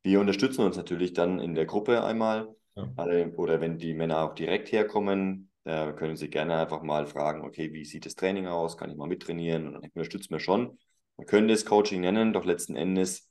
wir 0.01 0.19
unterstützen 0.19 0.65
uns 0.65 0.77
natürlich 0.77 1.13
dann 1.13 1.39
in 1.39 1.53
der 1.53 1.65
Gruppe 1.65 2.03
einmal. 2.03 2.55
Ja. 2.75 2.87
Oder 3.35 3.59
wenn 3.59 3.77
die 3.77 3.93
Männer 3.93 4.21
auch 4.21 4.33
direkt 4.33 4.71
herkommen, 4.71 5.49
äh, 5.63 5.91
können 5.93 6.15
sie 6.15 6.29
gerne 6.29 6.57
einfach 6.57 6.81
mal 6.81 7.07
fragen, 7.07 7.41
okay, 7.43 7.73
wie 7.73 7.85
sieht 7.85 8.05
das 8.05 8.15
Training 8.15 8.47
aus? 8.47 8.77
Kann 8.77 8.89
ich 8.89 8.95
mal 8.95 9.07
mittrainieren? 9.07 9.67
Und 9.67 9.73
dann 9.73 9.83
unterstützen 9.83 10.31
wir 10.31 10.39
schon. 10.39 10.77
Man 11.17 11.27
könnte 11.27 11.53
es 11.53 11.65
Coaching 11.65 12.01
nennen, 12.01 12.33
doch 12.33 12.45
letzten 12.45 12.75
Endes, 12.75 13.29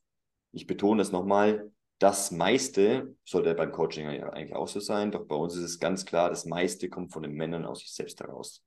ich 0.53 0.66
betone 0.66 1.03
es 1.03 1.12
nochmal, 1.12 1.70
das 1.99 2.31
meiste 2.31 3.16
sollte 3.25 3.55
beim 3.55 3.72
Coaching 3.72 4.07
eigentlich 4.07 4.55
auch 4.55 4.68
so 4.68 4.81
sein, 4.81 5.12
doch 5.12 5.27
bei 5.27 5.37
uns 5.37 5.55
ist 5.57 5.62
es 5.62 5.79
ganz 5.79 6.05
klar, 6.05 6.29
das 6.29 6.44
meiste 6.44 6.90
kommt 6.90 7.12
von 7.12 7.22
den 7.22 7.33
Männern 7.33 7.64
aus 7.64 7.81
sich 7.81 7.92
selbst 7.92 8.20
heraus. 8.20 8.62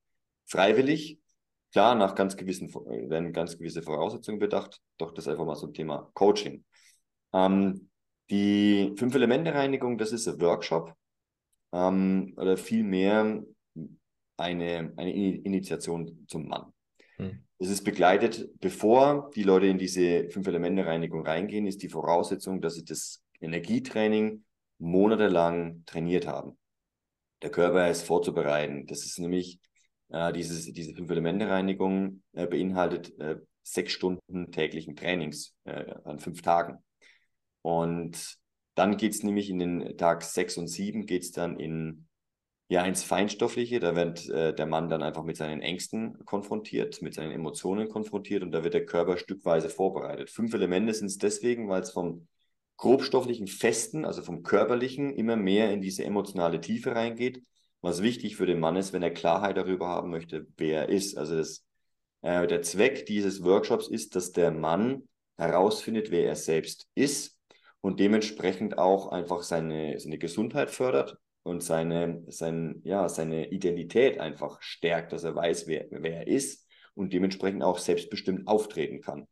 Freiwillig, 0.45 1.19
klar, 1.71 1.95
nach 1.95 2.15
ganz 2.15 2.37
gewissen, 2.37 2.73
werden 2.73 3.33
ganz 3.33 3.57
gewisse 3.57 3.83
Voraussetzungen 3.83 4.39
bedacht, 4.39 4.81
doch 4.97 5.13
das 5.13 5.25
ist 5.25 5.31
einfach 5.31 5.45
mal 5.45 5.55
so 5.55 5.67
ein 5.67 5.73
Thema 5.73 6.09
Coaching. 6.13 6.63
Ähm, 7.33 7.89
die 8.29 8.93
Fünf-Elemente-Reinigung, 8.97 9.97
das 9.97 10.11
ist 10.11 10.27
ein 10.27 10.41
Workshop 10.41 10.95
ähm, 11.71 12.33
oder 12.37 12.57
vielmehr 12.57 13.43
eine, 14.37 14.93
eine 14.95 15.13
Initiation 15.13 16.25
zum 16.27 16.47
Mann. 16.47 16.73
Hm. 17.19 17.43
Es 17.59 17.69
ist 17.69 17.83
begleitet, 17.83 18.49
bevor 18.59 19.29
die 19.35 19.43
Leute 19.43 19.67
in 19.67 19.77
diese 19.77 20.29
Fünf-Elemente-Reinigung 20.29 21.25
reingehen, 21.25 21.67
ist 21.67 21.83
die 21.83 21.89
Voraussetzung, 21.89 22.61
dass 22.61 22.75
sie 22.75 22.85
das 22.85 23.21
Energietraining 23.41 24.45
monatelang 24.77 25.83
trainiert 25.85 26.25
haben. 26.25 26.57
Der 27.41 27.51
Körper 27.51 27.89
ist 27.89 28.03
vorzubereiten. 28.03 28.85
Das 28.87 29.05
ist 29.05 29.19
nämlich 29.19 29.59
äh, 30.09 30.31
dieses, 30.31 30.71
diese 30.71 30.93
Fünf-Elemente-Reinigung 30.95 32.23
äh, 32.33 32.47
beinhaltet 32.47 33.17
äh, 33.19 33.37
sechs 33.63 33.91
Stunden 33.91 34.51
täglichen 34.51 34.95
Trainings 34.95 35.53
äh, 35.65 35.93
an 36.05 36.19
fünf 36.19 36.41
Tagen. 36.41 36.77
Und 37.61 38.37
dann 38.75 38.95
geht 38.95 39.13
es 39.13 39.23
nämlich 39.23 39.49
in 39.49 39.59
den 39.59 39.97
Tag 39.97 40.23
sechs 40.23 40.57
und 40.57 40.67
sieben 40.67 41.05
geht 41.05 41.23
es 41.23 41.31
dann 41.31 41.59
in 41.59 42.07
ja 42.69 42.85
ins 42.85 43.03
Feinstoffliche. 43.03 43.79
Da 43.79 43.95
wird 43.95 44.29
äh, 44.29 44.53
der 44.53 44.65
Mann 44.67 44.89
dann 44.89 45.03
einfach 45.03 45.23
mit 45.23 45.35
seinen 45.35 45.61
Ängsten 45.61 46.23
konfrontiert, 46.25 47.01
mit 47.01 47.15
seinen 47.15 47.31
Emotionen 47.31 47.89
konfrontiert 47.89 48.43
und 48.43 48.51
da 48.51 48.63
wird 48.63 48.75
der 48.75 48.85
Körper 48.85 49.17
stückweise 49.17 49.69
vorbereitet. 49.69 50.29
Fünf 50.29 50.53
Elemente 50.53 50.93
sind 50.93 51.07
es 51.07 51.17
deswegen, 51.17 51.67
weil 51.67 51.81
es 51.81 51.91
vom 51.91 52.27
grobstofflichen 52.77 53.47
Festen, 53.47 54.05
also 54.05 54.21
vom 54.21 54.43
körperlichen, 54.43 55.13
immer 55.13 55.35
mehr 55.35 55.73
in 55.73 55.81
diese 55.81 56.05
emotionale 56.05 56.61
Tiefe 56.61 56.95
reingeht, 56.95 57.43
was 57.81 58.03
wichtig 58.03 58.37
für 58.37 58.45
den 58.45 58.59
Mann 58.59 58.77
ist, 58.77 58.93
wenn 58.93 59.03
er 59.03 59.11
Klarheit 59.11 59.57
darüber 59.57 59.87
haben 59.87 60.11
möchte, 60.11 60.47
wer 60.57 60.83
er 60.83 60.89
ist. 60.89 61.17
Also 61.17 61.37
das, 61.37 61.65
äh, 62.21 62.47
der 62.47 62.61
Zweck 62.61 63.05
dieses 63.07 63.43
Workshops 63.43 63.87
ist, 63.87 64.15
dass 64.15 64.31
der 64.31 64.51
Mann 64.51 65.09
herausfindet, 65.37 66.11
wer 66.11 66.27
er 66.27 66.35
selbst 66.35 66.87
ist 66.93 67.37
und 67.81 67.99
dementsprechend 67.99 68.77
auch 68.77 69.07
einfach 69.07 69.41
seine, 69.41 69.99
seine 69.99 70.19
Gesundheit 70.19 70.69
fördert 70.69 71.17
und 71.43 71.63
seine, 71.63 72.23
sein, 72.27 72.81
ja, 72.83 73.09
seine 73.09 73.49
Identität 73.49 74.19
einfach 74.19 74.61
stärkt, 74.61 75.13
dass 75.13 75.23
er 75.23 75.35
weiß, 75.35 75.67
wer, 75.67 75.87
wer 75.91 76.17
er 76.17 76.27
ist 76.27 76.67
und 76.93 77.13
dementsprechend 77.13 77.63
auch 77.63 77.79
selbstbestimmt 77.79 78.47
auftreten 78.47 79.01
kann. 79.01 79.27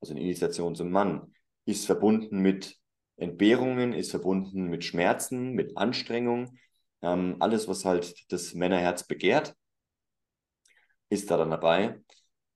Also 0.00 0.14
eine 0.14 0.22
Initiation 0.22 0.74
zum 0.74 0.90
Mann 0.90 1.34
ist 1.64 1.86
verbunden 1.86 2.40
mit 2.40 2.76
Entbehrungen, 3.16 3.92
ist 3.92 4.10
verbunden 4.10 4.64
mit 4.64 4.84
Schmerzen, 4.84 5.52
mit 5.52 5.76
Anstrengung. 5.76 6.58
Ähm, 7.02 7.36
alles, 7.40 7.68
was 7.68 7.84
halt 7.84 8.32
das 8.32 8.54
Männerherz 8.54 9.06
begehrt, 9.06 9.54
ist 11.08 11.30
da 11.30 11.36
dann 11.36 11.50
dabei. 11.50 12.00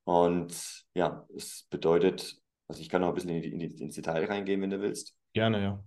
Und 0.04 0.84
ja, 0.94 1.26
es 1.36 1.66
bedeutet, 1.68 2.36
also 2.68 2.80
ich 2.80 2.88
kann 2.88 3.02
noch 3.02 3.08
ein 3.08 3.14
bisschen 3.14 3.30
in 3.30 3.42
die, 3.42 3.52
in 3.52 3.58
die, 3.58 3.82
ins 3.82 3.94
Detail 3.94 4.24
reingehen, 4.24 4.60
wenn 4.62 4.70
du 4.70 4.80
willst. 4.80 5.14
Gerne, 5.32 5.62
ja. 5.62 5.84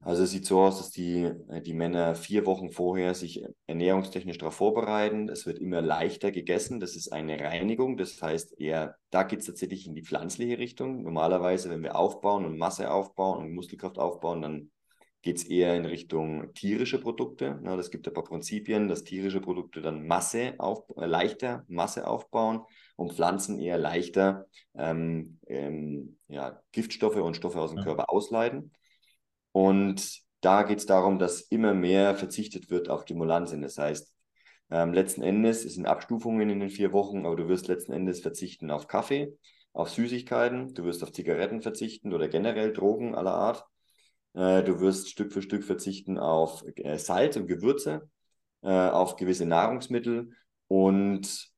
Also 0.00 0.22
es 0.22 0.30
sieht 0.30 0.46
so 0.46 0.60
aus, 0.60 0.78
dass 0.78 0.90
die, 0.90 1.24
äh, 1.48 1.60
die 1.60 1.74
Männer 1.74 2.14
vier 2.14 2.46
Wochen 2.46 2.70
vorher 2.70 3.14
sich 3.14 3.44
ernährungstechnisch 3.66 4.38
darauf 4.38 4.54
vorbereiten. 4.54 5.28
Es 5.28 5.44
wird 5.44 5.58
immer 5.58 5.82
leichter 5.82 6.30
gegessen. 6.30 6.78
Das 6.80 6.94
ist 6.94 7.12
eine 7.12 7.40
Reinigung. 7.40 7.96
Das 7.96 8.20
heißt, 8.22 8.60
eher, 8.60 8.96
da 9.10 9.24
geht 9.24 9.40
es 9.40 9.46
tatsächlich 9.46 9.86
in 9.86 9.94
die 9.94 10.04
pflanzliche 10.04 10.58
Richtung. 10.58 11.02
Normalerweise, 11.02 11.68
wenn 11.68 11.82
wir 11.82 11.96
aufbauen 11.96 12.44
und 12.44 12.58
Masse 12.58 12.90
aufbauen 12.90 13.44
und 13.44 13.52
Muskelkraft 13.52 13.98
aufbauen, 13.98 14.42
dann 14.42 14.70
geht 15.22 15.38
es 15.38 15.44
eher 15.44 15.76
in 15.76 15.84
Richtung 15.84 16.54
tierische 16.54 17.00
Produkte. 17.00 17.60
Ja, 17.64 17.76
das 17.76 17.90
gibt 17.90 18.06
ein 18.06 18.14
paar 18.14 18.24
Prinzipien, 18.24 18.88
dass 18.88 19.02
tierische 19.02 19.40
Produkte 19.40 19.82
dann 19.82 20.06
Masse 20.06 20.54
auf, 20.58 20.84
äh, 20.96 21.06
leichter 21.06 21.64
Masse 21.66 22.06
aufbauen 22.06 22.60
und 22.94 23.14
Pflanzen 23.14 23.58
eher 23.58 23.78
leichter 23.78 24.46
ähm, 24.76 25.40
ähm, 25.48 26.18
ja, 26.28 26.62
Giftstoffe 26.70 27.16
und 27.16 27.36
Stoffe 27.36 27.60
aus 27.60 27.70
dem 27.70 27.78
ja. 27.78 27.84
Körper 27.84 28.10
ausleiten. 28.10 28.72
Und 29.58 30.20
da 30.40 30.62
geht 30.62 30.78
es 30.78 30.86
darum, 30.86 31.18
dass 31.18 31.40
immer 31.40 31.74
mehr 31.74 32.14
verzichtet 32.14 32.70
wird 32.70 32.88
auf 32.88 33.02
Stimulantien. 33.02 33.60
Das 33.60 33.76
heißt, 33.76 34.14
ähm, 34.70 34.92
letzten 34.92 35.22
Endes, 35.22 35.64
es 35.64 35.74
sind 35.74 35.86
Abstufungen 35.86 36.48
in 36.48 36.60
den 36.60 36.70
vier 36.70 36.92
Wochen, 36.92 37.26
aber 37.26 37.34
du 37.34 37.48
wirst 37.48 37.66
letzten 37.66 37.92
Endes 37.92 38.20
verzichten 38.20 38.70
auf 38.70 38.86
Kaffee, 38.86 39.36
auf 39.72 39.90
Süßigkeiten, 39.90 40.74
du 40.74 40.84
wirst 40.84 41.02
auf 41.02 41.10
Zigaretten 41.10 41.60
verzichten 41.60 42.14
oder 42.14 42.28
generell 42.28 42.72
Drogen 42.72 43.16
aller 43.16 43.34
Art. 43.34 43.64
Äh, 44.34 44.62
du 44.62 44.78
wirst 44.78 45.10
Stück 45.10 45.32
für 45.32 45.42
Stück 45.42 45.64
verzichten 45.64 46.18
auf 46.18 46.64
äh, 46.76 46.96
Salz 46.96 47.36
und 47.36 47.48
Gewürze, 47.48 48.08
äh, 48.62 48.68
auf 48.68 49.16
gewisse 49.16 49.44
Nahrungsmittel 49.44 50.36
und 50.68 51.50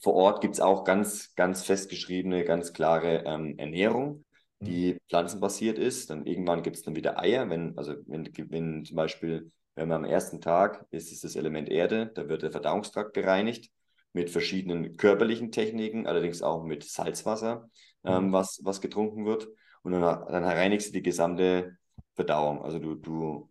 vor 0.00 0.14
Ort 0.14 0.42
gibt 0.42 0.54
es 0.54 0.60
auch 0.60 0.84
ganz, 0.84 1.34
ganz 1.34 1.64
festgeschriebene, 1.64 2.44
ganz 2.44 2.72
klare 2.72 3.24
ähm, 3.26 3.58
Ernährung. 3.58 4.24
Mhm. 4.60 4.66
die 4.66 4.98
pflanzenbasiert 5.08 5.78
ist. 5.78 6.10
Dann 6.10 6.26
irgendwann 6.26 6.62
gibt 6.62 6.76
es 6.76 6.82
dann 6.82 6.96
wieder 6.96 7.18
Eier. 7.18 7.48
Wenn, 7.50 7.76
also 7.76 7.94
wenn, 8.06 8.28
wenn 8.50 8.84
zum 8.84 8.96
Beispiel, 8.96 9.50
wenn 9.74 9.88
man 9.88 10.04
am 10.04 10.10
ersten 10.10 10.40
Tag 10.40 10.86
ist 10.90 11.12
es 11.12 11.20
das 11.20 11.36
Element 11.36 11.68
Erde, 11.68 12.10
da 12.14 12.28
wird 12.28 12.42
der 12.42 12.52
Verdauungstrakt 12.52 13.12
bereinigt 13.12 13.70
mit 14.12 14.30
verschiedenen 14.30 14.96
körperlichen 14.96 15.52
Techniken, 15.52 16.06
allerdings 16.06 16.42
auch 16.42 16.64
mit 16.64 16.84
Salzwasser, 16.84 17.68
mhm. 18.02 18.10
ähm, 18.10 18.32
was, 18.32 18.60
was 18.64 18.80
getrunken 18.80 19.24
wird. 19.24 19.48
Und 19.82 19.92
dann, 19.92 20.02
dann 20.02 20.44
reinigst 20.44 20.88
du 20.88 20.92
die 20.92 21.02
gesamte 21.02 21.76
Verdauung. 22.14 22.62
Also 22.62 22.78
du, 22.78 22.96
du, 22.96 23.50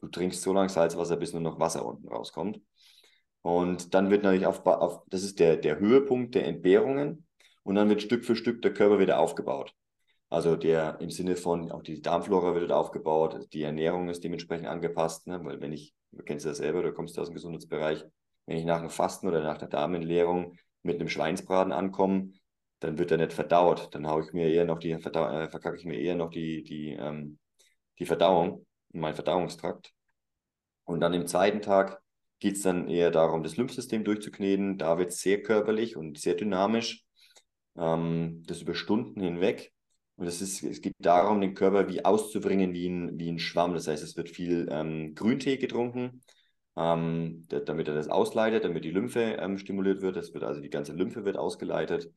du 0.00 0.08
trinkst 0.08 0.42
so 0.42 0.52
lange 0.52 0.68
Salzwasser, 0.68 1.16
bis 1.16 1.32
nur 1.32 1.42
noch 1.42 1.58
Wasser 1.58 1.86
unten 1.86 2.08
rauskommt. 2.08 2.60
Und 3.42 3.94
dann 3.94 4.10
wird 4.10 4.22
natürlich 4.22 4.46
auf, 4.46 4.66
auf 4.66 5.02
das 5.08 5.22
ist 5.22 5.38
der, 5.38 5.56
der 5.56 5.78
Höhepunkt 5.78 6.34
der 6.34 6.46
Entbehrungen. 6.46 7.26
Und 7.62 7.76
dann 7.76 7.88
wird 7.88 8.02
Stück 8.02 8.24
für 8.24 8.36
Stück 8.36 8.60
der 8.62 8.74
Körper 8.74 8.98
wieder 8.98 9.18
aufgebaut. 9.18 9.74
Also 10.30 10.54
der 10.54 11.00
im 11.00 11.10
Sinne 11.10 11.34
von, 11.34 11.72
auch 11.72 11.82
die 11.82 12.00
Darmflora 12.00 12.54
wird 12.54 12.70
aufgebaut, 12.70 13.48
die 13.52 13.62
Ernährung 13.62 14.08
ist 14.08 14.22
dementsprechend 14.22 14.68
angepasst, 14.68 15.26
ne? 15.26 15.44
weil 15.44 15.60
wenn 15.60 15.72
ich, 15.72 15.92
du 16.12 16.22
kennst 16.22 16.46
ja 16.46 16.54
selber, 16.54 16.82
du 16.82 16.92
kommst 16.92 17.18
aus 17.18 17.28
dem 17.28 17.34
Gesundheitsbereich, 17.34 18.04
wenn 18.46 18.56
ich 18.56 18.64
nach 18.64 18.78
einem 18.78 18.90
Fasten 18.90 19.26
oder 19.26 19.42
nach 19.42 19.58
der 19.58 19.68
Darmentleerung 19.68 20.56
mit 20.82 21.00
einem 21.00 21.08
Schweinsbraten 21.08 21.72
ankomme, 21.72 22.32
dann 22.78 22.96
wird 22.96 23.10
er 23.10 23.18
nicht 23.18 23.32
verdaut. 23.32 23.88
Dann 23.92 24.06
haue 24.06 24.22
ich 24.24 24.32
mir 24.32 24.48
eher 24.48 24.64
noch 24.64 24.78
die, 24.78 24.96
verdau 24.98 25.28
äh, 25.28 25.48
verkacke 25.48 25.76
ich 25.76 25.84
mir 25.84 25.98
eher 25.98 26.14
noch 26.14 26.30
die, 26.30 26.62
die, 26.62 26.92
ähm, 26.92 27.38
die 27.98 28.06
Verdauung, 28.06 28.66
mein 28.92 29.14
Verdauungstrakt. 29.14 29.92
Und 30.84 31.00
dann 31.00 31.12
im 31.12 31.26
zweiten 31.26 31.60
Tag 31.60 32.00
geht 32.38 32.56
es 32.56 32.62
dann 32.62 32.88
eher 32.88 33.10
darum, 33.10 33.42
das 33.42 33.56
Lymphsystem 33.56 34.04
durchzukneten. 34.04 34.78
Da 34.78 34.96
wird 34.96 35.10
es 35.10 35.20
sehr 35.20 35.42
körperlich 35.42 35.96
und 35.96 36.18
sehr 36.18 36.34
dynamisch. 36.34 37.04
Ähm, 37.76 38.44
das 38.46 38.62
über 38.62 38.74
Stunden 38.74 39.20
hinweg. 39.20 39.72
Und 40.20 40.26
es, 40.26 40.42
ist, 40.42 40.62
es 40.62 40.82
geht 40.82 40.92
darum, 40.98 41.40
den 41.40 41.54
Körper 41.54 41.88
wie 41.88 42.04
auszubringen 42.04 42.74
wie 42.74 42.90
ein, 42.90 43.18
wie 43.18 43.30
ein 43.30 43.38
Schwamm. 43.38 43.72
Das 43.72 43.88
heißt, 43.88 44.02
es 44.02 44.18
wird 44.18 44.28
viel 44.28 44.68
ähm, 44.70 45.14
Grüntee 45.14 45.56
getrunken, 45.56 46.20
ähm, 46.76 47.46
damit 47.48 47.88
er 47.88 47.94
das 47.94 48.08
ausleitet, 48.08 48.64
damit 48.64 48.84
die 48.84 48.90
Lymphe 48.90 49.38
ähm, 49.40 49.56
stimuliert 49.56 50.02
wird. 50.02 50.16
Das 50.16 50.34
wird 50.34 50.44
also 50.44 50.60
die 50.60 50.68
ganze 50.68 50.92
Lymphe 50.92 51.24
wird 51.24 51.38
ausgeleitet. 51.38 52.12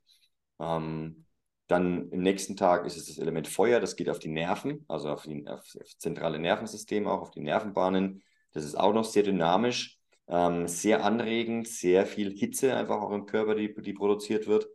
Ähm, 0.59 1.23
dann 1.67 2.09
im 2.09 2.19
nächsten 2.19 2.57
Tag 2.57 2.85
ist 2.85 2.97
es 2.97 3.05
das 3.05 3.19
Element 3.19 3.47
Feuer, 3.47 3.79
das 3.79 3.95
geht 3.95 4.09
auf 4.09 4.19
die 4.19 4.27
Nerven, 4.27 4.83
also 4.89 5.07
auf, 5.07 5.23
die, 5.23 5.47
auf 5.47 5.63
das 5.73 5.97
zentrale 5.97 6.39
Nervensystem, 6.39 7.07
auch 7.07 7.21
auf 7.21 7.31
die 7.31 7.39
Nervenbahnen. 7.39 8.21
Das 8.51 8.65
ist 8.65 8.75
auch 8.75 8.91
noch 8.91 9.05
sehr 9.05 9.23
dynamisch, 9.23 9.97
ähm, 10.27 10.67
sehr 10.67 11.05
anregend, 11.05 11.69
sehr 11.69 12.05
viel 12.05 12.37
Hitze 12.37 12.75
einfach 12.75 13.01
auch 13.01 13.11
im 13.11 13.27
Körper, 13.27 13.55
die, 13.55 13.73
die 13.73 13.93
produziert 13.93 14.45
wird. 14.45 14.67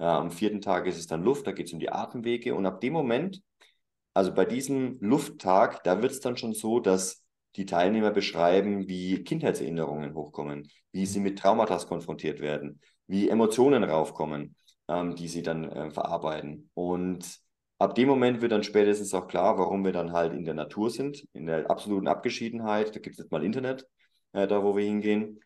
Ja, 0.00 0.18
am 0.18 0.30
vierten 0.30 0.62
Tag 0.62 0.86
ist 0.86 0.98
es 0.98 1.06
dann 1.06 1.22
Luft, 1.22 1.46
da 1.46 1.52
geht 1.52 1.66
es 1.66 1.74
um 1.74 1.78
die 1.78 1.92
Atemwege. 1.92 2.54
Und 2.54 2.64
ab 2.64 2.80
dem 2.80 2.94
Moment, 2.94 3.42
also 4.14 4.32
bei 4.32 4.46
diesem 4.46 4.98
Lufttag, 5.00 5.84
da 5.84 6.00
wird 6.02 6.12
es 6.12 6.20
dann 6.20 6.38
schon 6.38 6.54
so, 6.54 6.80
dass 6.80 7.22
die 7.56 7.66
Teilnehmer 7.66 8.10
beschreiben, 8.10 8.88
wie 8.88 9.22
Kindheitserinnerungen 9.24 10.14
hochkommen, 10.14 10.68
wie 10.92 11.04
sie 11.04 11.20
mit 11.20 11.38
Traumata 11.38 11.76
konfrontiert 11.84 12.40
werden, 12.40 12.80
wie 13.08 13.28
Emotionen 13.28 13.84
raufkommen, 13.84 14.56
ähm, 14.88 15.16
die 15.16 15.28
sie 15.28 15.42
dann 15.42 15.64
äh, 15.70 15.90
verarbeiten. 15.90 16.70
Und 16.72 17.38
ab 17.78 17.94
dem 17.94 18.08
Moment 18.08 18.40
wird 18.40 18.52
dann 18.52 18.62
spätestens 18.64 19.12
auch 19.12 19.28
klar, 19.28 19.58
warum 19.58 19.84
wir 19.84 19.92
dann 19.92 20.12
halt 20.12 20.32
in 20.32 20.46
der 20.46 20.54
Natur 20.54 20.90
sind, 20.90 21.26
in 21.34 21.46
der 21.46 21.70
absoluten 21.70 22.08
Abgeschiedenheit. 22.08 22.96
Da 22.96 23.00
gibt 23.00 23.16
es 23.16 23.18
jetzt 23.18 23.32
mal 23.32 23.44
Internet, 23.44 23.86
äh, 24.32 24.46
da 24.46 24.64
wo 24.64 24.76
wir 24.76 24.84
hingehen. 24.84 25.40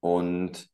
Und 0.00 0.70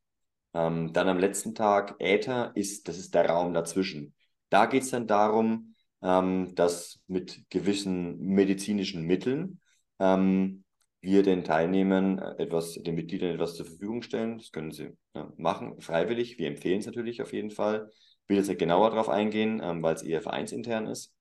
ähm, 0.53 0.93
dann 0.93 1.07
am 1.09 1.19
letzten 1.19 1.55
Tag 1.55 1.95
Äther 1.99 2.51
ist, 2.55 2.87
das 2.87 2.97
ist 2.97 3.13
der 3.15 3.27
Raum 3.29 3.53
dazwischen. 3.53 4.13
Da 4.49 4.65
geht 4.65 4.83
es 4.83 4.91
dann 4.91 5.07
darum, 5.07 5.75
ähm, 6.01 6.53
dass 6.55 6.99
mit 7.07 7.49
gewissen 7.49 8.19
medizinischen 8.19 9.03
Mitteln 9.03 9.59
ähm, 9.99 10.63
wir 11.01 11.23
den 11.23 11.43
Teilnehmern 11.43 12.19
etwas, 12.37 12.75
den 12.75 12.95
Mitgliedern 12.95 13.31
etwas 13.31 13.55
zur 13.55 13.65
Verfügung 13.65 14.01
stellen. 14.03 14.37
Das 14.37 14.51
können 14.51 14.71
sie 14.71 14.95
ja, 15.15 15.31
machen, 15.37 15.81
freiwillig. 15.81 16.37
Wir 16.37 16.47
empfehlen 16.47 16.79
es 16.79 16.85
natürlich 16.85 17.21
auf 17.21 17.33
jeden 17.33 17.51
Fall. 17.51 17.89
Ich 18.23 18.29
will 18.29 18.37
jetzt 18.37 18.47
nicht 18.47 18.59
genauer 18.59 18.89
darauf 18.91 19.09
eingehen, 19.09 19.61
ähm, 19.63 19.83
weil 19.83 19.95
es 19.95 20.03
eher 20.03 20.21
vereinsintern 20.21 20.87
ist. 20.87 21.13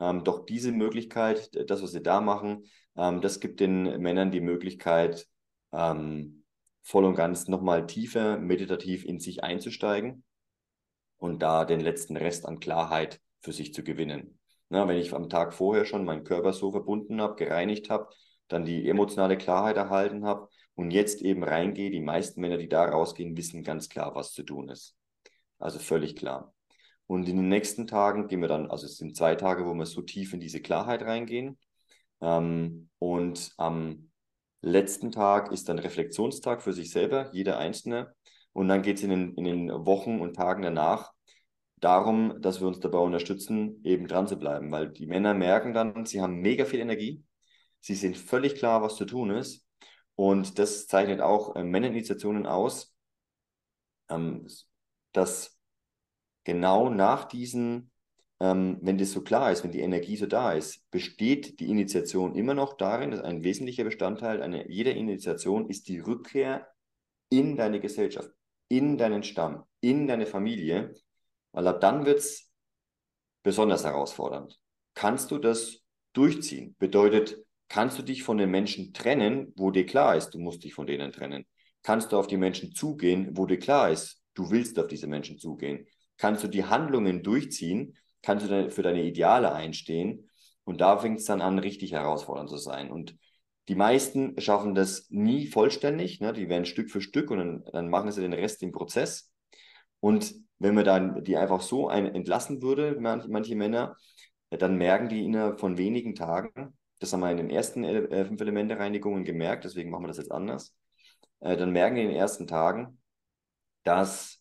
Ähm, 0.00 0.24
doch 0.24 0.44
diese 0.44 0.72
Möglichkeit, 0.72 1.50
das, 1.70 1.82
was 1.82 1.92
sie 1.92 2.02
da 2.02 2.20
machen, 2.20 2.64
ähm, 2.96 3.20
das 3.20 3.40
gibt 3.40 3.60
den 3.60 4.00
Männern 4.00 4.30
die 4.30 4.40
Möglichkeit, 4.40 5.26
ähm, 5.72 6.43
voll 6.84 7.04
und 7.04 7.16
ganz 7.16 7.48
nochmal 7.48 7.86
tiefer 7.86 8.38
meditativ 8.38 9.04
in 9.04 9.18
sich 9.18 9.42
einzusteigen 9.42 10.22
und 11.16 11.42
da 11.42 11.64
den 11.64 11.80
letzten 11.80 12.16
Rest 12.16 12.46
an 12.46 12.60
Klarheit 12.60 13.20
für 13.40 13.52
sich 13.52 13.74
zu 13.74 13.82
gewinnen. 13.82 14.38
Na, 14.68 14.86
wenn 14.86 14.98
ich 14.98 15.12
am 15.12 15.28
Tag 15.28 15.54
vorher 15.54 15.86
schon 15.86 16.04
meinen 16.04 16.24
Körper 16.24 16.52
so 16.52 16.70
verbunden 16.70 17.20
habe, 17.20 17.36
gereinigt 17.36 17.90
habe, 17.90 18.08
dann 18.48 18.64
die 18.64 18.88
emotionale 18.88 19.38
Klarheit 19.38 19.76
erhalten 19.76 20.24
habe 20.26 20.48
und 20.74 20.90
jetzt 20.90 21.22
eben 21.22 21.42
reingehe, 21.42 21.90
die 21.90 22.00
meisten 22.00 22.40
Männer, 22.40 22.58
die 22.58 22.68
da 22.68 22.84
rausgehen, 22.84 23.36
wissen 23.36 23.62
ganz 23.62 23.88
klar, 23.88 24.14
was 24.14 24.32
zu 24.32 24.42
tun 24.42 24.68
ist. 24.68 24.94
Also 25.58 25.78
völlig 25.78 26.16
klar. 26.16 26.54
Und 27.06 27.28
in 27.28 27.36
den 27.36 27.48
nächsten 27.48 27.86
Tagen 27.86 28.28
gehen 28.28 28.40
wir 28.40 28.48
dann, 28.48 28.70
also 28.70 28.86
es 28.86 28.98
sind 28.98 29.16
zwei 29.16 29.34
Tage, 29.36 29.64
wo 29.66 29.74
wir 29.74 29.86
so 29.86 30.02
tief 30.02 30.34
in 30.34 30.40
diese 30.40 30.60
Klarheit 30.60 31.02
reingehen. 31.02 31.58
Ähm, 32.20 32.90
und 32.98 33.52
am 33.56 34.10
letzten 34.64 35.12
Tag 35.12 35.52
ist 35.52 35.68
dann 35.68 35.78
Reflexionstag 35.78 36.62
für 36.62 36.72
sich 36.72 36.90
selber, 36.90 37.30
jeder 37.32 37.58
Einzelne. 37.58 38.14
Und 38.52 38.68
dann 38.68 38.82
geht 38.82 38.98
es 38.98 39.02
in 39.02 39.10
den, 39.10 39.34
in 39.34 39.44
den 39.44 39.70
Wochen 39.86 40.20
und 40.20 40.34
Tagen 40.34 40.62
danach 40.62 41.12
darum, 41.76 42.40
dass 42.40 42.60
wir 42.60 42.68
uns 42.68 42.80
dabei 42.80 42.98
unterstützen, 42.98 43.82
eben 43.84 44.06
dran 44.08 44.26
zu 44.26 44.38
bleiben, 44.38 44.72
weil 44.72 44.90
die 44.90 45.06
Männer 45.06 45.34
merken 45.34 45.74
dann, 45.74 46.06
sie 46.06 46.20
haben 46.20 46.36
mega 46.36 46.64
viel 46.64 46.80
Energie, 46.80 47.22
sie 47.80 47.94
sind 47.94 48.16
völlig 48.16 48.54
klar, 48.54 48.80
was 48.80 48.96
zu 48.96 49.04
tun 49.04 49.30
ist. 49.30 49.66
Und 50.14 50.58
das 50.58 50.86
zeichnet 50.86 51.20
auch 51.20 51.56
äh, 51.56 51.62
Männerinitiationen 51.62 52.46
aus, 52.46 52.94
ähm, 54.08 54.46
dass 55.12 55.58
genau 56.44 56.88
nach 56.88 57.24
diesen, 57.24 57.90
ähm, 58.40 58.78
wenn 58.82 58.98
das 58.98 59.12
so 59.12 59.22
klar 59.22 59.52
ist, 59.52 59.64
wenn 59.64 59.72
die 59.72 59.80
Energie 59.80 60.16
so 60.16 60.26
da 60.26 60.52
ist, 60.52 60.90
besteht 60.90 61.60
die 61.60 61.70
Initiation 61.70 62.34
immer 62.34 62.54
noch 62.54 62.76
darin, 62.76 63.10
dass 63.10 63.20
ein 63.20 63.44
wesentlicher 63.44 63.84
Bestandteil 63.84 64.42
einer, 64.42 64.68
jeder 64.68 64.94
Initiation 64.94 65.68
ist 65.68 65.88
die 65.88 66.00
Rückkehr 66.00 66.68
in 67.28 67.56
deine 67.56 67.80
Gesellschaft, 67.80 68.30
in 68.68 68.98
deinen 68.98 69.22
Stamm, 69.22 69.64
in 69.80 70.06
deine 70.06 70.26
Familie, 70.26 70.94
weil 71.52 71.68
ab 71.68 71.80
dann 71.80 72.06
wird 72.06 72.18
es 72.18 72.50
besonders 73.42 73.84
herausfordernd. 73.84 74.58
Kannst 74.94 75.30
du 75.30 75.38
das 75.38 75.80
durchziehen? 76.12 76.74
Bedeutet, 76.78 77.44
kannst 77.68 77.98
du 77.98 78.02
dich 78.02 78.22
von 78.22 78.38
den 78.38 78.50
Menschen 78.50 78.92
trennen, 78.92 79.52
wo 79.56 79.70
dir 79.70 79.86
klar 79.86 80.16
ist, 80.16 80.30
du 80.30 80.38
musst 80.38 80.64
dich 80.64 80.74
von 80.74 80.86
denen 80.86 81.12
trennen? 81.12 81.46
Kannst 81.82 82.12
du 82.12 82.18
auf 82.18 82.26
die 82.26 82.36
Menschen 82.36 82.74
zugehen, 82.74 83.36
wo 83.36 83.46
dir 83.46 83.58
klar 83.58 83.90
ist, 83.90 84.22
du 84.34 84.50
willst 84.50 84.78
auf 84.78 84.86
diese 84.86 85.06
Menschen 85.06 85.38
zugehen? 85.38 85.86
Kannst 86.16 86.42
du 86.42 86.48
die 86.48 86.64
Handlungen 86.64 87.22
durchziehen? 87.22 87.96
Kannst 88.24 88.48
du 88.48 88.70
für 88.70 88.82
deine 88.82 89.02
Ideale 89.02 89.52
einstehen? 89.52 90.30
Und 90.64 90.80
da 90.80 90.98
fängt 90.98 91.18
es 91.18 91.26
dann 91.26 91.42
an, 91.42 91.58
richtig 91.58 91.92
herausfordernd 91.92 92.48
zu 92.48 92.56
sein. 92.56 92.90
Und 92.90 93.16
die 93.68 93.74
meisten 93.74 94.40
schaffen 94.40 94.74
das 94.74 95.06
nie 95.10 95.46
vollständig. 95.46 96.20
Ne? 96.20 96.32
Die 96.32 96.48
werden 96.48 96.64
Stück 96.64 96.90
für 96.90 97.00
Stück 97.00 97.30
und 97.30 97.38
dann, 97.38 97.64
dann 97.72 97.88
machen 97.88 98.10
sie 98.12 98.22
den 98.22 98.32
Rest 98.32 98.62
im 98.62 98.72
Prozess. 98.72 99.30
Und 100.00 100.34
wenn 100.58 100.74
man 100.74 100.84
dann 100.84 101.22
die 101.24 101.36
einfach 101.36 101.60
so 101.60 101.88
ein, 101.88 102.06
entlassen 102.14 102.62
würde, 102.62 102.96
manche, 102.98 103.28
manche 103.28 103.56
Männer, 103.56 103.96
dann 104.50 104.76
merken 104.76 105.08
die 105.08 105.24
innerhalb 105.24 105.60
von 105.60 105.78
wenigen 105.78 106.14
Tagen, 106.14 106.76
das 107.00 107.12
haben 107.12 107.20
wir 107.20 107.30
in 107.30 107.36
den 107.36 107.50
ersten 107.50 107.84
äh, 107.84 108.24
fünf 108.24 108.40
Elemente 108.40 108.78
Reinigungen 108.78 109.24
gemerkt, 109.24 109.64
deswegen 109.64 109.90
machen 109.90 110.04
wir 110.04 110.08
das 110.08 110.18
jetzt 110.18 110.32
anders, 110.32 110.74
äh, 111.40 111.56
dann 111.56 111.72
merken 111.72 111.96
die 111.96 112.02
in 112.02 112.08
den 112.08 112.16
ersten 112.16 112.46
Tagen, 112.46 113.00
dass 113.82 114.40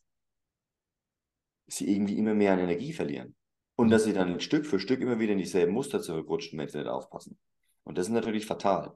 sie 1.68 1.92
irgendwie 1.92 2.18
immer 2.18 2.34
mehr 2.34 2.54
an 2.54 2.60
Energie 2.60 2.94
verlieren. 2.94 3.36
Und 3.76 3.90
dass 3.90 4.04
sie 4.04 4.14
dann 4.14 4.40
Stück 4.40 4.66
für 4.66 4.80
Stück 4.80 5.02
immer 5.02 5.20
wieder 5.20 5.34
in 5.34 5.40
dieselben 5.40 5.74
Muster 5.74 6.02
zurückrutschen, 6.02 6.60
wenn 6.60 6.68
sie 6.68 6.78
nicht 6.78 6.88
aufpassen. 6.88 7.38
Und 7.84 7.98
das 7.98 8.08
ist 8.08 8.14
natürlich 8.14 8.46
fatal. 8.46 8.96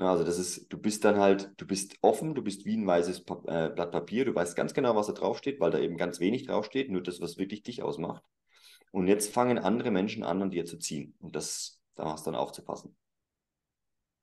Ja, 0.00 0.10
also 0.10 0.24
das 0.24 0.38
ist, 0.38 0.72
du 0.72 0.78
bist 0.78 1.04
dann 1.04 1.18
halt, 1.18 1.52
du 1.56 1.66
bist 1.66 1.96
offen, 2.00 2.34
du 2.34 2.42
bist 2.42 2.64
wie 2.64 2.76
ein 2.76 2.86
weißes 2.86 3.24
pa 3.24 3.42
äh, 3.46 3.70
Blatt 3.70 3.92
Papier, 3.92 4.24
du 4.24 4.34
weißt 4.34 4.56
ganz 4.56 4.74
genau, 4.74 4.96
was 4.96 5.06
da 5.06 5.12
draufsteht, 5.12 5.60
weil 5.60 5.70
da 5.70 5.78
eben 5.78 5.96
ganz 5.96 6.18
wenig 6.18 6.46
draufsteht, 6.46 6.90
nur 6.90 7.02
das, 7.02 7.20
was 7.20 7.38
wirklich 7.38 7.62
dich 7.62 7.82
ausmacht. 7.82 8.24
Und 8.90 9.06
jetzt 9.06 9.32
fangen 9.32 9.58
andere 9.58 9.90
Menschen 9.90 10.24
an, 10.24 10.42
an 10.42 10.50
dir 10.50 10.64
zu 10.64 10.78
ziehen. 10.78 11.14
Und 11.20 11.36
das, 11.36 11.80
da 11.94 12.06
hast 12.06 12.26
du 12.26 12.32
dann 12.32 12.40
aufzupassen. 12.40 12.96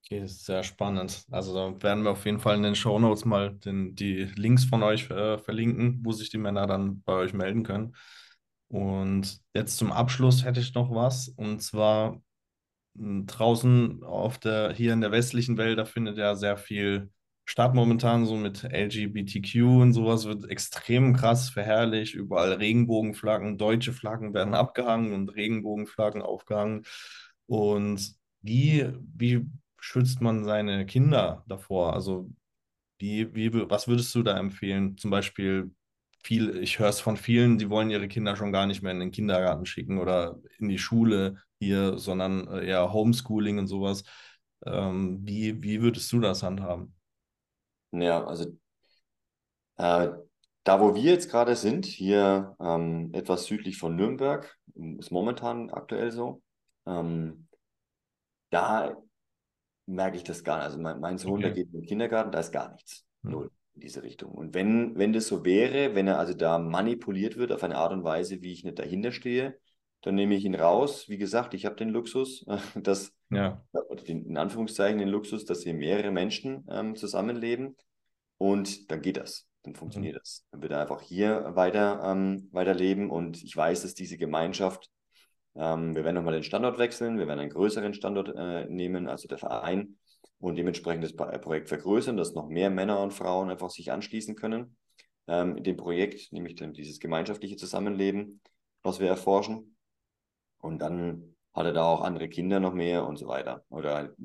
Okay, 0.05 0.25
sehr 0.25 0.63
spannend. 0.63 1.25
Also 1.31 1.53
da 1.53 1.83
werden 1.83 2.03
wir 2.03 2.11
auf 2.11 2.25
jeden 2.25 2.39
Fall 2.39 2.57
in 2.57 2.63
den 2.63 2.75
Show 2.75 2.99
Notes 2.99 3.23
mal 3.23 3.53
den, 3.53 3.95
die 3.95 4.25
Links 4.35 4.65
von 4.65 4.83
euch 4.83 5.09
äh, 5.09 5.37
verlinken, 5.37 6.01
wo 6.03 6.11
sich 6.11 6.29
die 6.29 6.37
Männer 6.37 6.67
dann 6.67 7.01
bei 7.03 7.13
euch 7.13 7.33
melden 7.33 7.63
können. 7.63 7.95
Und 8.71 9.41
jetzt 9.53 9.77
zum 9.77 9.91
Abschluss 9.91 10.45
hätte 10.45 10.61
ich 10.61 10.73
noch 10.73 10.91
was. 10.91 11.27
Und 11.27 11.61
zwar 11.61 12.21
draußen 12.95 14.03
auf 14.03 14.37
der, 14.37 14.73
hier 14.73 14.93
in 14.93 15.01
der 15.01 15.11
westlichen 15.11 15.57
Welt, 15.57 15.77
da 15.77 15.85
findet 15.85 16.17
ja 16.17 16.35
sehr 16.35 16.57
viel 16.57 17.11
statt 17.43 17.73
momentan, 17.75 18.25
so 18.25 18.37
mit 18.37 18.63
LGBTQ 18.63 19.55
und 19.81 19.93
sowas 19.93 20.25
wird 20.25 20.49
extrem 20.49 21.13
krass 21.13 21.49
verherrlicht. 21.49 22.15
Überall 22.15 22.53
Regenbogenflaggen, 22.53 23.57
deutsche 23.57 23.91
Flaggen 23.91 24.33
werden 24.33 24.53
abgehangen 24.53 25.13
und 25.13 25.35
Regenbogenflaggen 25.35 26.21
aufgehangen. 26.21 26.85
Und 27.47 28.15
wie, 28.41 28.87
wie 29.17 29.45
schützt 29.81 30.21
man 30.21 30.45
seine 30.45 30.85
Kinder 30.85 31.43
davor? 31.45 31.93
Also 31.93 32.29
wie, 32.99 33.35
wie, 33.35 33.53
was 33.69 33.89
würdest 33.89 34.15
du 34.15 34.23
da 34.23 34.37
empfehlen? 34.37 34.97
Zum 34.97 35.11
Beispiel 35.11 35.71
viel, 36.23 36.57
ich 36.57 36.79
höre 36.79 36.89
es 36.89 36.99
von 36.99 37.17
vielen, 37.17 37.57
die 37.57 37.69
wollen 37.69 37.89
ihre 37.89 38.07
Kinder 38.07 38.35
schon 38.35 38.51
gar 38.51 38.67
nicht 38.67 38.81
mehr 38.81 38.91
in 38.91 38.99
den 38.99 39.11
Kindergarten 39.11 39.65
schicken 39.65 39.97
oder 39.97 40.39
in 40.59 40.69
die 40.69 40.77
Schule 40.77 41.37
hier, 41.59 41.97
sondern 41.97 42.47
äh, 42.47 42.67
eher 42.67 42.93
Homeschooling 42.93 43.59
und 43.59 43.67
sowas. 43.67 44.03
Ähm, 44.65 45.19
wie, 45.23 45.63
wie 45.63 45.81
würdest 45.81 46.11
du 46.11 46.19
das 46.19 46.43
handhaben? 46.43 46.93
Ja, 47.91 48.23
also 48.23 48.57
äh, 49.77 50.09
da, 50.63 50.79
wo 50.79 50.93
wir 50.93 51.01
jetzt 51.01 51.31
gerade 51.31 51.55
sind, 51.55 51.85
hier 51.85 52.55
ähm, 52.59 53.09
etwas 53.13 53.45
südlich 53.45 53.77
von 53.77 53.95
Nürnberg, 53.95 54.57
ist 54.99 55.11
momentan 55.11 55.71
aktuell 55.71 56.11
so, 56.11 56.41
ähm, 56.85 57.47
da 58.51 58.95
merke 59.87 60.17
ich 60.17 60.23
das 60.23 60.43
gar 60.43 60.57
nicht. 60.57 60.65
Also 60.65 60.79
mein, 60.79 60.99
mein 60.99 61.17
Sohn, 61.17 61.33
okay. 61.33 61.41
der 61.41 61.51
geht 61.51 61.67
in 61.73 61.81
den 61.81 61.85
Kindergarten, 61.87 62.31
da 62.31 62.39
ist 62.39 62.51
gar 62.51 62.71
nichts. 62.71 63.05
Hm. 63.23 63.31
Null 63.31 63.51
in 63.75 63.81
diese 63.81 64.03
Richtung. 64.03 64.31
Und 64.31 64.53
wenn, 64.53 64.97
wenn 64.97 65.13
das 65.13 65.27
so 65.27 65.45
wäre, 65.45 65.95
wenn 65.95 66.07
er 66.07 66.19
also 66.19 66.33
da 66.33 66.59
manipuliert 66.59 67.37
wird 67.37 67.51
auf 67.51 67.63
eine 67.63 67.77
Art 67.77 67.93
und 67.93 68.03
Weise, 68.03 68.41
wie 68.41 68.51
ich 68.51 68.63
nicht 68.63 68.79
dahinter 68.79 69.11
stehe, 69.11 69.57
dann 70.01 70.15
nehme 70.15 70.35
ich 70.35 70.45
ihn 70.45 70.55
raus. 70.55 71.07
Wie 71.09 71.17
gesagt, 71.17 71.53
ich 71.53 71.65
habe 71.65 71.75
den 71.75 71.89
Luxus, 71.89 72.45
dass, 72.75 73.13
ja. 73.29 73.63
in 74.05 74.37
Anführungszeichen 74.37 74.99
den 74.99 75.09
Luxus, 75.09 75.45
dass 75.45 75.63
hier 75.63 75.73
mehrere 75.73 76.11
Menschen 76.11 76.65
ähm, 76.69 76.95
zusammenleben 76.95 77.75
und 78.37 78.91
dann 78.91 79.01
geht 79.01 79.17
das. 79.17 79.47
Dann 79.63 79.75
funktioniert 79.75 80.15
mhm. 80.15 80.19
das. 80.19 80.45
Dann 80.51 80.61
wird 80.63 80.71
er 80.71 80.81
einfach 80.81 81.01
hier 81.01 81.51
weiter, 81.55 82.01
ähm, 82.03 82.49
weiterleben 82.51 83.09
und 83.09 83.43
ich 83.43 83.55
weiß, 83.55 83.83
dass 83.83 83.93
diese 83.93 84.17
Gemeinschaft, 84.17 84.89
ähm, 85.55 85.95
wir 85.95 86.03
werden 86.03 86.15
nochmal 86.15 86.33
den 86.33 86.43
Standort 86.43 86.79
wechseln, 86.79 87.19
wir 87.19 87.27
werden 87.27 87.39
einen 87.39 87.51
größeren 87.51 87.93
Standort 87.93 88.33
äh, 88.35 88.65
nehmen, 88.65 89.07
also 89.07 89.27
der 89.27 89.37
Verein, 89.37 89.97
und 90.41 90.55
dementsprechend 90.55 91.03
das 91.03 91.15
Projekt 91.15 91.69
vergrößern, 91.69 92.17
dass 92.17 92.33
noch 92.33 92.49
mehr 92.49 92.69
Männer 92.69 92.99
und 92.99 93.13
Frauen 93.13 93.49
einfach 93.49 93.69
sich 93.69 93.91
anschließen 93.91 94.35
können 94.35 94.75
ähm, 95.27 95.55
in 95.55 95.63
dem 95.63 95.77
Projekt, 95.77 96.33
nämlich 96.33 96.55
dann 96.55 96.73
dieses 96.73 96.99
gemeinschaftliche 96.99 97.55
Zusammenleben, 97.55 98.41
was 98.81 98.99
wir 98.99 99.07
erforschen. 99.07 99.77
Und 100.57 100.79
dann 100.79 101.35
hat 101.53 101.65
er 101.65 101.73
da 101.73 101.83
auch 101.83 102.01
andere 102.01 102.27
Kinder 102.27 102.59
noch 102.59 102.73
mehr 102.73 103.05
und 103.05 103.17
so 103.17 103.27
weiter. 103.27 103.63
Oder 103.69 104.15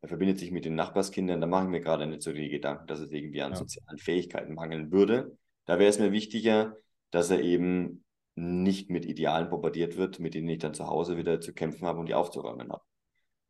er 0.00 0.08
verbindet 0.08 0.38
sich 0.38 0.50
mit 0.50 0.64
den 0.64 0.74
Nachbarskindern, 0.74 1.40
da 1.40 1.46
mache 1.46 1.64
ich 1.64 1.70
mir 1.70 1.80
gerade 1.80 2.06
nicht 2.06 2.22
so 2.22 2.32
die 2.32 2.48
Gedanken, 2.48 2.86
dass 2.86 3.00
es 3.00 3.12
irgendwie 3.12 3.42
an 3.42 3.52
ja. 3.52 3.56
sozialen 3.56 3.98
Fähigkeiten 3.98 4.54
mangeln 4.54 4.90
würde. 4.90 5.36
Da 5.66 5.78
wäre 5.78 5.90
es 5.90 5.98
mir 5.98 6.10
wichtiger, 6.10 6.76
dass 7.10 7.30
er 7.30 7.42
eben 7.42 8.04
nicht 8.34 8.90
mit 8.90 9.04
Idealen 9.04 9.50
bombardiert 9.50 9.96
wird, 9.96 10.18
mit 10.18 10.34
denen 10.34 10.48
ich 10.48 10.58
dann 10.58 10.74
zu 10.74 10.86
Hause 10.86 11.16
wieder 11.16 11.40
zu 11.40 11.52
kämpfen 11.52 11.86
habe 11.86 12.00
und 12.00 12.06
die 12.06 12.14
aufzuräumen 12.14 12.72
habe. 12.72 12.82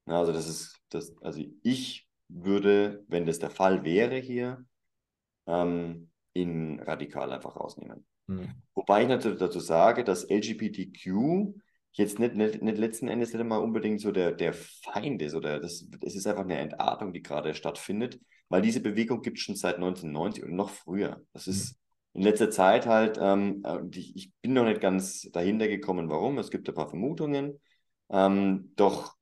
Also 0.06 0.32
das 0.32 0.48
ist, 0.48 0.80
das, 0.90 1.14
also 1.22 1.42
ich 1.62 2.09
würde, 2.32 3.04
wenn 3.08 3.26
das 3.26 3.38
der 3.38 3.50
Fall 3.50 3.84
wäre 3.84 4.16
hier, 4.16 4.64
ähm, 5.46 6.10
ihn 6.34 6.80
radikal 6.80 7.32
einfach 7.32 7.56
rausnehmen. 7.56 8.06
Mhm. 8.26 8.54
Wobei 8.74 9.02
ich 9.02 9.08
natürlich 9.08 9.38
dazu 9.38 9.60
sage, 9.60 10.04
dass 10.04 10.28
LGBTQ 10.28 11.54
jetzt 11.92 12.18
nicht, 12.18 12.34
nicht, 12.34 12.62
nicht 12.62 12.78
letzten 12.78 13.08
Endes 13.08 13.32
nicht 13.32 13.44
mal 13.44 13.58
unbedingt 13.58 14.00
so 14.00 14.12
der, 14.12 14.32
der 14.32 14.52
Feind 14.52 15.20
ist 15.22 15.34
oder 15.34 15.60
das, 15.60 15.86
es 16.02 16.14
ist 16.14 16.26
einfach 16.26 16.44
eine 16.44 16.58
Entartung, 16.58 17.12
die 17.12 17.22
gerade 17.22 17.54
stattfindet, 17.54 18.20
weil 18.48 18.62
diese 18.62 18.80
Bewegung 18.80 19.22
gibt 19.22 19.38
es 19.38 19.44
schon 19.44 19.56
seit 19.56 19.76
1990 19.76 20.44
und 20.44 20.54
noch 20.54 20.70
früher. 20.70 21.20
Das 21.32 21.46
ist 21.48 21.76
in 22.12 22.22
letzter 22.22 22.50
Zeit 22.50 22.86
halt, 22.86 23.18
ähm, 23.20 23.62
äh, 23.64 23.80
ich, 23.92 24.16
ich, 24.16 24.32
bin 24.40 24.52
noch 24.52 24.64
nicht 24.64 24.80
ganz 24.80 25.28
dahinter 25.32 25.68
gekommen, 25.68 26.08
warum. 26.08 26.38
Es 26.38 26.50
gibt 26.50 26.68
ein 26.68 26.74
paar 26.74 26.88
Vermutungen, 26.88 27.60
ähm, 28.10 28.72
doch 28.76 29.14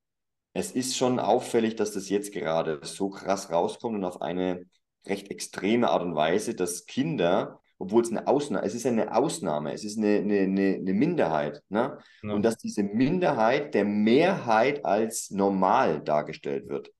es 0.59 0.71
ist 0.71 0.97
schon 0.97 1.19
auffällig, 1.19 1.75
dass 1.75 1.93
das 1.93 2.09
jetzt 2.09 2.33
gerade 2.33 2.79
so 2.83 3.09
krass 3.09 3.51
rauskommt 3.51 3.95
und 3.95 4.03
auf 4.03 4.21
eine 4.21 4.65
recht 5.07 5.31
extreme 5.31 5.89
Art 5.89 6.03
und 6.03 6.15
Weise, 6.15 6.53
dass 6.53 6.85
Kinder, 6.85 7.61
obwohl 7.77 8.03
es 8.03 8.11
eine 8.11 8.27
Ausnahme, 8.27 8.65
es 8.65 8.75
ist 8.75 8.85
eine 8.85 9.15
Ausnahme, 9.15 9.73
es 9.73 9.85
ist 9.85 9.97
eine, 9.97 10.17
eine, 10.17 10.41
eine, 10.41 10.93
Minderheit, 10.93 11.63
ne? 11.69 11.97
Ja. 12.21 12.33
Und 12.33 12.43
dass 12.43 12.57
diese 12.57 12.83
Minderheit 12.83 13.73
der 13.73 13.85
Mehrheit 13.85 14.83
als 14.85 15.31
normal 15.31 16.01
dargestellt 16.01 16.67
wird. 16.67 16.91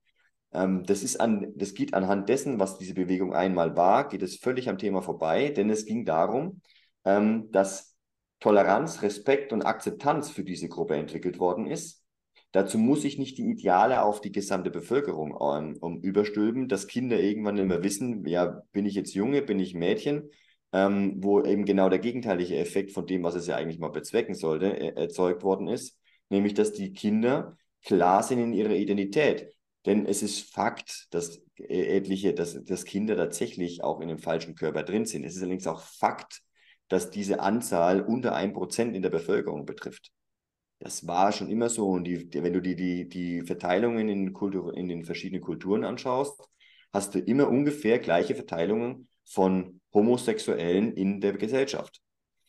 Ähm, 0.54 0.84
das 0.86 1.04
ist 1.04 1.20
an, 1.20 1.52
das 1.56 1.74
geht 1.74 1.94
anhand 1.94 2.30
dessen, 2.30 2.60
was 2.60 2.78
diese 2.78 2.94
Bewegung 2.94 3.34
einmal 3.34 3.76
war, 3.76 4.08
geht 4.08 4.24
es 4.24 4.38
völlig 4.38 4.70
am 4.70 4.78
Thema 4.78 5.02
vorbei, 5.02 5.50
denn 5.50 5.70
es 5.70 5.86
ging 5.86 6.06
darum, 6.06 6.62
ähm, 7.04 7.52
dass 7.52 7.98
Toleranz, 8.40 9.02
Respekt 9.02 9.52
und 9.52 9.64
Akzeptanz 9.64 10.30
für 10.30 10.46
diese 10.46 10.70
Gruppe 10.70 10.96
entwickelt 10.96 11.40
worden 11.40 11.68
ist 11.68 11.99
Dazu 12.52 12.78
muss 12.80 13.04
ich 13.04 13.20
nicht 13.20 13.38
die 13.38 13.50
Ideale 13.50 14.02
auf 14.02 14.22
die 14.22 14.32
gesamte 14.32 14.72
Bevölkerung 14.72 15.34
um, 15.34 15.76
um 15.78 16.02
überstülpen, 16.02 16.68
dass 16.68 16.88
Kinder 16.88 17.20
irgendwann 17.20 17.58
immer 17.58 17.84
wissen, 17.84 18.26
ja, 18.26 18.64
bin 18.72 18.86
ich 18.86 18.96
jetzt 18.96 19.14
Junge, 19.14 19.44
bin 19.44 19.60
ich 19.60 19.76
Mädchen, 19.76 20.30
ähm, 20.74 21.16
wo 21.24 21.44
eben 21.44 21.66
genau 21.66 21.90
der 21.90 22.00
gegenteilige 22.00 22.58
Effekt 22.58 22.92
von 22.92 23.06
dem, 23.06 23.24
was 23.24 23.36
es 23.36 23.48
ja 23.48 23.56
eigentlich 23.56 23.80
mal 23.80 23.90
bezwecken 23.90 24.34
sollte, 24.34 24.68
er 24.68 24.98
erzeugt 24.98 25.44
worden 25.44 25.68
ist, 25.68 25.98
nämlich 26.30 26.56
dass 26.56 26.74
die 26.74 26.92
Kinder 26.94 27.56
klar 27.84 28.24
sind 28.24 28.40
in 28.40 28.54
ihrer 28.54 28.76
Identität. 28.76 29.54
Denn 29.86 30.06
es 30.06 30.24
ist 30.24 30.54
Fakt, 30.54 31.08
dass 31.12 31.42
etliche, 31.58 32.34
dass, 32.34 32.64
dass 32.64 32.84
Kinder 32.86 33.16
tatsächlich 33.16 33.84
auch 33.84 34.02
in 34.02 34.10
dem 34.10 34.20
falschen 34.20 34.56
Körper 34.56 34.84
drin 34.84 35.06
sind. 35.06 35.24
Es 35.24 35.36
ist 35.36 35.42
allerdings 35.42 35.68
auch 35.68 35.82
Fakt, 35.82 36.42
dass 36.90 37.12
diese 37.12 37.40
Anzahl 37.40 38.02
unter 38.02 38.36
ein 38.36 38.54
Prozent 38.54 38.96
in 38.96 39.02
der 39.02 39.10
Bevölkerung 39.10 39.66
betrifft. 39.66 40.12
Das 40.80 41.06
war 41.06 41.32
schon 41.32 41.50
immer 41.50 41.70
so. 41.70 41.90
Und 41.90 42.06
die, 42.06 42.34
wenn 42.34 42.54
du 42.54 42.62
die, 42.62 42.76
die, 42.76 43.08
die 43.08 43.42
Verteilungen 43.42 44.08
in, 44.10 44.34
Kultur, 44.34 44.76
in 44.76 44.88
den 44.88 45.04
verschiedenen 45.04 45.42
Kulturen 45.42 45.84
anschaust, 45.84 46.42
hast 46.94 47.16
du 47.16 47.20
immer 47.20 47.50
ungefähr 47.50 48.00
gleiche 48.00 48.36
Verteilungen 48.36 49.08
von 49.26 49.82
Homosexuellen 49.94 50.94
in 50.94 51.22
der 51.22 51.34
Gesellschaft. 51.34 52.02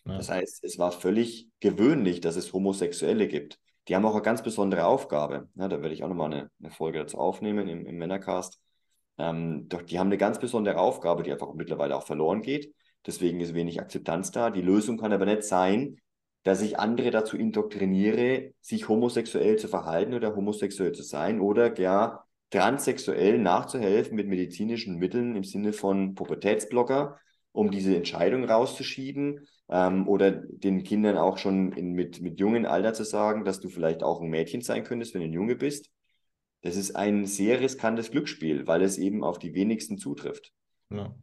Ja. 0.06 0.16
Das 0.16 0.30
heißt, 0.30 0.64
es 0.64 0.78
war 0.78 0.92
völlig 0.92 1.48
gewöhnlich, 1.60 2.20
dass 2.20 2.36
es 2.36 2.52
Homosexuelle 2.52 3.28
gibt. 3.28 3.58
Die 3.88 3.96
haben 3.96 4.04
auch 4.04 4.14
eine 4.14 4.22
ganz 4.22 4.42
besondere 4.42 4.84
Aufgabe. 4.86 5.48
Ja, 5.56 5.68
da 5.68 5.82
werde 5.82 5.94
ich 5.94 6.04
auch 6.04 6.08
nochmal 6.08 6.32
eine, 6.32 6.50
eine 6.60 6.70
Folge 6.70 6.98
dazu 7.00 7.18
aufnehmen 7.18 7.68
im, 7.68 7.86
im 7.86 7.96
Männercast. 7.96 8.60
Ähm, 9.18 9.68
doch 9.68 9.82
die 9.82 9.98
haben 9.98 10.06
eine 10.06 10.18
ganz 10.18 10.38
besondere 10.38 10.78
Aufgabe, 10.78 11.22
die 11.22 11.32
einfach 11.32 11.52
mittlerweile 11.54 11.96
auch 11.96 12.06
verloren 12.06 12.42
geht. 12.42 12.72
Deswegen 13.06 13.40
ist 13.40 13.54
wenig 13.54 13.80
Akzeptanz 13.80 14.30
da. 14.30 14.50
Die 14.50 14.62
Lösung 14.62 14.98
kann 14.98 15.12
aber 15.12 15.26
nicht 15.26 15.42
sein, 15.42 15.99
dass 16.42 16.62
ich 16.62 16.78
andere 16.78 17.10
dazu 17.10 17.36
indoktriniere, 17.36 18.52
sich 18.60 18.88
homosexuell 18.88 19.56
zu 19.56 19.68
verhalten 19.68 20.14
oder 20.14 20.34
homosexuell 20.34 20.92
zu 20.92 21.02
sein 21.02 21.40
oder 21.40 21.78
ja, 21.78 22.24
transsexuell 22.50 23.38
nachzuhelfen 23.38 24.16
mit 24.16 24.26
medizinischen 24.26 24.98
Mitteln 24.98 25.36
im 25.36 25.44
Sinne 25.44 25.72
von 25.72 26.14
Pubertätsblocker, 26.14 27.18
um 27.52 27.70
diese 27.70 27.94
Entscheidung 27.94 28.44
rauszuschieben 28.44 29.46
ähm, 29.68 30.08
oder 30.08 30.30
den 30.30 30.82
Kindern 30.82 31.16
auch 31.16 31.38
schon 31.38 31.72
in, 31.72 31.92
mit, 31.92 32.20
mit 32.20 32.40
jungen 32.40 32.66
Alter 32.66 32.92
zu 32.92 33.04
sagen, 33.04 33.44
dass 33.44 33.60
du 33.60 33.68
vielleicht 33.68 34.02
auch 34.02 34.20
ein 34.20 34.28
Mädchen 34.28 34.62
sein 34.62 34.84
könntest, 34.84 35.14
wenn 35.14 35.22
du 35.22 35.28
ein 35.28 35.32
Junge 35.32 35.56
bist. 35.56 35.90
Das 36.62 36.76
ist 36.76 36.94
ein 36.94 37.24
sehr 37.26 37.60
riskantes 37.60 38.10
Glücksspiel, 38.10 38.66
weil 38.66 38.82
es 38.82 38.98
eben 38.98 39.24
auf 39.24 39.38
die 39.38 39.54
wenigsten 39.54 39.98
zutrifft. 39.98 40.52
Ja. 40.90 41.14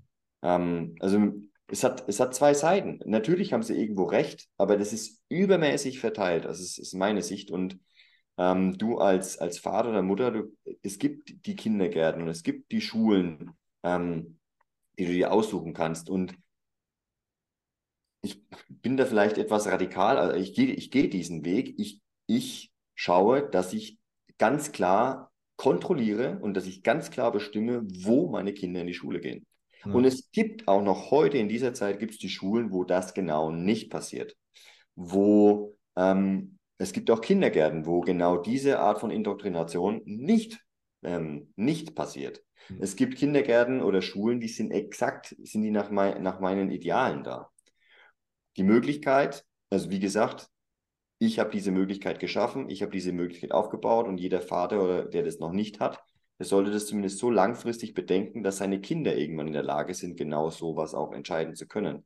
Ähm, 0.42 0.96
also 1.00 1.34
es 1.70 1.84
hat, 1.84 2.08
es 2.08 2.20
hat 2.20 2.34
zwei 2.34 2.54
Seiten. 2.54 3.00
Natürlich 3.06 3.54
haben 3.54 3.64
sie 3.64 3.80
irgendwo 3.80 4.06
recht, 4.06 4.48
aber 4.58 4.78
das 4.78 4.94
ist 4.94 5.22
übermäßig 5.30 6.00
verteilt. 6.00 6.46
Also 6.46 6.64
es 6.64 6.78
ist 6.78 6.94
meine 6.94 7.22
Sicht. 7.22 7.52
Und 7.52 7.80
ähm, 8.38 8.78
du 8.78 8.98
als, 9.00 9.38
als 9.38 9.60
Vater 9.60 9.90
oder 9.90 10.02
Mutter, 10.02 10.32
du, 10.32 10.58
es 10.82 10.98
gibt 11.00 11.46
die 11.46 11.56
Kindergärten 11.56 12.22
und 12.22 12.30
es 12.30 12.44
gibt 12.44 12.72
die 12.72 12.82
Schulen, 12.82 13.52
ähm, 13.84 14.40
die 14.98 15.06
du 15.06 15.12
dir 15.14 15.32
aussuchen 15.32 15.74
kannst. 15.74 16.10
Und 16.10 16.36
ich 18.22 18.42
bin 18.70 18.98
da 18.98 19.06
vielleicht 19.06 19.38
etwas 19.38 19.68
radikal, 19.68 20.18
also 20.18 20.36
ich 20.36 20.54
gehe 20.54 20.74
ich 20.74 20.92
geh 20.92 21.08
diesen 21.08 21.46
Weg. 21.46 21.76
Ich, 21.78 22.02
ich 22.28 22.72
schaue, 22.96 23.50
dass 23.50 23.74
ich 23.74 24.00
ganz 24.38 24.72
klar 24.72 25.32
kontrolliere 25.58 26.40
und 26.40 26.54
dass 26.54 26.66
ich 26.66 26.84
ganz 26.84 27.12
klar 27.12 27.32
bestimme, 27.32 27.82
wo 28.04 28.30
meine 28.30 28.54
Kinder 28.54 28.82
in 28.82 28.88
die 28.88 28.94
Schule 28.94 29.20
gehen. 29.20 29.46
Ja. 29.88 29.94
Und 29.94 30.06
es 30.06 30.32
gibt 30.32 30.68
auch 30.68 30.82
noch 30.82 31.12
heute 31.12 31.38
in 31.38 31.50
dieser 31.50 31.74
Zeit 31.74 32.00
gibt 32.00 32.14
es 32.14 32.18
die 32.18 32.30
Schulen, 32.30 32.72
wo 32.72 32.84
das 32.84 33.14
genau 33.14 33.52
nicht 33.52 33.90
passiert. 33.90 34.36
Wo 34.96 35.76
ähm, 35.96 36.58
es 36.78 36.92
gibt 36.94 37.10
auch 37.10 37.22
Kindergärten, 37.22 37.86
wo 37.86 38.02
genau 38.02 38.38
diese 38.38 38.80
Art 38.80 39.00
von 39.00 39.12
Indoktrination 39.12 40.02
nicht, 40.06 40.60
ähm, 41.04 41.52
nicht 41.56 41.96
passiert. 41.96 42.44
Mhm. 42.70 42.78
Es 42.82 42.96
gibt 42.96 43.18
Kindergärten 43.18 43.82
oder 43.82 44.02
Schulen, 44.02 44.40
die 44.40 44.48
sind 44.48 44.72
exakt, 44.72 45.36
sind 45.44 45.64
die 45.64 45.72
nach, 45.72 45.90
mein, 45.90 46.22
nach 46.22 46.40
meinen 46.40 46.70
Idealen 46.72 47.24
da. 47.24 47.50
Die 48.58 48.64
Möglichkeit, 48.64 49.46
also 49.70 49.90
wie 49.90 50.00
gesagt, 50.00 50.50
ich 51.20 51.40
habe 51.40 51.50
diese 51.50 51.72
Möglichkeit 51.72 52.20
geschaffen, 52.20 52.70
ich 52.70 52.82
habe 52.82 52.92
diese 52.92 53.12
Möglichkeit 53.12 53.52
aufgebaut 53.52 54.08
und 54.08 54.20
jeder 54.20 54.42
Vater 54.42 54.84
oder 54.84 55.06
der 55.06 55.24
das 55.24 55.40
noch 55.40 55.52
nicht 55.52 55.80
hat, 55.80 56.04
er 56.40 56.46
sollte 56.46 56.72
das 56.72 56.86
zumindest 56.86 57.18
so 57.18 57.30
langfristig 57.30 57.94
bedenken, 57.94 58.44
dass 58.44 58.58
seine 58.58 58.80
Kinder 58.80 59.16
irgendwann 59.16 59.48
in 59.48 59.54
der 59.54 59.64
Lage 59.64 59.94
sind, 59.94 60.18
genau 60.18 60.50
sowas 60.50 60.94
auch 60.94 61.12
entscheiden 61.14 61.56
zu 61.56 61.68
können. 61.68 62.06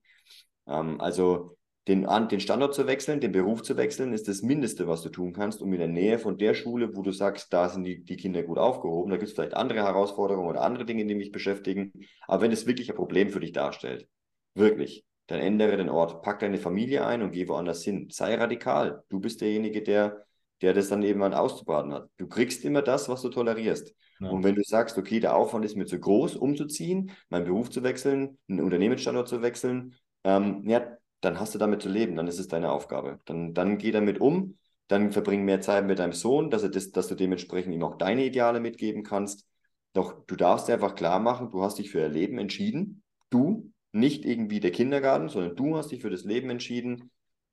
Ähm, 0.67 1.01
also 1.01 1.57
den, 1.87 2.07
den 2.29 2.39
Standort 2.39 2.75
zu 2.75 2.85
wechseln, 2.85 3.19
den 3.19 3.31
Beruf 3.31 3.63
zu 3.63 3.75
wechseln, 3.75 4.13
ist 4.13 4.27
das 4.27 4.43
Mindeste, 4.43 4.87
was 4.87 5.01
du 5.01 5.09
tun 5.09 5.33
kannst, 5.33 5.61
um 5.61 5.73
in 5.73 5.79
der 5.79 5.87
Nähe 5.87 6.19
von 6.19 6.37
der 6.37 6.53
Schule, 6.53 6.95
wo 6.95 7.01
du 7.01 7.11
sagst, 7.11 7.51
da 7.51 7.69
sind 7.69 7.83
die, 7.83 8.03
die 8.03 8.17
Kinder 8.17 8.43
gut 8.43 8.59
aufgehoben, 8.59 9.09
da 9.09 9.17
gibt 9.17 9.29
es 9.29 9.33
vielleicht 9.33 9.55
andere 9.55 9.79
Herausforderungen 9.79 10.47
oder 10.47 10.61
andere 10.61 10.85
Dinge, 10.85 11.05
die 11.05 11.15
mich 11.15 11.31
beschäftigen. 11.31 11.91
Aber 12.27 12.43
wenn 12.43 12.51
es 12.51 12.67
wirklich 12.67 12.89
ein 12.91 12.95
Problem 12.95 13.29
für 13.29 13.39
dich 13.39 13.51
darstellt, 13.51 14.07
wirklich, 14.53 15.05
dann 15.25 15.39
ändere 15.39 15.77
den 15.77 15.89
Ort, 15.89 16.21
pack 16.21 16.39
deine 16.39 16.57
Familie 16.57 17.05
ein 17.05 17.21
und 17.23 17.31
geh 17.31 17.47
woanders 17.47 17.83
hin. 17.83 18.09
Sei 18.11 18.35
radikal. 18.35 19.03
Du 19.09 19.19
bist 19.19 19.41
derjenige, 19.41 19.81
der, 19.81 20.25
der 20.61 20.73
das 20.73 20.89
dann 20.89 21.03
eben 21.03 21.19
mal 21.19 21.33
auszubaden 21.33 21.93
hat. 21.93 22.09
Du 22.17 22.27
kriegst 22.27 22.63
immer 22.63 22.81
das, 22.81 23.09
was 23.09 23.21
du 23.21 23.29
tolerierst. 23.29 23.93
Ja. 24.19 24.29
Und 24.29 24.43
wenn 24.43 24.55
du 24.55 24.61
sagst, 24.63 24.97
okay, 24.97 25.19
der 25.19 25.35
Aufwand 25.35 25.65
ist 25.65 25.75
mir 25.75 25.85
zu 25.85 25.99
groß, 25.99 26.35
umzuziehen, 26.35 27.11
meinen 27.29 27.45
Beruf 27.45 27.69
zu 27.69 27.83
wechseln, 27.83 28.37
einen 28.47 28.61
Unternehmensstandort 28.61 29.27
zu 29.27 29.41
wechseln, 29.41 29.95
ähm, 30.23 30.63
ja, 30.67 30.85
dann 31.21 31.39
hast 31.39 31.55
du 31.55 31.59
damit 31.59 31.81
zu 31.81 31.89
leben, 31.89 32.15
dann 32.15 32.27
ist 32.27 32.39
es 32.39 32.47
deine 32.47 32.71
Aufgabe. 32.71 33.19
Dann, 33.25 33.53
dann 33.53 33.77
geh 33.77 33.91
damit 33.91 34.19
um, 34.19 34.57
dann 34.87 35.11
verbring 35.11 35.43
mehr 35.45 35.61
Zeit 35.61 35.85
mit 35.85 35.99
deinem 35.99 36.13
Sohn, 36.13 36.49
dass, 36.49 36.63
er 36.63 36.69
das, 36.69 36.91
dass 36.91 37.07
du 37.07 37.15
dementsprechend 37.15 37.73
ihm 37.73 37.83
auch 37.83 37.97
deine 37.97 38.25
Ideale 38.25 38.59
mitgeben 38.59 39.03
kannst. 39.03 39.47
Doch 39.93 40.25
du 40.25 40.35
darfst 40.35 40.67
dir 40.67 40.73
einfach 40.73 40.95
klar 40.95 41.19
machen, 41.19 41.51
du 41.51 41.63
hast 41.63 41.79
dich 41.79 41.91
für 41.91 41.99
ihr 41.99 42.09
Leben 42.09 42.37
entschieden. 42.37 43.03
Du, 43.29 43.71
nicht 43.91 44.25
irgendwie 44.25 44.59
der 44.59 44.71
Kindergarten, 44.71 45.29
sondern 45.29 45.55
du 45.55 45.77
hast 45.77 45.91
dich 45.91 46.01
für 46.01 46.09
das 46.09 46.23
Leben 46.23 46.49
entschieden, 46.49 47.11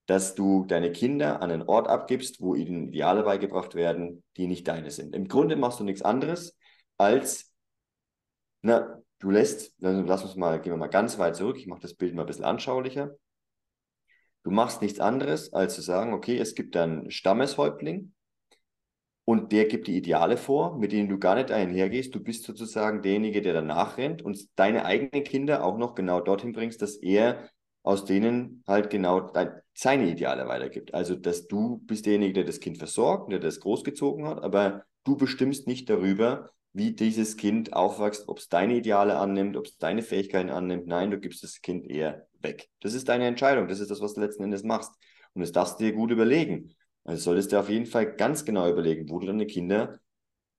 dass 0.09 0.35
du 0.35 0.65
deine 0.65 0.91
Kinder 0.91 1.43
an 1.43 1.51
einen 1.51 1.69
Ort 1.69 1.87
abgibst, 1.87 2.41
wo 2.41 2.55
ihnen 2.55 2.89
Ideale 2.89 3.25
beigebracht 3.25 3.75
werden, 3.75 4.25
die 4.39 4.47
nicht 4.47 4.67
deine 4.67 4.91
sind. 4.91 5.15
Im 5.15 5.29
Grunde 5.29 5.55
machst 5.55 5.81
du 5.81 5.85
nichts 5.85 6.01
anderes, 6.01 6.57
als, 6.97 7.53
na, 8.63 9.03
du 9.19 9.31
lässt, 9.31 9.75
dann 9.79 10.07
lass 10.07 10.25
uns 10.25 10.35
mal, 10.35 10.63
gehen 10.63 10.73
wir 10.73 10.79
mal 10.79 10.87
ganz 10.87 11.19
weit 11.19 11.37
zurück, 11.37 11.59
ich 11.59 11.67
mache 11.67 11.83
das 11.83 11.93
Bild 11.93 12.15
mal 12.15 12.23
ein 12.23 12.27
bisschen 12.27 12.47
anschaulicher. 12.47 13.17
Du 14.45 14.51
machst 14.51 14.81
nichts 14.81 14.99
anderes, 14.99 15.53
als 15.53 15.75
zu 15.75 15.83
sagen, 15.83 16.15
okay, 16.15 16.39
es 16.39 16.55
gibt 16.55 16.75
einen 16.75 17.11
Stammeshäuptling 17.11 18.15
und 19.27 19.53
der 19.53 19.67
gibt 19.67 19.89
die 19.89 19.99
Ideale 19.99 20.39
vor, 20.39 20.79
mit 20.79 20.93
denen 20.93 21.11
du 21.11 21.19
gar 21.19 21.35
nicht 21.35 21.51
einhergehst. 21.51 22.15
Du 22.15 22.21
bist 22.21 22.45
sozusagen 22.45 23.03
derjenige, 23.03 23.43
der 23.43 23.53
danach 23.53 23.99
rennt 23.99 24.23
und 24.23 24.49
deine 24.59 24.87
eigenen 24.87 25.23
Kinder 25.23 25.63
auch 25.63 25.77
noch 25.77 25.95
genau 25.95 26.23
dorthin 26.23 26.53
bringst, 26.53 26.81
dass 26.81 26.97
er 26.97 27.51
aus 27.83 28.05
denen 28.05 28.63
halt 28.67 28.91
genau 28.91 29.33
seine 29.75 30.11
Ideale 30.11 30.47
weitergibt. 30.49 30.95
Also, 30.95 31.15
dass 31.15 31.47
du 31.47 31.79
bist 31.87 32.07
derjenige, 32.07 32.35
der 32.35 32.45
das 32.45 32.61
Kind 32.61 32.79
versorgt, 32.79 33.33
der 33.33 33.39
das 33.39 33.61
großgezogen 33.61 34.27
hat, 34.27 34.43
aber 34.43 34.85
du 35.05 35.17
bestimmst 35.17 35.67
nicht 35.67 35.89
darüber, 35.89 36.51
wie 36.73 36.93
dieses 36.93 37.37
Kind 37.37 37.73
aufwächst, 37.73 38.29
ob 38.29 38.39
es 38.39 38.49
deine 38.49 38.77
Ideale 38.77 39.17
annimmt, 39.17 39.57
ob 39.57 39.67
es 39.67 39.79
deine 39.79 40.03
Fähigkeiten 40.03 40.51
annimmt. 40.51 40.87
Nein, 40.87 41.11
du 41.11 41.19
gibst 41.19 41.43
das 41.43 41.61
Kind 41.61 41.91
eher 41.91 42.27
weg. 42.41 42.69
Das 42.81 42.95
ist 42.95 43.09
deine 43.09 43.27
Entscheidung. 43.27 43.69
Das 43.69 43.81
ist 43.81 43.91
das, 43.91 44.01
was 44.01 44.15
du 44.15 44.21
letzten 44.21 44.45
Endes 44.45 44.63
machst. 44.63 44.93
Und 45.35 45.41
das 45.41 45.53
darfst 45.53 45.81
du 45.81 45.85
dir 45.85 45.93
gut 45.93 46.11
überlegen. 46.11 46.75
Also 47.05 47.23
solltest 47.23 47.53
du 47.53 47.59
auf 47.59 47.71
jeden 47.71 47.87
Fall 47.87 48.15
ganz 48.15 48.45
genau 48.45 48.69
überlegen, 48.71 49.09
wo 49.09 49.19
du 49.19 49.27
deine 49.27 49.47
Kinder 49.47 49.99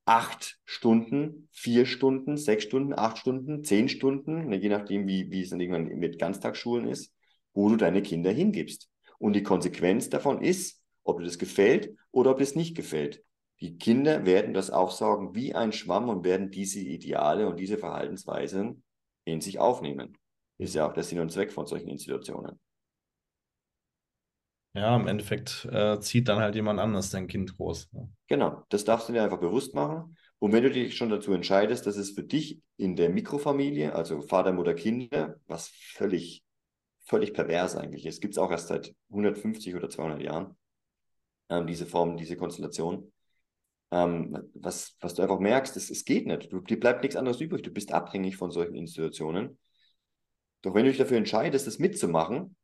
acht 0.09 0.57
Stunden, 0.65 1.49
vier 1.51 1.85
Stunden, 1.85 2.35
sechs 2.35 2.63
Stunden, 2.63 2.97
acht 2.97 3.19
Stunden, 3.19 3.63
zehn 3.63 3.89
Stunden, 3.89 4.47
ne, 4.47 4.55
je 4.55 4.69
nachdem, 4.69 5.07
wie, 5.07 5.29
wie 5.29 5.43
es 5.43 5.51
dann 5.51 5.59
irgendwann 5.59 5.99
mit 5.99 6.17
Ganztagsschulen 6.17 6.87
ist, 6.87 7.13
wo 7.53 7.69
du 7.69 7.75
deine 7.75 8.01
Kinder 8.01 8.31
hingibst. 8.31 8.89
Und 9.19 9.33
die 9.33 9.43
Konsequenz 9.43 10.09
davon 10.09 10.41
ist, 10.41 10.81
ob 11.03 11.19
dir 11.19 11.25
das 11.25 11.37
gefällt 11.37 11.95
oder 12.09 12.31
ob 12.31 12.41
es 12.41 12.55
nicht 12.55 12.75
gefällt. 12.75 13.23
Die 13.61 13.77
Kinder 13.77 14.25
werden 14.25 14.55
das 14.55 14.71
aufsaugen 14.71 15.35
wie 15.35 15.53
ein 15.53 15.73
Schwamm 15.73 16.09
und 16.09 16.23
werden 16.23 16.49
diese 16.49 16.79
Ideale 16.79 17.47
und 17.47 17.59
diese 17.59 17.77
Verhaltensweisen 17.77 18.81
in 19.25 19.41
sich 19.41 19.59
aufnehmen. 19.59 20.17
Ist 20.57 20.73
ja 20.73 20.89
auch 20.89 20.93
der 20.93 21.03
Sinn 21.03 21.19
und 21.19 21.31
Zweck 21.31 21.51
von 21.51 21.67
solchen 21.67 21.87
Institutionen. 21.87 22.59
Ja, 24.73 24.95
im 24.95 25.07
Endeffekt 25.07 25.67
äh, 25.71 25.99
zieht 25.99 26.27
dann 26.27 26.39
halt 26.39 26.55
jemand 26.55 26.79
anders 26.79 27.09
dein 27.09 27.27
Kind 27.27 27.57
groß. 27.57 27.91
Ne? 27.93 28.09
Genau, 28.27 28.63
das 28.69 28.85
darfst 28.85 29.09
du 29.09 29.13
dir 29.13 29.23
einfach 29.23 29.39
bewusst 29.39 29.73
machen. 29.73 30.15
Und 30.37 30.53
wenn 30.53 30.63
du 30.63 30.69
dich 30.69 30.95
schon 30.95 31.09
dazu 31.09 31.33
entscheidest, 31.33 31.85
dass 31.85 31.97
es 31.97 32.11
für 32.11 32.23
dich 32.23 32.61
in 32.77 32.95
der 32.95 33.09
Mikrofamilie, 33.09 33.93
also 33.93 34.21
Vater, 34.21 34.53
Mutter, 34.53 34.73
Kinder, 34.73 35.35
was 35.47 35.69
völlig, 35.69 36.43
völlig 37.01 37.33
pervers 37.33 37.75
eigentlich 37.75 38.05
ist, 38.05 38.21
gibt 38.21 38.35
es 38.35 38.37
auch 38.37 38.51
erst 38.51 38.67
seit 38.67 38.93
150 39.09 39.75
oder 39.75 39.89
200 39.89 40.21
Jahren, 40.21 40.55
ähm, 41.49 41.67
diese 41.67 41.85
Form, 41.85 42.15
diese 42.15 42.37
Konstellation, 42.37 43.11
ähm, 43.91 44.37
was, 44.53 44.95
was 44.99 45.15
du 45.15 45.23
einfach 45.23 45.39
merkst, 45.39 45.75
es, 45.75 45.89
es 45.89 46.05
geht 46.05 46.27
nicht. 46.27 46.53
Du, 46.53 46.59
dir 46.59 46.79
bleibt 46.79 47.01
nichts 47.01 47.15
anderes 47.15 47.41
übrig. 47.41 47.63
Du 47.63 47.71
bist 47.71 47.91
abhängig 47.91 48.37
von 48.37 48.51
solchen 48.51 48.75
Institutionen. 48.75 49.57
Doch 50.61 50.73
wenn 50.73 50.85
du 50.85 50.91
dich 50.91 50.99
dafür 50.99 51.17
entscheidest, 51.17 51.67
das 51.67 51.79
mitzumachen, 51.79 52.55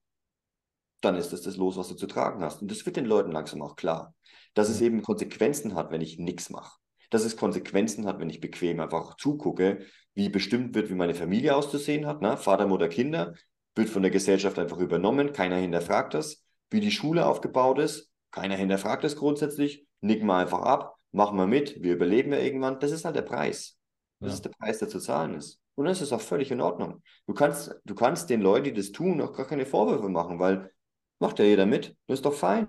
dann 1.05 1.15
ist 1.15 1.31
das 1.31 1.41
das 1.41 1.57
Los, 1.57 1.77
was 1.77 1.87
du 1.87 1.95
zu 1.95 2.07
tragen 2.07 2.43
hast. 2.43 2.61
Und 2.61 2.71
das 2.71 2.85
wird 2.85 2.97
den 2.97 3.05
Leuten 3.05 3.31
langsam 3.31 3.61
auch 3.61 3.75
klar, 3.75 4.13
dass 4.53 4.69
es 4.69 4.81
eben 4.81 5.01
Konsequenzen 5.01 5.75
hat, 5.75 5.91
wenn 5.91 6.01
ich 6.01 6.19
nichts 6.19 6.49
mache. 6.49 6.77
Dass 7.09 7.23
es 7.23 7.37
Konsequenzen 7.37 8.05
hat, 8.05 8.19
wenn 8.19 8.29
ich 8.29 8.41
bequem 8.41 8.79
einfach 8.79 9.15
zugucke, 9.15 9.85
wie 10.13 10.29
bestimmt 10.29 10.75
wird, 10.75 10.89
wie 10.89 10.95
meine 10.95 11.15
Familie 11.15 11.55
auszusehen 11.55 12.05
hat. 12.05 12.21
Ne? 12.21 12.37
Vater, 12.37 12.67
Mutter, 12.67 12.89
Kinder 12.89 13.35
wird 13.75 13.89
von 13.89 14.01
der 14.01 14.11
Gesellschaft 14.11 14.57
einfach 14.59 14.79
übernommen. 14.79 15.33
Keiner 15.33 15.57
hinterfragt 15.57 16.13
das. 16.13 16.43
Wie 16.69 16.79
die 16.79 16.91
Schule 16.91 17.25
aufgebaut 17.25 17.79
ist, 17.79 18.09
keiner 18.31 18.55
hinterfragt 18.55 19.03
das 19.03 19.15
grundsätzlich. 19.15 19.85
Nicken 20.01 20.27
wir 20.27 20.35
einfach 20.35 20.61
ab 20.61 20.95
machen 21.15 21.37
wir 21.37 21.47
mit, 21.47 21.81
wir 21.81 21.93
überleben 21.93 22.33
ja 22.33 22.39
irgendwann. 22.39 22.79
Das 22.79 22.91
ist 22.91 23.05
halt 23.05 23.15
der 23.15 23.21
Preis. 23.23 23.77
Das 24.19 24.29
ja. 24.29 24.33
ist 24.35 24.45
der 24.45 24.51
Preis, 24.51 24.79
der 24.79 24.89
zu 24.89 24.99
zahlen 24.99 25.35
ist. 25.35 25.59
Und 25.75 25.85
das 25.85 26.01
ist 26.01 26.13
auch 26.13 26.21
völlig 26.21 26.51
in 26.51 26.61
Ordnung. 26.61 27.01
Du 27.25 27.33
kannst, 27.33 27.75
du 27.83 27.95
kannst 27.95 28.29
den 28.29 28.41
Leuten, 28.41 28.65
die 28.65 28.73
das 28.73 28.91
tun, 28.91 29.21
auch 29.21 29.33
gar 29.33 29.47
keine 29.47 29.65
Vorwürfe 29.65 30.09
machen, 30.09 30.39
weil 30.39 30.71
macht 31.19 31.39
ja 31.39 31.45
jeder 31.45 31.65
mit. 31.65 31.95
Das 32.07 32.19
ist 32.19 32.25
doch 32.25 32.33
fein. 32.33 32.67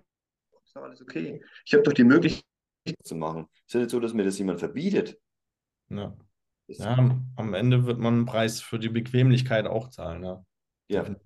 Ist 0.65 0.77
doch 0.77 0.83
alles 0.83 1.01
okay. 1.03 1.43
Ich 1.65 1.75
habe 1.75 1.83
doch 1.83 1.93
die 1.93 2.05
Möglichkeit 2.05 2.45
zu 3.03 3.15
machen. 3.15 3.49
Es 3.67 3.75
ist 3.75 3.81
nicht 3.81 3.91
so, 3.91 4.01
dass 4.01 4.15
mir 4.15 4.25
das 4.25 4.39
jemand 4.39 4.61
verbietet. 4.61 5.19
Ja. 5.89 6.17
Ja, 6.69 7.21
am 7.37 7.55
Ende 7.55 7.87
wird 7.87 7.99
man 7.99 8.15
einen 8.15 8.27
Preis 8.27 8.61
für 8.61 8.81
die 8.81 8.89
Bequemlichkeit 8.89 9.67
auch 9.67 9.89
zahlen. 9.89 10.25
Ja. 10.25 10.45
Ja. 10.89 11.17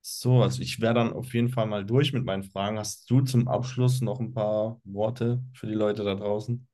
So, 0.00 0.42
also 0.42 0.62
ich 0.62 0.80
wäre 0.80 0.94
dann 0.94 1.12
auf 1.12 1.34
jeden 1.34 1.48
Fall 1.48 1.66
mal 1.66 1.84
durch 1.84 2.12
mit 2.12 2.24
meinen 2.24 2.44
Fragen. 2.44 2.78
Hast 2.78 3.10
du 3.10 3.20
zum 3.22 3.48
Abschluss 3.48 4.00
noch 4.00 4.20
ein 4.20 4.32
paar 4.32 4.80
Worte 4.84 5.42
für 5.52 5.66
die 5.66 5.74
Leute 5.74 6.04
da 6.04 6.14
draußen? 6.14 6.66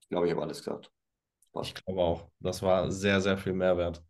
Ich 0.00 0.08
glaube, 0.08 0.26
ich 0.26 0.32
habe 0.32 0.42
alles 0.42 0.58
gesagt. 0.58 0.90
Ich 1.62 1.74
glaube 1.74 2.00
auch. 2.00 2.30
Das 2.38 2.62
war 2.62 2.90
sehr, 2.90 3.20
sehr 3.20 3.36
viel 3.36 3.52
Mehrwert. 3.52 4.02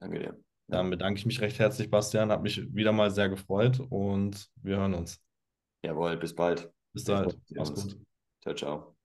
Danke 0.00 0.18
dir. 0.18 0.45
Dann 0.68 0.90
bedanke 0.90 1.18
ich 1.18 1.26
mich 1.26 1.40
recht 1.40 1.58
herzlich, 1.58 1.90
Bastian. 1.90 2.30
Hat 2.30 2.42
mich 2.42 2.74
wieder 2.74 2.92
mal 2.92 3.10
sehr 3.10 3.28
gefreut 3.28 3.80
und 3.88 4.50
wir 4.62 4.76
hören 4.76 4.94
uns. 4.94 5.20
Jawohl, 5.84 6.16
bis 6.16 6.34
bald. 6.34 6.70
Bis 6.92 7.04
bald. 7.04 7.38
Mach's 7.50 7.72
gut. 7.72 7.96
Ciao, 8.42 8.54
ciao. 8.54 8.96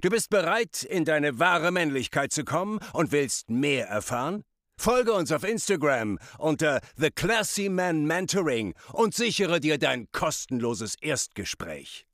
Du 0.00 0.10
bist 0.10 0.30
bereit, 0.30 0.84
in 0.84 1.04
deine 1.04 1.40
wahre 1.40 1.72
Männlichkeit 1.72 2.32
zu 2.32 2.44
kommen 2.44 2.78
und 2.92 3.10
willst 3.10 3.50
mehr 3.50 3.88
erfahren? 3.88 4.44
Folge 4.78 5.12
uns 5.12 5.32
auf 5.32 5.44
Instagram 5.44 6.18
unter 6.38 6.80
The 6.96 7.10
Classy 7.10 7.68
Man 7.68 8.04
Mentoring 8.06 8.74
und 8.92 9.14
sichere 9.14 9.60
dir 9.60 9.78
dein 9.78 10.06
kostenloses 10.12 10.96
Erstgespräch. 11.00 12.06